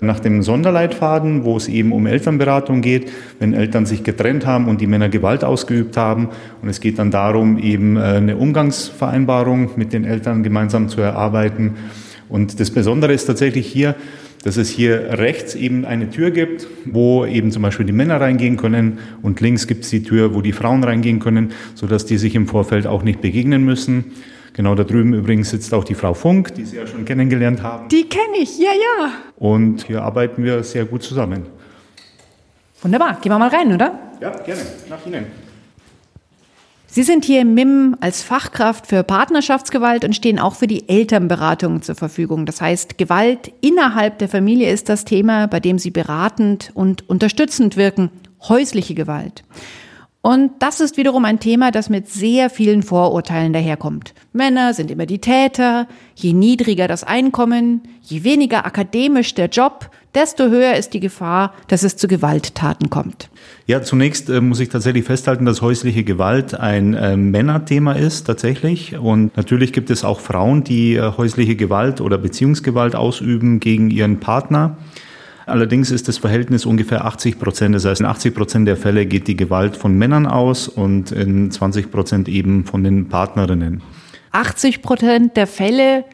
nach 0.00 0.18
dem 0.18 0.42
Sonderleitfaden, 0.42 1.44
wo 1.44 1.56
es 1.56 1.68
eben 1.68 1.92
um 1.92 2.06
Elternberatung 2.06 2.80
geht, 2.82 3.10
wenn 3.38 3.54
Eltern 3.54 3.86
sich 3.86 4.02
getrennt 4.02 4.46
haben 4.46 4.68
und 4.68 4.80
die 4.80 4.86
Männer 4.86 5.08
Gewalt 5.08 5.44
ausgeübt 5.44 5.96
haben. 5.96 6.28
Und 6.60 6.68
es 6.68 6.80
geht 6.80 6.98
dann 6.98 7.10
darum, 7.10 7.58
eben 7.58 7.96
äh, 7.96 8.00
eine 8.00 8.36
Umgangsvereinbarung 8.36 9.70
mit 9.76 9.92
den 9.92 10.04
Eltern 10.04 10.42
gemeinsam 10.42 10.88
zu 10.88 11.00
erarbeiten 11.00 11.74
und 12.32 12.60
das 12.60 12.70
Besondere 12.70 13.12
ist 13.12 13.26
tatsächlich 13.26 13.66
hier, 13.66 13.94
dass 14.42 14.56
es 14.56 14.68
hier 14.68 15.18
rechts 15.18 15.54
eben 15.54 15.84
eine 15.84 16.10
Tür 16.10 16.30
gibt, 16.30 16.66
wo 16.84 17.24
eben 17.24 17.50
zum 17.50 17.62
Beispiel 17.62 17.86
die 17.86 17.92
Männer 17.92 18.20
reingehen 18.20 18.56
können 18.56 18.98
und 19.22 19.40
links 19.40 19.66
gibt 19.66 19.84
es 19.84 19.90
die 19.90 20.02
Tür, 20.02 20.34
wo 20.34 20.40
die 20.40 20.52
Frauen 20.52 20.82
reingehen 20.84 21.20
können, 21.20 21.52
sodass 21.74 22.04
die 22.04 22.18
sich 22.18 22.34
im 22.34 22.46
Vorfeld 22.46 22.86
auch 22.86 23.02
nicht 23.02 23.20
begegnen 23.20 23.64
müssen. 23.64 24.12
Genau 24.54 24.74
da 24.74 24.84
drüben 24.84 25.14
übrigens 25.14 25.50
sitzt 25.50 25.72
auch 25.72 25.84
die 25.84 25.94
Frau 25.94 26.12
Funk, 26.12 26.54
die 26.54 26.64
Sie 26.64 26.76
ja 26.76 26.86
schon 26.86 27.04
kennengelernt 27.04 27.62
haben. 27.62 27.88
Die 27.88 28.08
kenne 28.08 28.38
ich, 28.42 28.58
ja, 28.58 28.72
ja. 28.72 29.12
Und 29.36 29.86
hier 29.86 30.02
arbeiten 30.02 30.44
wir 30.44 30.62
sehr 30.62 30.84
gut 30.84 31.02
zusammen. 31.02 31.46
Wunderbar, 32.82 33.18
gehen 33.20 33.32
wir 33.32 33.38
mal 33.38 33.48
rein, 33.48 33.72
oder? 33.72 33.98
Ja, 34.20 34.30
gerne, 34.30 34.60
nach 34.90 35.06
Ihnen. 35.06 35.41
Sie 36.94 37.04
sind 37.04 37.24
hier 37.24 37.40
im 37.40 37.54
MIM 37.54 37.96
als 38.00 38.22
Fachkraft 38.22 38.86
für 38.86 39.02
Partnerschaftsgewalt 39.02 40.04
und 40.04 40.14
stehen 40.14 40.38
auch 40.38 40.56
für 40.56 40.66
die 40.66 40.90
Elternberatung 40.90 41.80
zur 41.80 41.94
Verfügung. 41.94 42.44
Das 42.44 42.60
heißt, 42.60 42.98
Gewalt 42.98 43.50
innerhalb 43.62 44.18
der 44.18 44.28
Familie 44.28 44.70
ist 44.70 44.90
das 44.90 45.06
Thema, 45.06 45.46
bei 45.46 45.58
dem 45.58 45.78
Sie 45.78 45.90
beratend 45.90 46.70
und 46.74 47.08
unterstützend 47.08 47.78
wirken. 47.78 48.10
Häusliche 48.46 48.92
Gewalt. 48.92 49.42
Und 50.24 50.52
das 50.60 50.80
ist 50.80 50.96
wiederum 50.96 51.24
ein 51.24 51.40
Thema, 51.40 51.72
das 51.72 51.90
mit 51.90 52.08
sehr 52.08 52.48
vielen 52.48 52.84
Vorurteilen 52.84 53.52
daherkommt. 53.52 54.14
Männer 54.32 54.72
sind 54.72 54.92
immer 54.92 55.04
die 55.04 55.18
Täter, 55.18 55.88
je 56.14 56.32
niedriger 56.32 56.86
das 56.86 57.02
Einkommen, 57.02 57.82
je 58.02 58.22
weniger 58.22 58.64
akademisch 58.64 59.34
der 59.34 59.48
Job, 59.48 59.90
desto 60.14 60.44
höher 60.44 60.76
ist 60.76 60.94
die 60.94 61.00
Gefahr, 61.00 61.52
dass 61.66 61.82
es 61.82 61.96
zu 61.96 62.06
Gewalttaten 62.06 62.88
kommt. 62.88 63.30
Ja, 63.66 63.82
zunächst 63.82 64.30
äh, 64.30 64.40
muss 64.40 64.60
ich 64.60 64.68
tatsächlich 64.68 65.04
festhalten, 65.04 65.44
dass 65.44 65.60
häusliche 65.60 66.04
Gewalt 66.04 66.54
ein 66.54 66.94
äh, 66.94 67.16
Männerthema 67.16 67.94
ist 67.94 68.24
tatsächlich. 68.24 68.96
Und 68.96 69.36
natürlich 69.36 69.72
gibt 69.72 69.90
es 69.90 70.04
auch 70.04 70.20
Frauen, 70.20 70.62
die 70.62 70.94
äh, 70.94 71.12
häusliche 71.16 71.56
Gewalt 71.56 72.00
oder 72.00 72.16
Beziehungsgewalt 72.16 72.94
ausüben 72.94 73.58
gegen 73.58 73.90
ihren 73.90 74.20
Partner. 74.20 74.76
Allerdings 75.46 75.90
ist 75.90 76.08
das 76.08 76.18
Verhältnis 76.18 76.66
ungefähr 76.66 77.04
80 77.04 77.38
Prozent. 77.38 77.74
Das 77.74 77.84
heißt, 77.84 78.00
in 78.00 78.06
80 78.06 78.34
Prozent 78.34 78.68
der 78.68 78.76
Fälle 78.76 79.06
geht 79.06 79.28
die 79.28 79.36
Gewalt 79.36 79.76
von 79.76 79.96
Männern 79.96 80.26
aus 80.26 80.68
und 80.68 81.12
in 81.12 81.50
20 81.50 81.90
Prozent 81.90 82.28
eben 82.28 82.64
von 82.64 82.84
den 82.84 83.08
Partnerinnen. 83.08 83.82
80 84.32 84.82
Prozent 84.82 85.36
der 85.36 85.46
Fälle, 85.46 86.04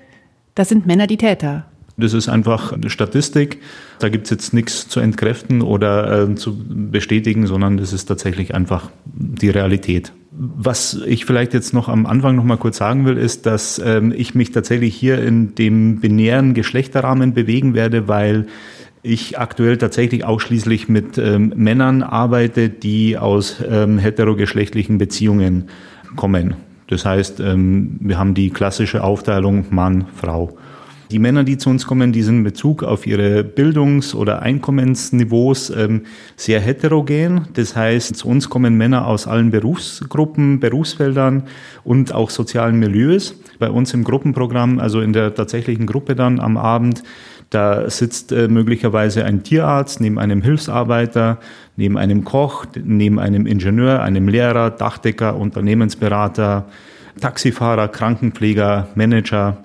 das 0.54 0.68
sind 0.68 0.86
Männer 0.86 1.06
die 1.06 1.16
Täter. 1.18 1.66
Das 1.98 2.14
ist 2.14 2.28
einfach 2.28 2.72
eine 2.72 2.90
Statistik. 2.90 3.58
Da 3.98 4.08
gibt 4.08 4.24
es 4.24 4.30
jetzt 4.30 4.54
nichts 4.54 4.88
zu 4.88 5.00
entkräften 5.00 5.62
oder 5.62 6.28
äh, 6.28 6.34
zu 6.36 6.56
bestätigen, 6.56 7.48
sondern 7.48 7.76
das 7.76 7.92
ist 7.92 8.06
tatsächlich 8.06 8.54
einfach 8.54 8.90
die 9.04 9.50
Realität. 9.50 10.12
Was 10.30 11.00
ich 11.04 11.24
vielleicht 11.24 11.54
jetzt 11.54 11.74
noch 11.74 11.88
am 11.88 12.06
Anfang 12.06 12.36
noch 12.36 12.44
mal 12.44 12.56
kurz 12.56 12.76
sagen 12.76 13.04
will, 13.04 13.16
ist, 13.16 13.46
dass 13.46 13.82
ähm, 13.84 14.14
ich 14.16 14.36
mich 14.36 14.52
tatsächlich 14.52 14.94
hier 14.94 15.20
in 15.20 15.56
dem 15.56 15.98
binären 15.98 16.54
Geschlechterrahmen 16.54 17.34
bewegen 17.34 17.74
werde, 17.74 18.06
weil 18.06 18.46
ich 19.02 19.38
aktuell 19.38 19.78
tatsächlich 19.78 20.24
ausschließlich 20.24 20.88
mit 20.88 21.18
ähm, 21.18 21.52
Männern 21.56 22.02
arbeite, 22.02 22.68
die 22.68 23.16
aus 23.16 23.62
ähm, 23.68 23.98
heterogeschlechtlichen 23.98 24.98
Beziehungen 24.98 25.68
kommen. 26.16 26.56
Das 26.88 27.04
heißt, 27.04 27.40
ähm, 27.40 27.96
wir 28.00 28.18
haben 28.18 28.34
die 28.34 28.50
klassische 28.50 29.04
Aufteilung 29.04 29.66
Mann, 29.70 30.06
Frau. 30.14 30.56
Die 31.10 31.18
Männer, 31.18 31.42
die 31.42 31.56
zu 31.56 31.70
uns 31.70 31.86
kommen, 31.86 32.12
die 32.12 32.22
sind 32.22 32.38
in 32.38 32.44
Bezug 32.44 32.82
auf 32.82 33.06
ihre 33.06 33.42
Bildungs- 33.42 34.14
oder 34.14 34.42
Einkommensniveaus 34.42 35.70
ähm, 35.70 36.02
sehr 36.36 36.60
heterogen. 36.60 37.48
Das 37.54 37.74
heißt, 37.74 38.14
zu 38.14 38.28
uns 38.28 38.50
kommen 38.50 38.76
Männer 38.76 39.06
aus 39.06 39.26
allen 39.26 39.50
Berufsgruppen, 39.50 40.60
Berufsfeldern 40.60 41.44
und 41.82 42.12
auch 42.12 42.28
sozialen 42.28 42.78
Milieus. 42.78 43.34
Bei 43.58 43.70
uns 43.70 43.94
im 43.94 44.04
Gruppenprogramm, 44.04 44.80
also 44.80 45.00
in 45.00 45.14
der 45.14 45.34
tatsächlichen 45.34 45.86
Gruppe 45.86 46.14
dann 46.14 46.40
am 46.40 46.58
Abend, 46.58 47.02
Da 47.50 47.88
sitzt 47.88 48.30
äh, 48.32 48.48
möglicherweise 48.48 49.24
ein 49.24 49.42
Tierarzt 49.42 50.00
neben 50.00 50.18
einem 50.18 50.42
Hilfsarbeiter, 50.42 51.38
neben 51.76 51.96
einem 51.96 52.24
Koch, 52.24 52.66
neben 52.82 53.18
einem 53.18 53.46
Ingenieur, 53.46 54.02
einem 54.02 54.28
Lehrer, 54.28 54.70
Dachdecker, 54.70 55.36
Unternehmensberater, 55.36 56.66
Taxifahrer, 57.20 57.88
Krankenpfleger, 57.88 58.88
Manager. 58.94 59.58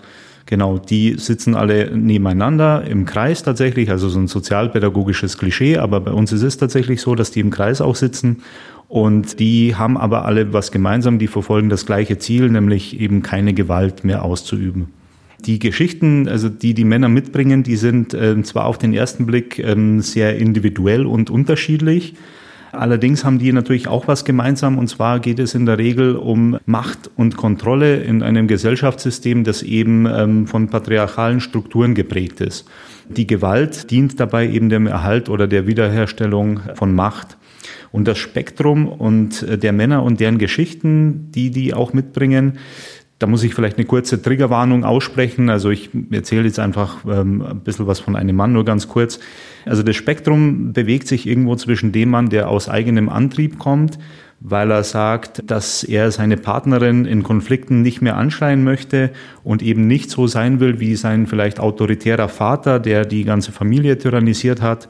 Genau, 0.46 0.78
die 0.78 1.16
sitzen 1.18 1.56
alle 1.56 1.96
nebeneinander 1.96 2.84
im 2.86 3.06
Kreis 3.06 3.44
tatsächlich, 3.44 3.90
also 3.90 4.08
so 4.10 4.20
ein 4.20 4.28
sozialpädagogisches 4.28 5.38
Klischee, 5.38 5.78
aber 5.78 6.00
bei 6.02 6.12
uns 6.12 6.32
ist 6.32 6.44
es 6.44 6.58
tatsächlich 6.58 7.02
so, 7.02 7.16
dass 7.16 7.32
die 7.32 7.40
im 7.40 7.50
Kreis 7.50 7.82
auch 7.82 7.96
sitzen 7.96 8.44
und 8.88 9.40
die 9.40 9.76
haben 9.76 9.98
aber 9.98 10.26
alle 10.26 10.54
was 10.54 10.72
gemeinsam, 10.72 11.18
die 11.18 11.28
verfolgen 11.28 11.70
das 11.70 11.86
gleiche 11.86 12.20
Ziel, 12.20 12.50
nämlich 12.50 13.00
eben 13.00 13.24
keine 13.24 13.54
Gewalt 13.54 14.04
mehr 14.04 14.24
auszuüben. 14.24 14.90
Die 15.46 15.60
Geschichten, 15.60 16.28
also 16.28 16.50
die 16.50 16.74
die 16.74 16.86
Männer 16.86 17.10
mitbringen, 17.10 17.64
die 17.64 17.76
sind 17.76 18.14
äh, 18.14 18.42
zwar 18.44 18.66
auf 18.66 18.78
den 18.78 18.94
ersten 18.94 19.26
Blick 19.26 19.60
äh, 19.60 20.00
sehr 20.00 20.38
individuell 20.38 21.06
und 21.06 21.30
unterschiedlich, 21.30 22.16
Allerdings 22.74 23.24
haben 23.24 23.38
die 23.38 23.54
natürlich 23.54 23.88
auch 23.88 24.08
was 24.08 24.26
gemeinsam 24.26 24.80
und 24.80 24.88
zwar 24.88 25.20
geht 25.20 25.38
es 25.38 25.54
in 25.54 25.68
der 25.68 25.78
Regel 25.78 26.16
um 26.16 26.58
Macht 26.66 27.12
und 27.16 27.38
Kontrolle 27.38 27.98
in 27.98 28.24
einem 28.24 28.48
Gesellschaftssystem, 28.48 29.44
das 29.44 29.62
eben 29.62 30.08
ähm, 30.08 30.48
von 30.48 30.70
patriarchalen 30.70 31.40
Strukturen 31.40 31.94
geprägt 31.94 32.42
ist. 32.42 32.66
Die 33.10 33.28
Gewalt 33.28 33.92
dient 33.92 34.20
dabei 34.20 34.50
eben 34.50 34.70
dem 34.70 34.88
Erhalt 34.88 35.30
oder 35.30 35.46
der 35.46 35.68
Wiederherstellung 35.68 36.62
von 36.74 36.96
Macht. 36.96 37.38
Und 37.92 38.08
das 38.08 38.18
Spektrum 38.18 38.88
und 38.88 39.44
äh, 39.44 39.56
der 39.60 39.72
Männer 39.72 40.02
und 40.02 40.20
deren 40.20 40.40
Geschichten, 40.40 41.30
die 41.32 41.52
die 41.52 41.76
auch 41.76 41.94
mitbringen, 41.94 42.58
da 43.20 43.28
muss 43.28 43.44
ich 43.44 43.54
vielleicht 43.54 43.78
eine 43.78 43.86
kurze 43.86 44.22
Triggerwarnung 44.22 44.84
aussprechen. 44.84 45.50
Also 45.50 45.70
ich 45.70 45.92
erzähle 46.12 46.44
jetzt 46.44 46.60
einfach 46.60 47.06
ähm, 47.06 47.42
ein 47.42 47.60
bisschen 47.62 47.88
was 47.88 48.00
von 48.00 48.16
einem 48.16 48.36
Mann, 48.36 48.54
nur 48.54 48.66
ganz 48.66 48.88
kurz. 48.88 49.20
Also 49.66 49.84
das 49.84 49.96
Spektrum 49.96 50.74
bewegt 50.74 51.08
sich 51.08 51.28
irgendwo 51.28 51.56
zwischen 51.56 51.92
dem 51.92 52.10
Mann, 52.10 52.30
der 52.30 52.50
aus 52.50 52.68
eigenem 52.68 53.08
Antrieb 53.10 53.60
kommt, 53.60 53.98
weil 54.42 54.72
er 54.72 54.84
sagt, 54.84 55.50
dass 55.50 55.84
er 55.84 56.12
seine 56.12 56.36
Partnerin 56.36 57.06
in 57.06 57.24
Konflikten 57.24 57.82
nicht 57.82 58.02
mehr 58.02 58.18
anschreien 58.18 58.64
möchte 58.64 59.12
und 59.44 59.62
eben 59.62 59.88
nicht 59.88 60.10
so 60.10 60.28
sein 60.28 60.60
will 60.60 60.82
wie 60.82 60.96
sein 60.96 61.28
vielleicht 61.28 61.60
autoritärer 61.62 62.28
Vater, 62.28 62.80
der 62.80 63.06
die 63.06 63.24
ganze 63.24 63.54
Familie 63.54 63.98
tyrannisiert 63.98 64.62
hat 64.62 64.90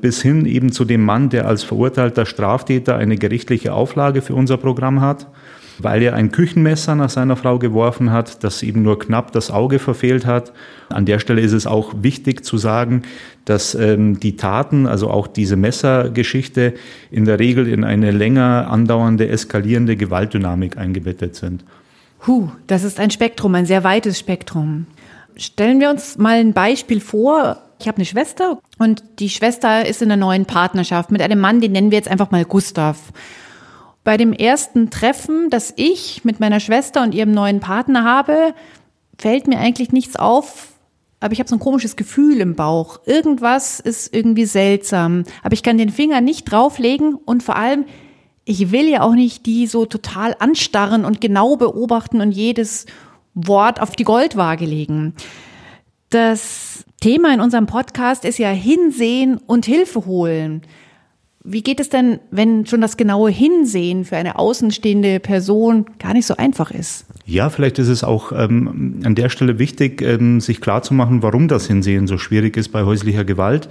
bis 0.00 0.20
hin 0.20 0.44
eben 0.44 0.70
zu 0.70 0.84
dem 0.84 1.02
Mann, 1.02 1.30
der 1.30 1.46
als 1.46 1.62
verurteilter 1.62 2.26
Straftäter 2.26 2.96
eine 2.96 3.16
gerichtliche 3.16 3.72
Auflage 3.72 4.20
für 4.20 4.34
unser 4.34 4.58
Programm 4.58 5.00
hat 5.00 5.28
weil 5.78 6.02
er 6.02 6.14
ein 6.14 6.32
Küchenmesser 6.32 6.94
nach 6.94 7.10
seiner 7.10 7.36
Frau 7.36 7.58
geworfen 7.58 8.10
hat, 8.12 8.44
das 8.44 8.62
eben 8.62 8.82
nur 8.82 8.98
knapp 8.98 9.32
das 9.32 9.50
Auge 9.50 9.78
verfehlt 9.78 10.26
hat. 10.26 10.52
An 10.88 11.06
der 11.06 11.18
Stelle 11.18 11.40
ist 11.40 11.52
es 11.52 11.66
auch 11.66 11.92
wichtig 12.02 12.44
zu 12.44 12.58
sagen, 12.58 13.02
dass 13.44 13.74
ähm, 13.74 14.20
die 14.20 14.36
Taten, 14.36 14.86
also 14.86 15.10
auch 15.10 15.26
diese 15.26 15.56
Messergeschichte, 15.56 16.74
in 17.10 17.24
der 17.24 17.38
Regel 17.38 17.68
in 17.68 17.84
eine 17.84 18.10
länger 18.10 18.68
andauernde, 18.70 19.28
eskalierende 19.28 19.96
Gewaltdynamik 19.96 20.76
eingebettet 20.76 21.34
sind. 21.34 21.64
Huh, 22.26 22.48
das 22.66 22.84
ist 22.84 23.00
ein 23.00 23.10
Spektrum, 23.10 23.54
ein 23.54 23.66
sehr 23.66 23.84
weites 23.84 24.18
Spektrum. 24.18 24.86
Stellen 25.36 25.80
wir 25.80 25.90
uns 25.90 26.16
mal 26.16 26.38
ein 26.38 26.52
Beispiel 26.52 27.00
vor. 27.00 27.58
Ich 27.80 27.88
habe 27.88 27.96
eine 27.96 28.06
Schwester 28.06 28.60
und 28.78 29.02
die 29.18 29.28
Schwester 29.28 29.84
ist 29.84 30.00
in 30.00 30.10
einer 30.10 30.24
neuen 30.24 30.46
Partnerschaft 30.46 31.10
mit 31.10 31.20
einem 31.20 31.40
Mann, 31.40 31.60
den 31.60 31.72
nennen 31.72 31.90
wir 31.90 31.98
jetzt 31.98 32.08
einfach 32.08 32.30
mal 32.30 32.44
Gustav. 32.44 33.12
Bei 34.04 34.18
dem 34.18 34.34
ersten 34.34 34.90
Treffen, 34.90 35.48
das 35.48 35.72
ich 35.76 36.24
mit 36.24 36.38
meiner 36.38 36.60
Schwester 36.60 37.02
und 37.02 37.14
ihrem 37.14 37.32
neuen 37.32 37.60
Partner 37.60 38.04
habe, 38.04 38.54
fällt 39.18 39.48
mir 39.48 39.58
eigentlich 39.58 39.92
nichts 39.92 40.16
auf, 40.16 40.74
aber 41.20 41.32
ich 41.32 41.38
habe 41.38 41.48
so 41.48 41.56
ein 41.56 41.60
komisches 41.60 41.96
Gefühl 41.96 42.38
im 42.40 42.54
Bauch. 42.54 43.00
Irgendwas 43.06 43.80
ist 43.80 44.14
irgendwie 44.14 44.44
seltsam, 44.44 45.24
aber 45.42 45.54
ich 45.54 45.62
kann 45.62 45.78
den 45.78 45.88
Finger 45.88 46.20
nicht 46.20 46.44
drauflegen 46.44 47.14
und 47.14 47.42
vor 47.42 47.56
allem, 47.56 47.86
ich 48.44 48.70
will 48.70 48.86
ja 48.86 49.00
auch 49.00 49.14
nicht 49.14 49.46
die 49.46 49.66
so 49.66 49.86
total 49.86 50.36
anstarren 50.38 51.06
und 51.06 51.22
genau 51.22 51.56
beobachten 51.56 52.20
und 52.20 52.32
jedes 52.32 52.84
Wort 53.32 53.80
auf 53.80 53.96
die 53.96 54.04
Goldwaage 54.04 54.66
legen. 54.66 55.14
Das 56.10 56.84
Thema 57.00 57.32
in 57.32 57.40
unserem 57.40 57.66
Podcast 57.66 58.26
ist 58.26 58.38
ja 58.38 58.50
Hinsehen 58.50 59.38
und 59.38 59.64
Hilfe 59.64 60.04
holen. 60.04 60.60
Wie 61.46 61.62
geht 61.62 61.78
es 61.78 61.90
denn, 61.90 62.20
wenn 62.30 62.64
schon 62.64 62.80
das 62.80 62.96
genaue 62.96 63.30
Hinsehen 63.30 64.06
für 64.06 64.16
eine 64.16 64.38
außenstehende 64.38 65.20
Person 65.20 65.84
gar 65.98 66.14
nicht 66.14 66.24
so 66.24 66.38
einfach 66.38 66.70
ist? 66.70 67.04
Ja, 67.26 67.50
vielleicht 67.50 67.78
ist 67.78 67.88
es 67.88 68.02
auch 68.02 68.32
ähm, 68.32 69.02
an 69.04 69.14
der 69.14 69.28
Stelle 69.28 69.58
wichtig, 69.58 70.00
ähm, 70.00 70.40
sich 70.40 70.62
klarzumachen, 70.62 71.22
warum 71.22 71.46
das 71.48 71.66
Hinsehen 71.66 72.06
so 72.06 72.16
schwierig 72.16 72.56
ist 72.56 72.70
bei 72.70 72.84
häuslicher 72.84 73.26
Gewalt, 73.26 73.68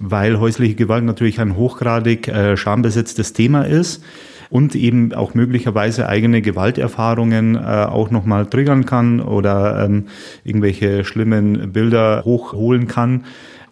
weil 0.00 0.40
häusliche 0.40 0.74
Gewalt 0.74 1.04
natürlich 1.04 1.40
ein 1.40 1.56
hochgradig 1.56 2.26
äh, 2.26 2.56
schambesetztes 2.56 3.32
Thema 3.32 3.62
ist 3.62 4.02
und 4.50 4.74
eben 4.74 5.14
auch 5.14 5.34
möglicherweise 5.34 6.08
eigene 6.08 6.42
Gewalterfahrungen 6.42 7.54
äh, 7.54 7.58
auch 7.58 8.10
nochmal 8.10 8.46
triggern 8.46 8.86
kann 8.86 9.20
oder 9.20 9.84
ähm, 9.84 10.06
irgendwelche 10.42 11.04
schlimmen 11.04 11.72
Bilder 11.72 12.22
hochholen 12.24 12.88
kann. 12.88 13.24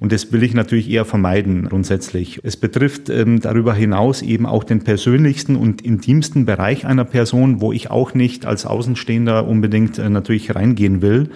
Und 0.03 0.11
das 0.11 0.33
will 0.33 0.43
ich 0.43 0.53
natürlich 0.53 0.91
eher 0.91 1.05
vermeiden 1.05 1.69
grundsätzlich. 1.69 2.41
Es 2.43 2.57
betrifft 2.57 3.09
ähm, 3.09 3.39
darüber 3.39 3.73
hinaus 3.73 4.21
eben 4.21 4.47
auch 4.47 4.65
den 4.65 4.83
persönlichsten 4.83 5.55
und 5.55 5.81
intimsten 5.81 6.45
Bereich 6.45 6.85
einer 6.85 7.05
Person, 7.05 7.61
wo 7.61 7.73
ich 7.73 7.89
auch 7.89 8.13
nicht 8.13 8.45
als 8.45 8.67
Außenstehender 8.67 9.47
unbedingt 9.47 10.01
äh, 10.01 10.11
natürlich 10.11 10.57
reingehen 10.57 11.03
will. 11.03 11.31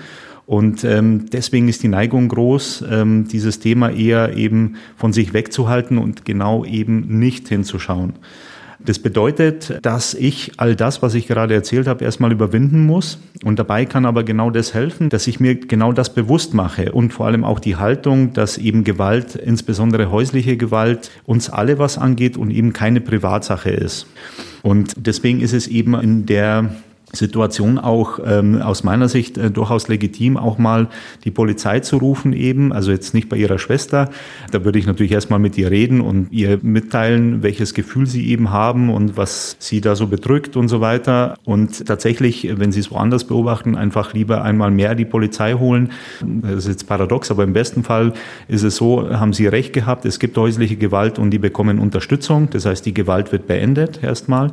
Und 0.47 0.83
ähm, 0.83 1.27
deswegen 1.33 1.69
ist 1.69 1.85
die 1.85 1.89
Neigung 1.89 2.27
groß, 2.27 2.85
ähm, 2.91 3.29
dieses 3.29 3.61
Thema 3.61 3.91
eher 3.91 4.37
eben 4.37 4.75
von 4.97 5.13
sich 5.13 5.33
wegzuhalten 5.33 5.97
und 5.97 6.25
genau 6.25 6.65
eben 6.65 7.21
nicht 7.21 7.47
hinzuschauen. 7.47 8.15
Das 8.87 9.01
bedeutet, 9.01 9.79
dass 9.83 10.15
ich 10.15 10.53
all 10.59 10.77
das, 10.77 11.03
was 11.03 11.15
ich 11.15 11.27
gerade 11.27 11.55
erzählt 11.55 11.89
habe, 11.89 12.05
erstmal 12.05 12.31
überwinden 12.31 12.87
muss. 12.87 13.19
Und 13.45 13.59
dabei 13.59 13.85
kann 13.85 14.07
aber 14.07 14.23
genau 14.23 14.51
das 14.51 14.75
helfen, 14.75 15.11
dass 15.11 15.27
ich 15.27 15.41
mir 15.41 15.57
genau 15.57 15.93
das 15.93 16.15
bewusst 16.15 16.55
mache 16.55 16.93
und 16.93 17.13
vor 17.13 17.27
allem 17.27 17.43
auch 17.43 17.59
die 17.59 17.77
Haltung, 17.77 18.33
dass 18.33 18.59
eben 18.59 18.85
Gewalt, 18.85 19.35
insbesondere 19.35 20.13
häusliche 20.13 20.57
Gewalt, 20.57 21.11
uns 21.25 21.51
alle 21.51 21.81
was 21.81 21.99
angeht 21.99 22.37
und 22.37 22.51
eben 22.53 22.73
keine 22.73 23.01
Privatsache 23.01 23.71
ist. 23.71 24.07
Und 24.63 24.95
deswegen 24.97 25.41
ist 25.41 25.53
es 25.53 25.67
eben 25.67 25.95
in 25.95 26.25
der 26.27 26.71
Situation 27.13 27.79
auch 27.79 28.19
ähm, 28.25 28.61
aus 28.61 28.83
meiner 28.85 29.09
Sicht 29.09 29.39
äh, 29.39 29.51
durchaus 29.51 29.89
legitim, 29.89 30.37
auch 30.37 30.59
mal 30.59 30.89
die 31.25 31.31
Polizei 31.31 31.81
zu 31.81 31.99
rufen 31.99 32.33
eben, 32.33 32.73
also 32.73 32.91
jetzt 32.91 33.15
nicht 33.15 33.29
bei 33.29 33.37
ihrer 33.37 33.59
Schwester. 33.59 34.11
Da 34.51 34.65
würde 34.65 34.79
ich 34.79 34.87
natürlich 34.87 35.13
erstmal 35.13 35.39
mit 35.39 35.57
ihr 35.57 35.71
reden 35.71 36.01
und 36.01 36.33
ihr 36.33 36.59
mitteilen, 36.63 37.43
welches 37.43 37.75
Gefühl 37.75 38.07
sie 38.07 38.29
eben 38.29 38.51
haben 38.51 38.91
und 38.91 39.17
was 39.17 39.57
sie 39.59 39.81
da 39.81 39.95
so 39.95 40.09
bedrückt 40.09 40.57
und 40.57 40.69
so 40.69 40.81
weiter. 40.81 41.39
Und 41.45 41.87
tatsächlich, 41.87 42.49
wenn 42.59 42.73
sie 42.73 42.81
es 42.81 42.91
woanders 42.91 43.25
beobachten, 43.25 43.77
einfach 43.77 44.13
lieber 44.13 44.43
einmal 44.43 44.71
mehr 44.71 44.95
die 44.95 45.05
Polizei 45.05 45.55
holen. 45.55 45.93
Das 46.21 46.65
ist 46.65 46.69
jetzt 46.69 46.89
paradox, 46.89 47.31
aber 47.31 47.45
im 47.45 47.53
besten 47.53 47.85
Fall 47.85 48.13
ist 48.49 48.63
es 48.63 48.77
so, 48.77 49.09
haben 49.11 49.33
sie 49.33 49.47
recht 49.47 49.73
gehabt, 49.73 50.05
es 50.05 50.19
gibt 50.19 50.37
häusliche 50.37 50.77
Gewalt 50.77 51.19
und 51.19 51.31
die 51.31 51.39
bekommen 51.39 51.79
Unterstützung. 51.79 52.51
Das 52.51 52.67
heißt, 52.67 52.85
die 52.85 52.95
Gewalt 52.95 53.33
wird 53.33 53.47
beendet 53.47 54.03
erstmal. 54.03 54.53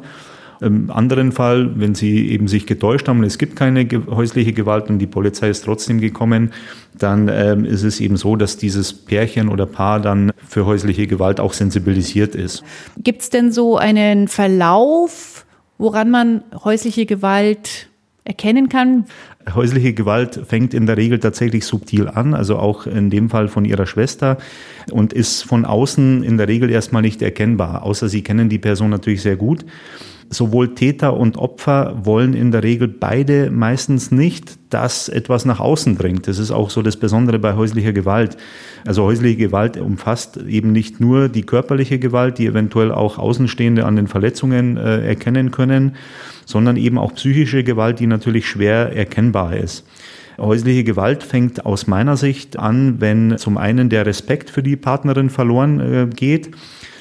Im 0.61 0.89
anderen 0.91 1.31
Fall, 1.31 1.71
wenn 1.79 1.95
sie 1.95 2.29
eben 2.29 2.47
sich 2.47 2.65
getäuscht 2.65 3.07
haben 3.07 3.19
und 3.19 3.25
es 3.25 3.37
gibt 3.37 3.55
keine 3.55 3.87
häusliche 4.07 4.53
Gewalt 4.53 4.89
und 4.89 4.99
die 4.99 5.07
Polizei 5.07 5.49
ist 5.49 5.65
trotzdem 5.65 5.99
gekommen, 5.99 6.51
dann 6.97 7.29
ähm, 7.31 7.65
ist 7.65 7.83
es 7.83 7.99
eben 7.99 8.17
so, 8.17 8.35
dass 8.35 8.57
dieses 8.57 8.93
Pärchen 8.93 9.49
oder 9.49 9.65
Paar 9.65 9.99
dann 9.99 10.31
für 10.47 10.65
häusliche 10.65 11.07
Gewalt 11.07 11.39
auch 11.39 11.53
sensibilisiert 11.53 12.35
ist. 12.35 12.63
Gibt 12.97 13.23
es 13.23 13.29
denn 13.29 13.51
so 13.51 13.77
einen 13.77 14.27
Verlauf, 14.27 15.45
woran 15.77 16.11
man 16.11 16.43
häusliche 16.63 17.05
Gewalt 17.05 17.89
erkennen 18.23 18.69
kann? 18.69 19.05
Häusliche 19.53 19.93
Gewalt 19.93 20.39
fängt 20.47 20.73
in 20.73 20.85
der 20.85 20.95
Regel 20.95 21.19
tatsächlich 21.19 21.65
subtil 21.65 22.07
an, 22.07 22.33
also 22.33 22.57
auch 22.57 22.85
in 22.87 23.09
dem 23.09 23.29
Fall 23.29 23.49
von 23.49 23.65
ihrer 23.65 23.85
Schwester 23.85 24.37
und 24.91 25.11
ist 25.11 25.43
von 25.43 25.65
außen 25.65 26.23
in 26.23 26.37
der 26.37 26.47
Regel 26.47 26.69
erstmal 26.69 27.01
nicht 27.01 27.21
erkennbar, 27.21 27.83
außer 27.83 28.07
sie 28.07 28.21
kennen 28.21 28.47
die 28.47 28.59
Person 28.59 28.89
natürlich 28.89 29.21
sehr 29.21 29.35
gut 29.35 29.65
sowohl 30.29 30.75
Täter 30.75 31.15
und 31.15 31.37
Opfer 31.37 31.93
wollen 32.03 32.33
in 32.33 32.51
der 32.51 32.63
Regel 32.63 32.87
beide 32.87 33.51
meistens 33.51 34.11
nicht, 34.11 34.57
dass 34.69 35.09
etwas 35.09 35.45
nach 35.45 35.59
außen 35.59 35.97
dringt. 35.97 36.27
Das 36.27 36.39
ist 36.39 36.51
auch 36.51 36.69
so 36.69 36.81
das 36.81 36.97
Besondere 36.97 37.39
bei 37.39 37.55
häuslicher 37.55 37.93
Gewalt. 37.93 38.37
Also 38.85 39.03
häusliche 39.03 39.37
Gewalt 39.37 39.77
umfasst 39.77 40.37
eben 40.37 40.71
nicht 40.71 40.99
nur 40.99 41.29
die 41.29 41.43
körperliche 41.43 41.99
Gewalt, 41.99 42.37
die 42.37 42.47
eventuell 42.47 42.91
auch 42.91 43.17
Außenstehende 43.17 43.85
an 43.85 43.95
den 43.95 44.07
Verletzungen 44.07 44.77
äh, 44.77 45.05
erkennen 45.07 45.51
können, 45.51 45.95
sondern 46.45 46.77
eben 46.77 46.97
auch 46.97 47.13
psychische 47.13 47.63
Gewalt, 47.63 47.99
die 47.99 48.07
natürlich 48.07 48.47
schwer 48.47 48.95
erkennbar 48.95 49.55
ist. 49.55 49.85
Häusliche 50.39 50.83
Gewalt 50.83 51.21
fängt 51.21 51.65
aus 51.65 51.85
meiner 51.85 52.17
Sicht 52.17 52.57
an, 52.57 52.99
wenn 52.99 53.37
zum 53.37 53.57
einen 53.57 53.89
der 53.89 54.05
Respekt 54.05 54.49
für 54.49 54.63
die 54.63 54.75
Partnerin 54.75 55.29
verloren 55.29 55.79
äh, 55.79 56.07
geht 56.13 56.51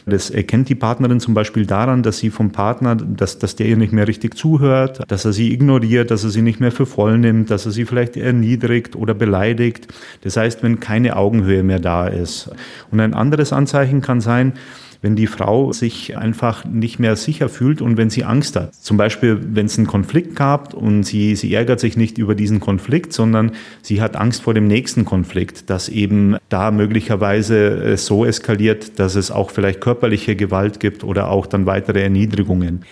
Das 0.06 0.30
erkennt 0.30 0.68
die 0.68 0.74
Partnerin 0.74 1.20
zum 1.20 1.34
Beispiel 1.34 1.66
daran, 1.66 2.02
dass 2.02 2.18
sie 2.18 2.30
vom 2.30 2.50
Partner, 2.50 2.96
dass, 2.96 3.38
dass 3.38 3.56
der 3.56 3.66
ihr 3.66 3.76
nicht 3.76 3.92
mehr 3.92 4.08
richtig 4.08 4.36
zuhört, 4.36 5.00
dass 5.08 5.24
er 5.24 5.32
sie 5.32 5.52
ignoriert, 5.52 6.10
dass 6.10 6.24
er 6.24 6.30
sie 6.30 6.42
nicht 6.42 6.60
mehr 6.60 6.72
für 6.72 6.86
voll 6.86 7.18
nimmt, 7.18 7.50
dass 7.50 7.66
er 7.66 7.72
sie 7.72 7.84
vielleicht 7.84 8.16
erniedrigt 8.16 8.96
oder 8.96 9.14
beleidigt. 9.14 9.88
Das 10.22 10.36
heißt, 10.36 10.62
wenn 10.62 10.80
keine 10.80 11.16
Augenhöhe 11.16 11.62
mehr 11.62 11.80
da 11.80 12.08
ist. 12.08 12.50
Und 12.90 13.00
ein 13.00 13.14
anderes 13.14 13.52
Anzeichen 13.52 14.00
kann 14.00 14.20
sein, 14.20 14.54
wenn 15.02 15.16
die 15.16 15.26
Frau 15.26 15.72
sich 15.72 16.16
einfach 16.16 16.64
nicht 16.64 16.98
mehr 17.00 17.16
sicher 17.16 17.48
fühlt 17.48 17.82
und 17.82 17.96
wenn 17.96 18.08
sie 18.08 18.24
Angst 18.24 18.56
hat. 18.56 18.74
Zum 18.74 18.96
Beispiel, 18.96 19.38
wenn 19.42 19.66
es 19.66 19.76
einen 19.76 19.88
Konflikt 19.88 20.36
gab 20.36 20.74
und 20.74 21.02
sie, 21.02 21.34
sie 21.34 21.52
ärgert 21.52 21.80
sich 21.80 21.96
nicht 21.96 22.18
über 22.18 22.36
diesen 22.36 22.60
Konflikt, 22.60 23.12
sondern 23.12 23.52
sie 23.82 24.00
hat 24.00 24.16
Angst 24.16 24.42
vor 24.42 24.54
dem 24.54 24.68
nächsten 24.68 25.04
Konflikt, 25.04 25.68
dass 25.68 25.88
eben 25.88 26.36
da 26.48 26.70
möglicherweise 26.70 27.56
es 27.56 28.06
so 28.06 28.24
eskaliert, 28.24 28.98
dass 29.00 29.16
es 29.16 29.32
auch 29.32 29.50
vielleicht 29.50 29.80
körperliche 29.80 30.36
Gewalt 30.36 30.78
gibt 30.78 31.02
oder 31.02 31.28
auch 31.30 31.46
dann 31.46 31.66
weitere 31.66 32.00
Erniedrigungen. 32.00 32.84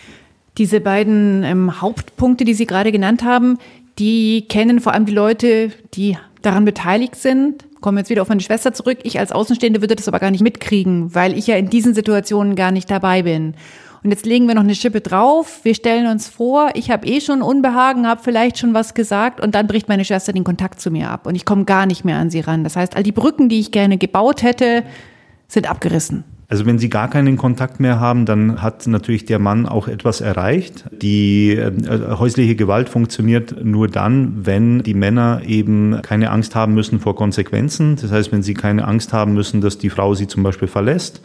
Diese 0.58 0.80
beiden 0.80 1.44
ähm, 1.44 1.80
Hauptpunkte, 1.80 2.44
die 2.44 2.54
Sie 2.54 2.66
gerade 2.66 2.90
genannt 2.90 3.22
haben, 3.22 3.56
die 4.00 4.46
kennen 4.48 4.80
vor 4.80 4.94
allem 4.94 5.06
die 5.06 5.14
Leute, 5.14 5.70
die 5.94 6.16
daran 6.42 6.64
beteiligt 6.64 7.14
sind 7.14 7.64
komme 7.80 8.00
jetzt 8.00 8.10
wieder 8.10 8.22
auf 8.22 8.28
meine 8.28 8.40
Schwester 8.40 8.72
zurück. 8.72 8.98
Ich 9.02 9.18
als 9.18 9.32
Außenstehende 9.32 9.80
würde 9.80 9.96
das 9.96 10.08
aber 10.08 10.18
gar 10.18 10.30
nicht 10.30 10.42
mitkriegen, 10.42 11.14
weil 11.14 11.36
ich 11.36 11.46
ja 11.46 11.56
in 11.56 11.70
diesen 11.70 11.94
Situationen 11.94 12.54
gar 12.56 12.70
nicht 12.70 12.90
dabei 12.90 13.22
bin. 13.22 13.54
Und 14.02 14.10
jetzt 14.10 14.24
legen 14.24 14.46
wir 14.46 14.54
noch 14.54 14.62
eine 14.62 14.74
Schippe 14.74 15.02
drauf. 15.02 15.60
Wir 15.62 15.74
stellen 15.74 16.06
uns 16.06 16.26
vor, 16.26 16.70
ich 16.74 16.90
habe 16.90 17.06
eh 17.06 17.20
schon 17.20 17.42
Unbehagen, 17.42 18.06
habe 18.06 18.22
vielleicht 18.22 18.58
schon 18.58 18.72
was 18.72 18.94
gesagt 18.94 19.40
und 19.40 19.54
dann 19.54 19.66
bricht 19.66 19.88
meine 19.88 20.04
Schwester 20.04 20.32
den 20.32 20.44
Kontakt 20.44 20.80
zu 20.80 20.90
mir 20.90 21.10
ab 21.10 21.26
und 21.26 21.34
ich 21.34 21.44
komme 21.44 21.64
gar 21.64 21.84
nicht 21.84 22.04
mehr 22.04 22.16
an 22.16 22.30
sie 22.30 22.40
ran. 22.40 22.64
Das 22.64 22.76
heißt, 22.76 22.96
all 22.96 23.02
die 23.02 23.12
Brücken, 23.12 23.50
die 23.50 23.60
ich 23.60 23.72
gerne 23.72 23.98
gebaut 23.98 24.42
hätte, 24.42 24.84
sind 25.48 25.68
abgerissen. 25.68 26.24
Also 26.50 26.66
wenn 26.66 26.80
sie 26.80 26.90
gar 26.90 27.08
keinen 27.08 27.36
Kontakt 27.36 27.78
mehr 27.78 28.00
haben, 28.00 28.26
dann 28.26 28.60
hat 28.60 28.88
natürlich 28.88 29.24
der 29.24 29.38
Mann 29.38 29.66
auch 29.66 29.86
etwas 29.86 30.20
erreicht. 30.20 30.84
Die 30.90 31.52
äh, 31.52 31.70
häusliche 32.18 32.56
Gewalt 32.56 32.88
funktioniert 32.88 33.64
nur 33.64 33.86
dann, 33.86 34.44
wenn 34.44 34.82
die 34.82 34.94
Männer 34.94 35.42
eben 35.46 36.02
keine 36.02 36.30
Angst 36.30 36.56
haben 36.56 36.74
müssen 36.74 36.98
vor 36.98 37.14
Konsequenzen. 37.14 37.94
Das 38.02 38.10
heißt, 38.10 38.32
wenn 38.32 38.42
sie 38.42 38.54
keine 38.54 38.88
Angst 38.88 39.12
haben 39.12 39.32
müssen, 39.32 39.60
dass 39.60 39.78
die 39.78 39.90
Frau 39.90 40.14
sie 40.14 40.26
zum 40.26 40.42
Beispiel 40.42 40.66
verlässt. 40.66 41.22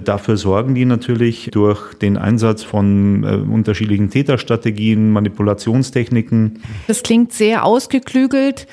Dafür 0.00 0.36
sorgen 0.36 0.74
die 0.74 0.84
natürlich 0.84 1.50
durch 1.52 1.94
den 1.94 2.16
Einsatz 2.18 2.64
von 2.64 3.22
äh, 3.22 3.36
unterschiedlichen 3.36 4.10
Täterstrategien, 4.10 5.12
Manipulationstechniken. 5.12 6.58
Das 6.88 7.04
klingt 7.04 7.32
sehr 7.32 7.64
ausgeklügelt. 7.64 8.66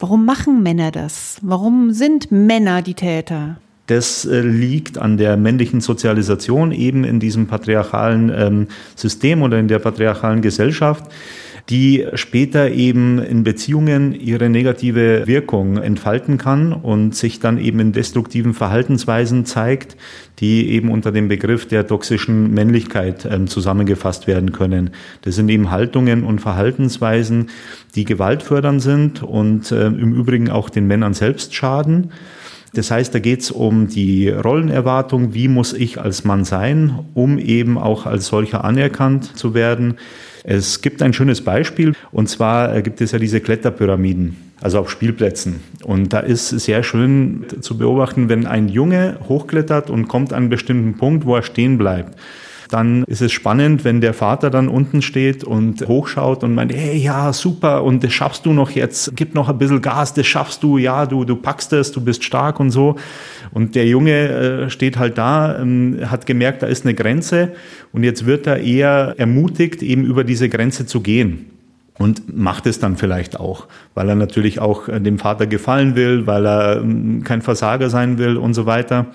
Warum 0.00 0.26
machen 0.26 0.64
Männer 0.64 0.90
das? 0.90 1.38
Warum 1.42 1.92
sind 1.92 2.32
Männer 2.32 2.82
die 2.82 2.94
Täter? 2.94 3.58
Das 3.86 4.24
äh, 4.24 4.40
liegt 4.40 4.98
an 4.98 5.16
der 5.16 5.36
männlichen 5.36 5.80
Sozialisation 5.80 6.72
eben 6.72 7.04
in 7.04 7.20
diesem 7.20 7.46
patriarchalen 7.46 8.32
ähm, 8.34 8.66
System 8.94 9.42
oder 9.42 9.58
in 9.58 9.68
der 9.68 9.78
patriarchalen 9.78 10.42
Gesellschaft 10.42 11.10
die 11.68 12.06
später 12.14 12.70
eben 12.70 13.18
in 13.18 13.42
Beziehungen 13.42 14.14
ihre 14.14 14.48
negative 14.48 15.26
Wirkung 15.26 15.78
entfalten 15.78 16.38
kann 16.38 16.72
und 16.72 17.16
sich 17.16 17.40
dann 17.40 17.58
eben 17.58 17.80
in 17.80 17.92
destruktiven 17.92 18.54
Verhaltensweisen 18.54 19.46
zeigt, 19.46 19.96
die 20.38 20.70
eben 20.70 20.90
unter 20.90 21.10
dem 21.10 21.26
Begriff 21.28 21.66
der 21.66 21.86
toxischen 21.86 22.54
Männlichkeit 22.54 23.24
äh, 23.24 23.46
zusammengefasst 23.46 24.26
werden 24.28 24.52
können. 24.52 24.90
Das 25.22 25.34
sind 25.34 25.48
eben 25.48 25.70
Haltungen 25.70 26.22
und 26.22 26.40
Verhaltensweisen, 26.40 27.50
die 27.96 28.04
gewaltfördernd 28.04 28.80
sind 28.80 29.22
und 29.22 29.72
äh, 29.72 29.86
im 29.86 30.14
Übrigen 30.14 30.50
auch 30.50 30.70
den 30.70 30.86
Männern 30.86 31.14
selbst 31.14 31.54
schaden. 31.54 32.12
Das 32.74 32.90
heißt, 32.90 33.14
da 33.14 33.18
geht 33.18 33.40
es 33.40 33.50
um 33.50 33.88
die 33.88 34.28
Rollenerwartung, 34.28 35.34
wie 35.34 35.48
muss 35.48 35.72
ich 35.72 36.00
als 36.00 36.24
Mann 36.24 36.44
sein, 36.44 36.98
um 37.14 37.38
eben 37.38 37.78
auch 37.78 38.06
als 38.06 38.26
solcher 38.26 38.64
anerkannt 38.64 39.36
zu 39.36 39.54
werden. 39.54 39.94
Es 40.44 40.82
gibt 40.82 41.02
ein 41.02 41.12
schönes 41.12 41.42
Beispiel, 41.42 41.94
und 42.12 42.28
zwar 42.28 42.80
gibt 42.82 43.00
es 43.00 43.12
ja 43.12 43.18
diese 43.18 43.40
Kletterpyramiden, 43.40 44.36
also 44.60 44.78
auf 44.78 44.90
Spielplätzen. 44.90 45.60
Und 45.82 46.12
da 46.12 46.20
ist 46.20 46.50
sehr 46.50 46.82
schön 46.82 47.46
zu 47.60 47.78
beobachten, 47.78 48.28
wenn 48.28 48.46
ein 48.46 48.68
Junge 48.68 49.18
hochklettert 49.28 49.90
und 49.90 50.06
kommt 50.06 50.32
an 50.32 50.42
einen 50.42 50.48
bestimmten 50.50 50.96
Punkt, 50.96 51.24
wo 51.24 51.34
er 51.36 51.42
stehen 51.42 51.78
bleibt 51.78 52.16
dann 52.68 53.04
ist 53.04 53.22
es 53.22 53.32
spannend, 53.32 53.84
wenn 53.84 54.00
der 54.00 54.14
Vater 54.14 54.50
dann 54.50 54.68
unten 54.68 55.02
steht 55.02 55.44
und 55.44 55.86
hochschaut 55.86 56.44
und 56.44 56.54
meint, 56.54 56.74
hey, 56.74 56.96
ja, 56.96 57.32
super, 57.32 57.84
und 57.84 58.02
das 58.02 58.12
schaffst 58.12 58.46
du 58.46 58.52
noch 58.52 58.70
jetzt, 58.70 59.16
gib 59.16 59.34
noch 59.34 59.48
ein 59.48 59.58
bisschen 59.58 59.82
Gas, 59.82 60.14
das 60.14 60.26
schaffst 60.26 60.62
du, 60.62 60.78
ja, 60.78 61.06
du, 61.06 61.24
du 61.24 61.36
packst 61.36 61.72
es, 61.72 61.92
du 61.92 62.00
bist 62.00 62.24
stark 62.24 62.60
und 62.60 62.70
so. 62.70 62.96
Und 63.52 63.74
der 63.74 63.86
Junge 63.86 64.28
äh, 64.28 64.70
steht 64.70 64.98
halt 64.98 65.18
da, 65.18 65.58
ähm, 65.58 65.98
hat 66.06 66.26
gemerkt, 66.26 66.62
da 66.62 66.66
ist 66.66 66.84
eine 66.84 66.94
Grenze 66.94 67.52
und 67.92 68.04
jetzt 68.04 68.26
wird 68.26 68.46
er 68.46 68.58
eher 68.58 69.14
ermutigt, 69.16 69.82
eben 69.82 70.04
über 70.04 70.24
diese 70.24 70.48
Grenze 70.48 70.86
zu 70.86 71.00
gehen 71.00 71.46
und 71.98 72.36
macht 72.36 72.66
es 72.66 72.78
dann 72.78 72.96
vielleicht 72.96 73.40
auch, 73.40 73.66
weil 73.94 74.08
er 74.08 74.14
natürlich 74.14 74.60
auch 74.60 74.88
äh, 74.88 75.00
dem 75.00 75.18
Vater 75.18 75.46
gefallen 75.46 75.96
will, 75.96 76.26
weil 76.26 76.46
er 76.46 76.76
ähm, 76.80 77.22
kein 77.24 77.42
Versager 77.42 77.90
sein 77.90 78.18
will 78.18 78.36
und 78.36 78.54
so 78.54 78.66
weiter. 78.66 79.06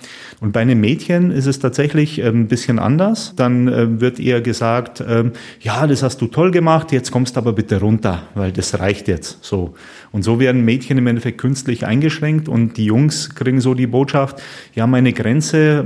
Und 0.41 0.53
bei 0.53 0.61
einem 0.61 0.81
Mädchen 0.81 1.29
ist 1.29 1.45
es 1.45 1.59
tatsächlich 1.59 2.17
ähm, 2.17 2.41
ein 2.41 2.47
bisschen 2.47 2.79
anders. 2.79 3.33
Dann 3.35 3.67
äh, 3.67 4.01
wird 4.01 4.17
ihr 4.17 4.41
gesagt, 4.41 5.03
ähm, 5.07 5.33
ja, 5.59 5.85
das 5.85 6.01
hast 6.01 6.19
du 6.19 6.25
toll 6.25 6.49
gemacht, 6.49 6.91
jetzt 6.91 7.11
kommst 7.11 7.37
aber 7.37 7.53
bitte 7.53 7.79
runter, 7.79 8.23
weil 8.33 8.51
das 8.51 8.79
reicht 8.79 9.07
jetzt 9.07 9.43
so. 9.43 9.75
Und 10.11 10.23
so 10.23 10.39
werden 10.39 10.65
Mädchen 10.65 10.97
im 10.97 11.05
Endeffekt 11.05 11.37
künstlich 11.37 11.85
eingeschränkt 11.85 12.49
und 12.49 12.75
die 12.75 12.85
Jungs 12.85 13.35
kriegen 13.35 13.61
so 13.61 13.75
die 13.75 13.85
Botschaft, 13.85 14.41
ja, 14.73 14.87
meine 14.87 15.13
Grenze, 15.13 15.85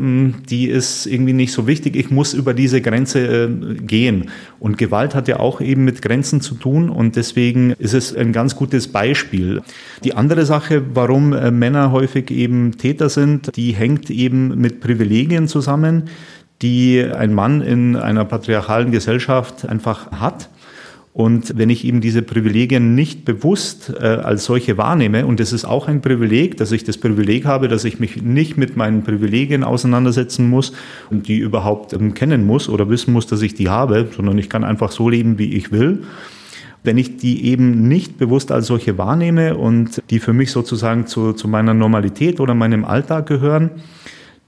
die 0.50 0.68
ist 0.68 1.06
irgendwie 1.06 1.34
nicht 1.34 1.52
so 1.52 1.68
wichtig, 1.68 1.96
ich 1.96 2.10
muss 2.10 2.34
über 2.34 2.56
diese 2.56 2.82
Grenze 2.82 3.50
gehen. 3.82 4.32
Und 4.60 4.80
Gewalt 4.80 5.14
hat 5.14 5.28
ja 5.28 5.40
auch 5.40 5.62
eben 5.62 5.84
mit 5.86 6.02
Grenzen 6.02 6.42
zu 6.42 6.56
tun 6.56 6.90
und 6.90 7.18
deswegen 7.18 7.72
ist 7.78 7.94
es 7.94 8.16
ein 8.16 8.32
ganz 8.32 8.56
gutes 8.56 8.88
Beispiel. 8.88 9.62
Die 10.04 10.16
andere 10.16 10.46
Sache, 10.46 10.82
warum 10.96 11.34
äh, 11.34 11.52
Männer 11.52 11.92
häufig 11.92 12.32
eben 12.32 12.78
Täter 12.78 13.10
sind, 13.10 13.56
die 13.56 13.74
hängt 13.74 14.10
eben 14.10 14.45
mit 14.50 14.82
Privilegien 14.82 15.48
zusammen, 15.48 16.04
die 16.62 17.02
ein 17.04 17.34
Mann 17.34 17.62
in 17.62 17.96
einer 17.96 18.26
patriarchalen 18.26 18.92
Gesellschaft 18.92 19.68
einfach 19.68 20.12
hat. 20.12 20.50
Und 21.16 21.58
wenn 21.58 21.70
ich 21.70 21.86
eben 21.86 22.02
diese 22.02 22.22
Privilegien 22.22 22.94
nicht 22.94 23.24
bewusst 23.24 23.94
äh, 24.02 24.04
als 24.06 24.44
solche 24.44 24.78
wahrnehme, 24.78 25.26
und 25.26 25.40
es 25.40 25.54
ist 25.54 25.64
auch 25.64 25.88
ein 25.88 26.02
Privileg, 26.02 26.58
dass 26.58 26.74
ich 26.74 26.84
das 26.84 26.98
Privileg 26.98 27.46
habe, 27.46 27.70
dass 27.70 27.86
ich 27.86 28.02
mich 28.02 28.22
nicht 28.22 28.58
mit 28.58 28.76
meinen 28.76 29.04
Privilegien 29.04 29.64
auseinandersetzen 29.64 30.50
muss 30.50 30.74
und 31.10 31.30
die 31.30 31.38
überhaupt 31.38 31.94
ähm, 31.94 32.14
kennen 32.16 32.46
muss 32.46 32.68
oder 32.68 32.90
wissen 32.90 33.14
muss, 33.14 33.28
dass 33.28 33.42
ich 33.42 33.54
die 33.54 33.70
habe, 33.70 34.10
sondern 34.14 34.38
ich 34.38 34.50
kann 34.50 34.66
einfach 34.66 34.92
so 34.92 35.08
leben, 35.08 35.40
wie 35.40 35.54
ich 35.54 35.72
will. 35.72 36.04
Wenn 36.84 36.98
ich 36.98 37.16
die 37.16 37.46
eben 37.46 37.88
nicht 37.88 38.18
bewusst 38.18 38.52
als 38.52 38.68
solche 38.68 38.98
wahrnehme 38.98 39.56
und 39.56 40.04
die 40.10 40.20
für 40.20 40.34
mich 40.34 40.52
sozusagen 40.52 41.08
zu, 41.08 41.32
zu 41.32 41.48
meiner 41.48 41.74
Normalität 41.74 42.42
oder 42.42 42.56
meinem 42.56 42.84
Alltag 42.84 43.26
gehören, 43.26 43.72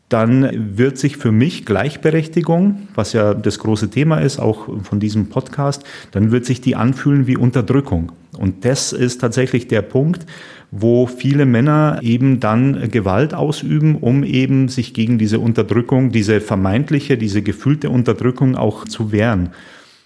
dann 0.09 0.77
wird 0.77 0.97
sich 0.97 1.17
für 1.17 1.33
mich 1.33 1.65
Gleichberechtigung, 1.65 2.87
was 2.95 3.11
ja 3.11 3.33
das 3.33 3.59
große 3.59 3.89
Thema 3.89 4.19
ist, 4.19 4.39
auch 4.39 4.67
von 4.83 4.99
diesem 4.99 5.27
Podcast, 5.27 5.83
dann 6.11 6.31
wird 6.31 6.45
sich 6.45 6.61
die 6.61 6.75
anfühlen 6.77 7.27
wie 7.27 7.35
Unterdrückung. 7.35 8.13
Und 8.37 8.63
das 8.63 8.93
ist 8.93 9.19
tatsächlich 9.19 9.67
der 9.67 9.81
Punkt, 9.81 10.25
wo 10.71 11.07
viele 11.07 11.45
Männer 11.45 11.99
eben 12.03 12.39
dann 12.39 12.89
Gewalt 12.89 13.33
ausüben, 13.33 13.95
um 13.95 14.23
eben 14.23 14.69
sich 14.69 14.93
gegen 14.93 15.17
diese 15.17 15.39
Unterdrückung, 15.39 16.11
diese 16.11 16.39
vermeintliche, 16.39 17.17
diese 17.17 17.41
gefühlte 17.41 17.89
Unterdrückung 17.89 18.55
auch 18.55 18.85
zu 18.85 19.11
wehren. 19.11 19.49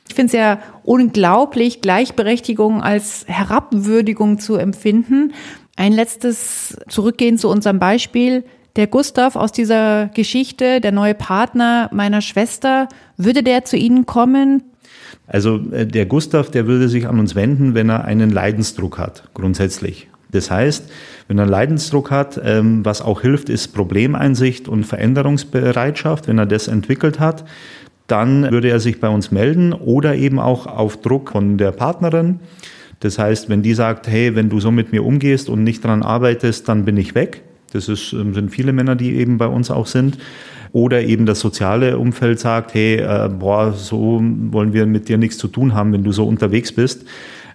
Ich 0.08 0.16
finde 0.16 0.28
es 0.28 0.34
ja 0.34 0.60
unglaublich, 0.84 1.82
Gleichberechtigung 1.82 2.82
als 2.82 3.26
Herabwürdigung 3.28 4.39
zu 4.39 4.56
empfinden. 4.56 5.34
Ein 5.76 5.93
letztes 5.93 6.78
Zurückgehen 6.89 7.38
zu 7.38 7.49
unserem 7.49 7.80
Beispiel 7.80 8.43
der 8.76 8.88
Gustav 8.88 9.36
aus 9.36 9.51
dieser 9.51 10.07
Geschichte, 10.13 10.82
der 10.82 10.91
neue 10.91 11.13
Partner 11.13 11.89
meiner 11.91 12.22
Schwester, 12.22 12.88
würde 13.17 13.43
der 13.43 13.65
zu 13.65 13.78
Ihnen 13.78 14.05
kommen? 14.05 14.63
Also 15.28 15.59
äh, 15.72 15.86
der 15.86 16.05
Gustav, 16.05 16.49
der 16.51 16.67
würde 16.67 16.89
sich 16.89 17.07
an 17.07 17.19
uns 17.19 17.36
wenden, 17.36 17.74
wenn 17.74 17.89
er 17.89 18.05
einen 18.05 18.30
Leidensdruck 18.30 18.97
hat, 18.97 19.24
grundsätzlich. 19.34 20.07
Das 20.32 20.49
heißt, 20.49 20.89
wenn 21.28 21.38
er 21.38 21.45
Leidensdruck 21.45 22.09
hat, 22.09 22.39
ähm, 22.43 22.86
was 22.86 23.01
auch 23.01 23.22
hilft, 23.22 23.49
ist 23.49 23.69
Problemeinsicht 23.69 24.67
und 24.67 24.86
Veränderungsbereitschaft. 24.86 26.28
Wenn 26.28 26.38
er 26.38 26.45
das 26.45 26.67
entwickelt 26.67 27.19
hat, 27.19 27.43
dann 28.07 28.49
würde 28.49 28.69
er 28.69 28.80
sich 28.80 28.99
bei 28.99 29.09
uns 29.09 29.32
melden 29.32 29.74
oder 29.74 30.15
eben 30.15 30.39
auch 30.39 30.67
auf 30.67 31.01
Druck 31.01 31.32
von 31.32 31.57
der 31.57 31.72
Partnerin. 31.72 32.39
Das 32.99 33.17
heißt, 33.17 33.49
wenn 33.49 33.61
die 33.61 33.74
sagt, 33.74 34.07
hey, 34.07 34.36
wenn 34.36 34.49
du 34.49 34.59
so 34.59 34.72
mit 34.72 34.91
mir 34.91 35.03
umgehst 35.03 35.49
und 35.49 35.63
nicht 35.63 35.84
daran 35.84 36.03
arbeitest, 36.03 36.67
dann 36.69 36.86
bin 36.86 36.97
ich 36.97 37.15
weg, 37.15 37.41
das 37.74 37.89
ist, 37.89 38.13
ähm, 38.13 38.34
sind 38.34 38.51
viele 38.51 38.74
Männer, 38.74 38.95
die 38.95 39.15
eben 39.15 39.38
bei 39.38 39.47
uns 39.47 39.72
auch 39.72 39.88
sind. 39.88 40.17
Oder 40.74 41.03
eben 41.03 41.26
das 41.26 41.41
soziale 41.41 41.97
Umfeld 41.97 42.39
sagt, 42.39 42.74
hey, 42.74 42.95
äh, 42.95 43.30
boah, 43.30 43.74
so 43.74 44.22
wollen 44.51 44.74
wir 44.74 44.86
mit 44.86 45.09
dir 45.09 45.17
nichts 45.17 45.38
zu 45.38 45.49
tun 45.49 45.74
haben, 45.74 45.91
wenn 45.91 46.03
du 46.03 46.13
so 46.13 46.26
unterwegs 46.26 46.72
bist. 46.72 47.05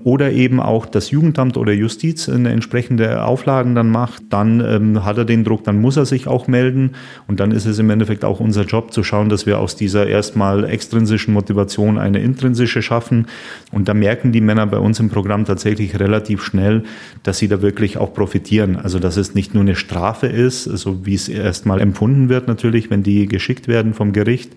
Oder 0.02 0.32
eben 0.32 0.60
auch 0.60 0.86
das 0.86 1.10
Jugendamt 1.10 1.56
oder 1.56 1.72
Justiz 1.72 2.28
eine 2.28 2.50
entsprechende 2.50 3.24
Auflagen 3.24 3.74
dann 3.74 3.90
macht, 3.90 4.22
dann 4.30 4.60
ähm, 4.60 5.04
hat 5.04 5.18
er 5.18 5.24
den 5.24 5.44
Druck, 5.44 5.64
dann 5.64 5.80
muss 5.80 5.96
er 5.96 6.06
sich 6.06 6.26
auch 6.26 6.48
melden 6.48 6.92
und 7.26 7.40
dann 7.40 7.50
ist 7.50 7.66
es 7.66 7.78
im 7.78 7.90
Endeffekt 7.90 8.24
auch 8.24 8.40
unser 8.40 8.64
Job 8.64 8.92
zu 8.92 9.02
schauen, 9.02 9.28
dass 9.28 9.46
wir 9.46 9.58
aus 9.58 9.76
dieser 9.76 10.06
erstmal 10.06 10.64
extrinsischen 10.64 11.34
Motivation 11.34 11.98
eine 11.98 12.20
intrinsische 12.20 12.82
schaffen 12.82 13.26
und 13.72 13.88
da 13.88 13.94
merken 13.94 14.32
die 14.32 14.40
Männer 14.40 14.66
bei 14.66 14.78
uns 14.78 15.00
im 15.00 15.08
Programm 15.08 15.44
tatsächlich 15.44 15.98
relativ 15.98 16.42
schnell, 16.42 16.84
dass 17.22 17.38
sie 17.38 17.48
da 17.48 17.62
wirklich 17.62 17.98
auch 17.98 18.12
profitieren. 18.12 18.76
Also 18.76 18.98
dass 18.98 19.16
es 19.16 19.34
nicht 19.34 19.54
nur 19.54 19.62
eine 19.62 19.76
Strafe 19.76 20.26
ist, 20.26 20.64
so 20.64 21.06
wie 21.06 21.14
es 21.14 21.28
erstmal 21.28 21.80
empfunden 21.80 22.28
wird 22.28 22.48
natürlich, 22.48 22.90
wenn 22.90 23.02
die 23.02 23.26
geschickt 23.26 23.68
werden 23.68 23.94
vom 23.94 24.12
Gericht, 24.12 24.52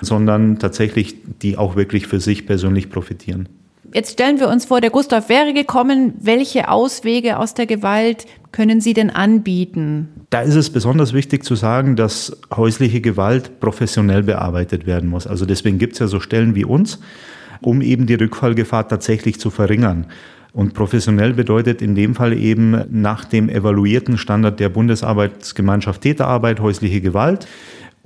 sondern 0.00 0.58
tatsächlich 0.58 1.16
die 1.42 1.56
auch 1.56 1.76
wirklich 1.76 2.06
für 2.06 2.20
sich 2.20 2.46
persönlich 2.46 2.90
profitieren. 2.90 3.48
Jetzt 3.92 4.12
stellen 4.12 4.40
wir 4.40 4.48
uns 4.48 4.64
vor, 4.64 4.80
der 4.80 4.90
Gustav 4.90 5.28
wäre 5.28 5.52
gekommen. 5.52 6.14
Welche 6.20 6.68
Auswege 6.68 7.38
aus 7.38 7.54
der 7.54 7.66
Gewalt 7.66 8.26
können 8.52 8.80
Sie 8.80 8.94
denn 8.94 9.10
anbieten? 9.10 10.08
Da 10.30 10.40
ist 10.40 10.54
es 10.54 10.70
besonders 10.70 11.12
wichtig 11.12 11.44
zu 11.44 11.54
sagen, 11.54 11.96
dass 11.96 12.36
häusliche 12.54 13.00
Gewalt 13.00 13.60
professionell 13.60 14.22
bearbeitet 14.22 14.86
werden 14.86 15.08
muss. 15.08 15.26
Also 15.26 15.46
deswegen 15.46 15.78
gibt 15.78 15.94
es 15.94 15.98
ja 16.00 16.06
so 16.06 16.20
Stellen 16.20 16.54
wie 16.54 16.64
uns, 16.64 17.00
um 17.60 17.80
eben 17.80 18.06
die 18.06 18.14
Rückfallgefahr 18.14 18.88
tatsächlich 18.88 19.38
zu 19.40 19.50
verringern. 19.50 20.06
Und 20.52 20.72
professionell 20.72 21.34
bedeutet 21.34 21.82
in 21.82 21.94
dem 21.94 22.14
Fall 22.14 22.32
eben 22.32 22.82
nach 22.88 23.26
dem 23.26 23.50
evaluierten 23.50 24.16
Standard 24.16 24.58
der 24.58 24.70
Bundesarbeitsgemeinschaft 24.70 26.00
Täterarbeit 26.00 26.60
häusliche 26.60 27.02
Gewalt 27.02 27.46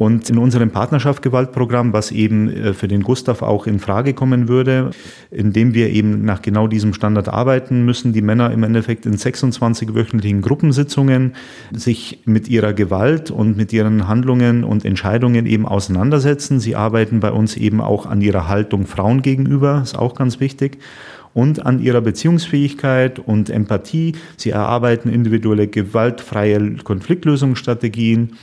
und 0.00 0.30
in 0.30 0.38
unserem 0.38 0.70
Partnerschaft-Gewaltprogramm, 0.70 1.92
was 1.92 2.10
eben 2.10 2.48
äh, 2.48 2.72
für 2.72 2.88
den 2.88 3.02
Gustav 3.02 3.42
auch 3.42 3.66
in 3.66 3.78
Frage 3.78 4.14
kommen 4.14 4.48
würde, 4.48 4.92
indem 5.30 5.74
wir 5.74 5.90
eben 5.90 6.24
nach 6.24 6.40
genau 6.40 6.68
diesem 6.68 6.94
Standard 6.94 7.28
arbeiten, 7.28 7.84
müssen 7.84 8.14
die 8.14 8.22
Männer 8.22 8.50
im 8.50 8.62
Endeffekt 8.62 9.04
in 9.04 9.18
26 9.18 9.94
wöchentlichen 9.94 10.40
Gruppensitzungen 10.40 11.34
sich 11.70 12.22
mit 12.24 12.48
ihrer 12.48 12.72
Gewalt 12.72 13.30
und 13.30 13.58
mit 13.58 13.74
ihren 13.74 14.08
Handlungen 14.08 14.64
und 14.64 14.86
Entscheidungen 14.86 15.44
eben 15.44 15.66
auseinandersetzen. 15.66 16.60
Sie 16.60 16.76
arbeiten 16.76 17.20
bei 17.20 17.30
uns 17.30 17.58
eben 17.58 17.82
auch 17.82 18.06
an 18.06 18.22
ihrer 18.22 18.48
Haltung 18.48 18.86
Frauen 18.86 19.20
gegenüber, 19.20 19.82
ist 19.82 19.98
auch 19.98 20.14
ganz 20.14 20.40
wichtig 20.40 20.78
und 21.34 21.64
an 21.66 21.80
ihrer 21.80 22.00
Beziehungsfähigkeit 22.00 23.18
und 23.18 23.50
Empathie. 23.50 24.14
Sie 24.36 24.50
erarbeiten 24.50 25.10
individuelle 25.10 25.68
gewaltfreie 25.68 26.76
Konfliktlösungsstrategien. 26.82 28.38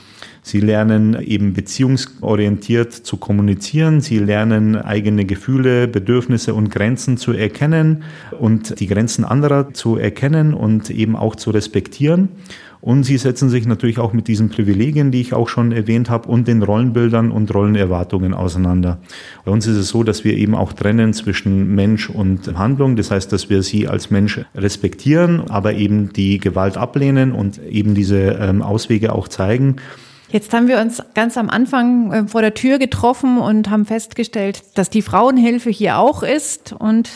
Sie 0.48 0.60
lernen 0.60 1.20
eben 1.20 1.52
beziehungsorientiert 1.52 2.94
zu 2.94 3.18
kommunizieren. 3.18 4.00
Sie 4.00 4.18
lernen 4.18 4.76
eigene 4.76 5.26
Gefühle, 5.26 5.86
Bedürfnisse 5.88 6.54
und 6.54 6.70
Grenzen 6.70 7.18
zu 7.18 7.32
erkennen 7.32 8.02
und 8.40 8.80
die 8.80 8.86
Grenzen 8.86 9.26
anderer 9.26 9.74
zu 9.74 9.98
erkennen 9.98 10.54
und 10.54 10.88
eben 10.88 11.16
auch 11.16 11.36
zu 11.36 11.50
respektieren. 11.50 12.30
Und 12.80 13.02
sie 13.02 13.18
setzen 13.18 13.50
sich 13.50 13.66
natürlich 13.66 13.98
auch 13.98 14.14
mit 14.14 14.26
diesen 14.26 14.48
Privilegien, 14.48 15.10
die 15.10 15.20
ich 15.20 15.34
auch 15.34 15.50
schon 15.50 15.70
erwähnt 15.70 16.08
habe, 16.08 16.30
und 16.30 16.48
den 16.48 16.62
Rollenbildern 16.62 17.30
und 17.30 17.52
Rollenerwartungen 17.54 18.32
auseinander. 18.32 19.02
Bei 19.44 19.50
uns 19.50 19.66
ist 19.66 19.76
es 19.76 19.88
so, 19.88 20.02
dass 20.02 20.24
wir 20.24 20.34
eben 20.34 20.54
auch 20.54 20.72
trennen 20.72 21.12
zwischen 21.12 21.74
Mensch 21.74 22.08
und 22.08 22.56
Handlung. 22.56 22.96
Das 22.96 23.10
heißt, 23.10 23.30
dass 23.34 23.50
wir 23.50 23.62
sie 23.62 23.86
als 23.86 24.10
Mensch 24.10 24.40
respektieren, 24.54 25.50
aber 25.50 25.74
eben 25.74 26.10
die 26.14 26.38
Gewalt 26.38 26.78
ablehnen 26.78 27.32
und 27.32 27.58
eben 27.58 27.94
diese 27.94 28.38
ähm, 28.40 28.62
Auswege 28.62 29.12
auch 29.12 29.28
zeigen. 29.28 29.76
Jetzt 30.30 30.52
haben 30.52 30.68
wir 30.68 30.78
uns 30.78 31.02
ganz 31.14 31.38
am 31.38 31.48
Anfang 31.48 32.12
äh, 32.12 32.28
vor 32.28 32.42
der 32.42 32.52
Tür 32.52 32.78
getroffen 32.78 33.38
und 33.38 33.70
haben 33.70 33.86
festgestellt, 33.86 34.62
dass 34.74 34.90
die 34.90 35.00
Frauenhilfe 35.00 35.70
hier 35.70 35.98
auch 35.98 36.22
ist. 36.22 36.74
Und 36.74 37.08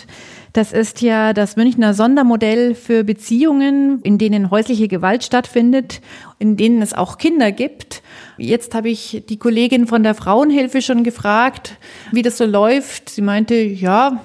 das 0.54 0.72
ist 0.72 1.02
ja 1.02 1.34
das 1.34 1.56
Münchner 1.56 1.92
Sondermodell 1.92 2.74
für 2.74 3.04
Beziehungen, 3.04 4.00
in 4.02 4.16
denen 4.16 4.50
häusliche 4.50 4.88
Gewalt 4.88 5.24
stattfindet, 5.24 6.00
in 6.38 6.56
denen 6.56 6.80
es 6.80 6.94
auch 6.94 7.18
Kinder 7.18 7.52
gibt. 7.52 8.02
Jetzt 8.38 8.74
habe 8.74 8.88
ich 8.88 9.24
die 9.28 9.38
Kollegin 9.38 9.86
von 9.86 10.02
der 10.02 10.14
Frauenhilfe 10.14 10.80
schon 10.80 11.04
gefragt, 11.04 11.76
wie 12.12 12.22
das 12.22 12.38
so 12.38 12.46
läuft. 12.46 13.10
Sie 13.10 13.22
meinte, 13.22 13.54
ja, 13.56 14.20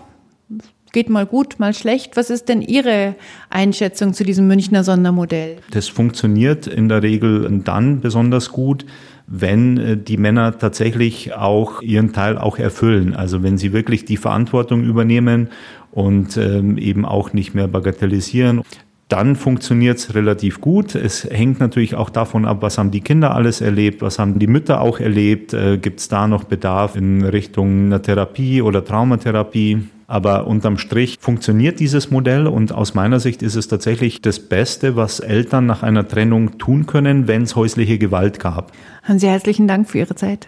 geht 0.98 1.12
mal 1.12 1.28
gut, 1.28 1.60
mal 1.60 1.76
schlecht. 1.76 2.18
Was 2.18 2.32
ist 2.32 2.50
denn 2.50 2.64
Ihre 2.64 3.14
Einschätzung 3.52 4.16
zu 4.16 4.24
diesem 4.24 4.48
Münchner 4.48 4.84
Sondermodell? 4.84 5.58
Das 5.70 5.88
funktioniert 5.88 6.66
in 6.66 6.90
der 6.90 7.04
Regel 7.04 7.62
dann 7.64 8.02
besonders 8.02 8.52
gut, 8.52 8.84
wenn 9.28 9.78
äh, 9.78 9.96
die 9.96 10.18
Männer 10.18 10.58
tatsächlich 10.58 11.36
auch 11.36 11.84
ihren 11.84 12.14
Teil 12.14 12.40
auch 12.40 12.58
erfüllen. 12.58 13.16
Also 13.16 13.44
wenn 13.44 13.60
sie 13.60 13.74
wirklich 13.74 14.06
die 14.06 14.18
Verantwortung 14.18 14.84
übernehmen 14.84 15.50
und 15.92 16.36
ähm, 16.36 16.80
eben 16.80 17.06
auch 17.06 17.32
nicht 17.32 17.54
mehr 17.54 17.68
bagatellisieren 17.68 18.64
dann 19.08 19.38
funktioniert 19.38 20.00
es 20.00 20.16
relativ 20.16 20.60
gut. 20.60 20.94
Es 20.94 21.24
hängt 21.24 21.62
natürlich 21.62 21.96
auch 21.96 22.10
davon 22.10 22.44
ab, 22.44 22.58
was 22.60 22.78
haben 22.78 22.92
die 22.92 23.00
Kinder 23.00 23.34
alles 23.34 23.62
erlebt, 23.62 24.02
was 24.02 24.20
haben 24.20 24.38
die 24.38 24.48
Mütter 24.48 24.82
auch 24.82 25.00
erlebt, 25.00 25.54
äh, 25.54 25.78
gibt 25.78 26.02
es 26.02 26.10
da 26.10 26.28
noch 26.28 26.44
Bedarf 26.44 26.98
in 26.98 27.24
Richtung 27.24 27.86
einer 27.86 28.02
Therapie 28.02 28.62
oder 28.62 28.84
Traumatherapie. 28.84 29.84
Aber 30.10 30.48
unterm 30.48 30.78
Strich 30.78 31.18
funktioniert 31.20 31.82
dieses 31.82 32.10
Modell 32.12 32.48
und 32.48 32.72
aus 32.72 32.94
meiner 32.94 33.20
Sicht 33.20 33.44
ist 33.44 33.56
es 33.56 33.68
tatsächlich 33.68 34.22
das 34.22 34.40
Beste, 34.40 34.96
was 34.96 35.20
Eltern 35.20 35.66
nach 35.66 35.84
einer 35.84 36.08
Trennung 36.08 36.58
tun 36.58 36.86
können, 36.86 37.28
wenn 37.28 37.42
es 37.42 37.58
häusliche 37.58 37.98
Gewalt 37.98 38.40
gab. 38.40 38.72
Haben 39.04 39.20
Sie 39.20 39.28
herzlichen 39.28 39.68
Dank 39.68 39.90
für 39.90 39.98
Ihre 39.98 40.16
Zeit. 40.16 40.48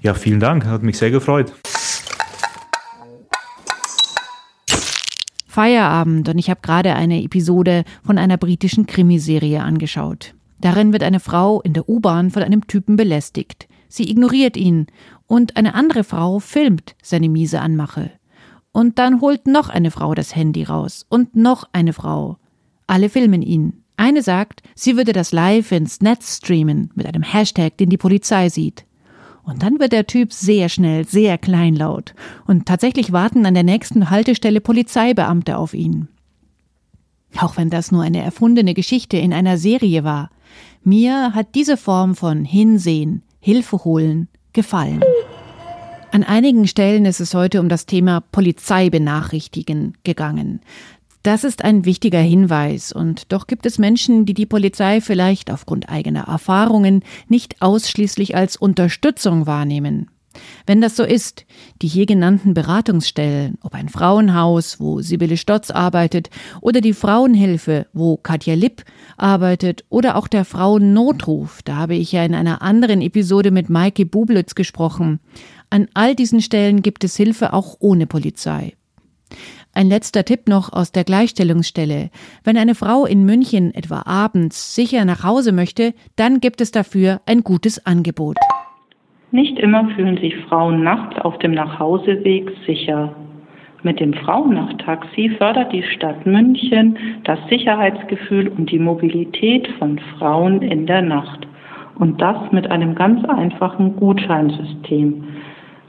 Ja, 0.00 0.14
vielen 0.14 0.40
Dank, 0.40 0.64
hat 0.64 0.82
mich 0.82 0.96
sehr 0.96 1.10
gefreut. 1.10 1.52
Feierabend 5.46 6.30
und 6.30 6.38
ich 6.38 6.48
habe 6.48 6.60
gerade 6.62 6.94
eine 6.94 7.22
Episode 7.22 7.84
von 8.02 8.16
einer 8.16 8.38
britischen 8.38 8.86
Krimiserie 8.86 9.60
angeschaut. 9.60 10.34
Darin 10.62 10.94
wird 10.94 11.02
eine 11.02 11.20
Frau 11.20 11.60
in 11.60 11.74
der 11.74 11.90
U-Bahn 11.90 12.30
von 12.30 12.42
einem 12.42 12.66
Typen 12.66 12.96
belästigt. 12.96 13.68
Sie 13.88 14.10
ignoriert 14.10 14.56
ihn 14.56 14.86
und 15.26 15.58
eine 15.58 15.74
andere 15.74 16.04
Frau 16.04 16.38
filmt 16.38 16.96
seine 17.02 17.28
miese 17.28 17.60
Anmache. 17.60 18.17
Und 18.72 18.98
dann 18.98 19.20
holt 19.20 19.46
noch 19.46 19.68
eine 19.68 19.90
Frau 19.90 20.14
das 20.14 20.34
Handy 20.36 20.62
raus 20.64 21.06
und 21.08 21.36
noch 21.36 21.64
eine 21.72 21.92
Frau. 21.92 22.38
Alle 22.86 23.08
filmen 23.08 23.42
ihn. 23.42 23.82
Eine 23.96 24.22
sagt, 24.22 24.62
sie 24.74 24.96
würde 24.96 25.12
das 25.12 25.32
live 25.32 25.72
ins 25.72 26.00
Netz 26.00 26.36
streamen 26.36 26.90
mit 26.94 27.06
einem 27.06 27.22
Hashtag, 27.22 27.76
den 27.76 27.90
die 27.90 27.96
Polizei 27.96 28.48
sieht. 28.48 28.84
Und 29.42 29.62
dann 29.62 29.80
wird 29.80 29.92
der 29.92 30.06
Typ 30.06 30.32
sehr 30.32 30.68
schnell, 30.68 31.06
sehr 31.06 31.38
kleinlaut. 31.38 32.14
Und 32.46 32.66
tatsächlich 32.66 33.12
warten 33.12 33.46
an 33.46 33.54
der 33.54 33.62
nächsten 33.62 34.10
Haltestelle 34.10 34.60
Polizeibeamte 34.60 35.56
auf 35.56 35.74
ihn. 35.74 36.08
Auch 37.38 37.56
wenn 37.56 37.70
das 37.70 37.90
nur 37.90 38.02
eine 38.02 38.22
erfundene 38.22 38.74
Geschichte 38.74 39.16
in 39.16 39.32
einer 39.32 39.58
Serie 39.58 40.04
war, 40.04 40.30
mir 40.84 41.34
hat 41.34 41.54
diese 41.54 41.76
Form 41.76 42.14
von 42.14 42.44
Hinsehen, 42.44 43.22
Hilfe 43.40 43.84
holen 43.84 44.28
gefallen. 44.52 45.02
An 46.10 46.24
einigen 46.24 46.66
Stellen 46.66 47.04
ist 47.04 47.20
es 47.20 47.34
heute 47.34 47.60
um 47.60 47.68
das 47.68 47.84
Thema 47.84 48.20
Polizei 48.20 48.88
benachrichtigen 48.88 49.96
gegangen. 50.04 50.60
Das 51.22 51.44
ist 51.44 51.62
ein 51.64 51.84
wichtiger 51.84 52.20
Hinweis, 52.20 52.92
und 52.92 53.30
doch 53.32 53.46
gibt 53.46 53.66
es 53.66 53.78
Menschen, 53.78 54.24
die 54.24 54.32
die 54.32 54.46
Polizei 54.46 55.02
vielleicht 55.02 55.50
aufgrund 55.50 55.90
eigener 55.90 56.28
Erfahrungen 56.28 57.02
nicht 57.28 57.60
ausschließlich 57.60 58.34
als 58.34 58.56
Unterstützung 58.56 59.46
wahrnehmen. 59.46 60.08
Wenn 60.66 60.80
das 60.80 60.96
so 60.96 61.04
ist, 61.04 61.46
die 61.82 61.88
hier 61.88 62.06
genannten 62.06 62.54
Beratungsstellen, 62.54 63.58
ob 63.62 63.74
ein 63.74 63.88
Frauenhaus, 63.88 64.80
wo 64.80 65.00
Sibylle 65.00 65.36
Stotz 65.36 65.70
arbeitet, 65.70 66.30
oder 66.60 66.80
die 66.80 66.92
Frauenhilfe, 66.92 67.86
wo 67.92 68.16
Katja 68.16 68.54
Lipp 68.54 68.84
arbeitet, 69.16 69.84
oder 69.88 70.16
auch 70.16 70.28
der 70.28 70.44
Frauennotruf, 70.44 71.62
da 71.62 71.76
habe 71.76 71.94
ich 71.94 72.12
ja 72.12 72.24
in 72.24 72.34
einer 72.34 72.62
anderen 72.62 73.00
Episode 73.00 73.50
mit 73.50 73.70
Maike 73.70 74.06
Bublitz 74.06 74.54
gesprochen. 74.54 75.20
An 75.70 75.88
all 75.94 76.14
diesen 76.14 76.40
Stellen 76.40 76.82
gibt 76.82 77.04
es 77.04 77.16
Hilfe 77.16 77.52
auch 77.52 77.76
ohne 77.80 78.06
Polizei. 78.06 78.74
Ein 79.74 79.88
letzter 79.88 80.24
Tipp 80.24 80.48
noch 80.48 80.72
aus 80.72 80.92
der 80.92 81.04
Gleichstellungsstelle. 81.04 82.10
Wenn 82.42 82.56
eine 82.56 82.74
Frau 82.74 83.06
in 83.06 83.24
München 83.24 83.74
etwa 83.74 84.02
abends 84.02 84.74
sicher 84.74 85.04
nach 85.04 85.22
Hause 85.22 85.52
möchte, 85.52 85.94
dann 86.16 86.40
gibt 86.40 86.60
es 86.60 86.70
dafür 86.70 87.20
ein 87.26 87.42
gutes 87.44 87.84
Angebot. 87.86 88.38
Nicht 89.30 89.58
immer 89.58 89.88
fühlen 89.90 90.16
sich 90.16 90.34
Frauen 90.46 90.82
nachts 90.82 91.18
auf 91.20 91.38
dem 91.38 91.52
Nachhauseweg 91.52 92.50
sicher. 92.66 93.14
Mit 93.82 94.00
dem 94.00 94.14
Frauennachttaxi 94.14 95.30
fördert 95.36 95.72
die 95.72 95.82
Stadt 95.82 96.24
München 96.24 96.96
das 97.24 97.38
Sicherheitsgefühl 97.50 98.48
und 98.48 98.70
die 98.70 98.78
Mobilität 98.78 99.68
von 99.78 100.00
Frauen 100.18 100.62
in 100.62 100.86
der 100.86 101.02
Nacht. 101.02 101.46
Und 101.98 102.20
das 102.20 102.36
mit 102.52 102.70
einem 102.70 102.94
ganz 102.94 103.22
einfachen 103.26 103.96
Gutscheinsystem. 103.96 105.24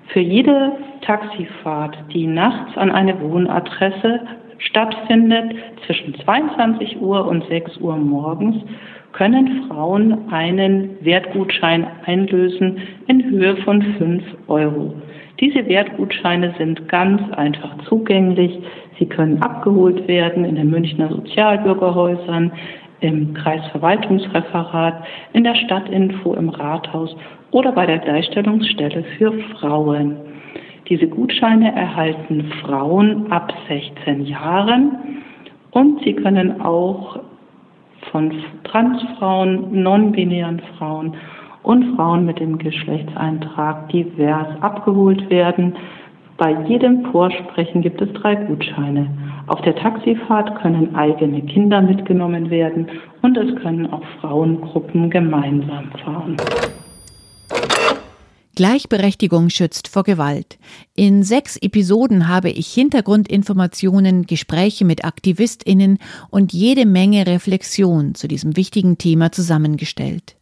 Für 0.08 0.20
jede 0.20 0.74
Taxifahrt, 1.02 1.98
die 2.12 2.28
nachts 2.28 2.78
an 2.78 2.92
eine 2.92 3.22
Wohnadresse 3.22 4.20
stattfindet, 4.58 5.56
zwischen 5.86 6.14
22 6.14 7.00
Uhr 7.00 7.26
und 7.26 7.46
6 7.48 7.78
Uhr 7.78 7.96
morgens, 7.96 8.58
können 9.20 9.66
Frauen 9.68 10.32
einen 10.32 10.92
Wertgutschein 11.02 11.86
einlösen 12.06 12.78
in 13.08 13.22
Höhe 13.26 13.58
von 13.58 13.82
5 13.82 14.24
Euro. 14.48 14.94
Diese 15.42 15.68
Wertgutscheine 15.68 16.56
sind 16.58 16.88
ganz 16.88 17.22
einfach 17.34 17.78
zugänglich. 17.84 18.58
Sie 18.98 19.06
können 19.08 19.42
abgeholt 19.42 20.08
werden 20.08 20.46
in 20.46 20.56
den 20.56 20.70
Münchner 20.70 21.10
Sozialbürgerhäusern, 21.10 22.54
im 23.02 23.34
Kreisverwaltungsreferat, 23.34 25.04
in 25.34 25.44
der 25.44 25.56
Stadtinfo, 25.56 26.36
im 26.36 26.48
Rathaus 26.48 27.14
oder 27.52 27.74
bei 27.74 27.86
der 27.86 28.00
Gleichstellungsstelle 28.00 29.04
für 29.18 29.34
Frauen. 29.60 30.16
Diese 30.88 31.08
Gutscheine 31.08 31.76
erhalten 31.76 32.46
Frauen 32.62 33.30
ab 33.34 33.54
16 33.68 34.28
Jahren 34.28 35.24
und 35.72 36.02
sie 36.06 36.14
können 36.14 36.62
auch 36.62 37.20
von 38.12 38.32
Transfrauen, 38.64 39.82
non-binären 39.84 40.62
Frauen 40.78 41.16
und 41.64 41.95
Frauen 41.95 42.26
mit 42.26 42.39
dem 42.39 42.57
Geschlechtseintrag 42.57 43.89
divers 43.89 44.47
abgeholt 44.62 45.30
werden. 45.30 45.76
Bei 46.38 46.55
jedem 46.68 47.05
Vorsprechen 47.12 47.82
gibt 47.82 48.01
es 48.01 48.12
drei 48.14 48.36
Gutscheine. 48.36 49.07
Auf 49.47 49.62
der 49.62 49.76
Taxifahrt 49.76 50.55
können 50.62 50.95
eigene 50.95 51.41
Kinder 51.41 51.82
mitgenommen 51.82 52.49
werden 52.49 52.88
und 53.22 53.38
es 53.38 53.55
können 53.62 53.91
auch 53.91 54.03
Frauengruppen 54.22 55.10
gemeinsam 55.10 55.91
fahren. 56.03 56.38
Gleichberechtigung 58.60 59.49
schützt 59.49 59.88
vor 59.88 60.03
Gewalt. 60.03 60.60
In 60.93 61.24
sechs 61.24 61.55
Episoden 61.55 62.28
habe 62.28 62.49
ich 62.49 62.68
Hintergrundinformationen, 62.74 64.26
Gespräche 64.26 64.84
mit 64.84 65.05
Aktivistinnen 65.05 65.97
und 66.30 66.51
jede 66.51 66.86
Menge 66.86 67.26
Reflexion 67.26 68.16
zu 68.16 68.28
diesem 68.28 68.57
wichtigen 68.57 68.97
Thema 68.97 69.32
zusammengestellt. 69.32 70.36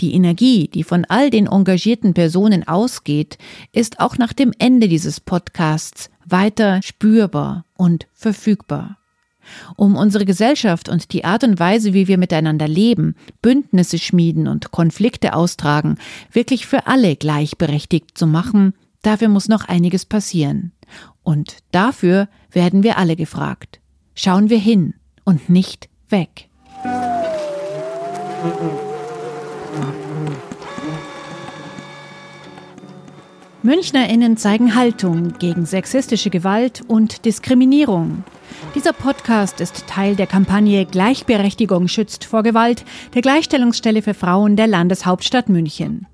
Die 0.00 0.14
Energie, 0.14 0.68
die 0.68 0.82
von 0.82 1.04
all 1.10 1.28
den 1.28 1.46
engagierten 1.46 2.14
Personen 2.14 2.66
ausgeht, 2.66 3.36
ist 3.72 4.00
auch 4.00 4.16
nach 4.16 4.32
dem 4.32 4.54
Ende 4.58 4.88
dieses 4.88 5.20
Podcasts 5.20 6.08
weiter 6.24 6.80
spürbar 6.82 7.66
und 7.76 8.06
verfügbar 8.14 8.97
um 9.76 9.96
unsere 9.96 10.24
Gesellschaft 10.24 10.88
und 10.88 11.12
die 11.12 11.24
Art 11.24 11.44
und 11.44 11.58
Weise, 11.58 11.94
wie 11.94 12.08
wir 12.08 12.18
miteinander 12.18 12.68
leben, 12.68 13.14
Bündnisse 13.42 13.98
schmieden 13.98 14.48
und 14.48 14.70
Konflikte 14.70 15.34
austragen, 15.34 15.96
wirklich 16.32 16.66
für 16.66 16.86
alle 16.86 17.16
gleichberechtigt 17.16 18.16
zu 18.16 18.26
machen, 18.26 18.74
dafür 19.02 19.28
muss 19.28 19.48
noch 19.48 19.66
einiges 19.66 20.04
passieren. 20.04 20.72
Und 21.22 21.58
dafür 21.72 22.28
werden 22.50 22.82
wir 22.82 22.98
alle 22.98 23.16
gefragt. 23.16 23.80
Schauen 24.14 24.50
wir 24.50 24.58
hin 24.58 24.94
und 25.24 25.48
nicht 25.50 25.88
weg. 26.08 26.48
MünchnerInnen 33.68 34.38
zeigen 34.38 34.74
Haltung 34.74 35.34
gegen 35.38 35.66
sexistische 35.66 36.30
Gewalt 36.30 36.80
und 36.88 37.26
Diskriminierung. 37.26 38.24
Dieser 38.74 38.94
Podcast 38.94 39.60
ist 39.60 39.86
Teil 39.86 40.16
der 40.16 40.26
Kampagne 40.26 40.86
Gleichberechtigung 40.86 41.86
schützt 41.86 42.24
vor 42.24 42.42
Gewalt 42.42 42.86
der 43.12 43.20
Gleichstellungsstelle 43.20 44.00
für 44.00 44.14
Frauen 44.14 44.56
der 44.56 44.68
Landeshauptstadt 44.68 45.50
München. 45.50 46.06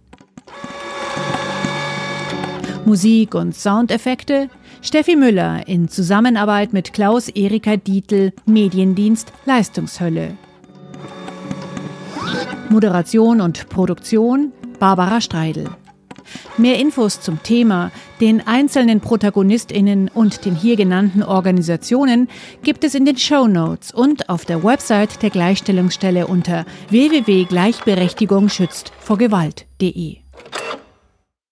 Musik 2.86 3.36
und 3.36 3.54
Soundeffekte 3.54 4.50
Steffi 4.82 5.14
Müller 5.14 5.68
in 5.68 5.88
Zusammenarbeit 5.88 6.72
mit 6.72 6.92
Klaus 6.92 7.28
Erika 7.28 7.76
Dietl, 7.76 8.32
Mediendienst 8.46 9.32
Leistungshölle. 9.44 10.36
Moderation 12.68 13.40
und 13.40 13.68
Produktion 13.68 14.50
Barbara 14.80 15.20
Streidel. 15.20 15.68
Mehr 16.56 16.78
Infos 16.78 17.20
zum 17.20 17.42
Thema, 17.42 17.90
den 18.20 18.46
einzelnen 18.46 19.00
ProtagonistInnen 19.00 20.08
und 20.08 20.44
den 20.44 20.54
hier 20.54 20.76
genannten 20.76 21.22
Organisationen 21.22 22.28
gibt 22.62 22.84
es 22.84 22.94
in 22.94 23.04
den 23.04 23.18
Show 23.18 23.46
Notes 23.46 23.92
und 23.92 24.28
auf 24.28 24.44
der 24.44 24.62
Website 24.62 25.22
der 25.22 25.30
Gleichstellungsstelle 25.30 26.26
unter 26.26 26.64
www.gleichberechtigung 26.90 28.48
schützt 28.48 28.92
vor 29.00 29.18
Gewalt.de. 29.18 30.18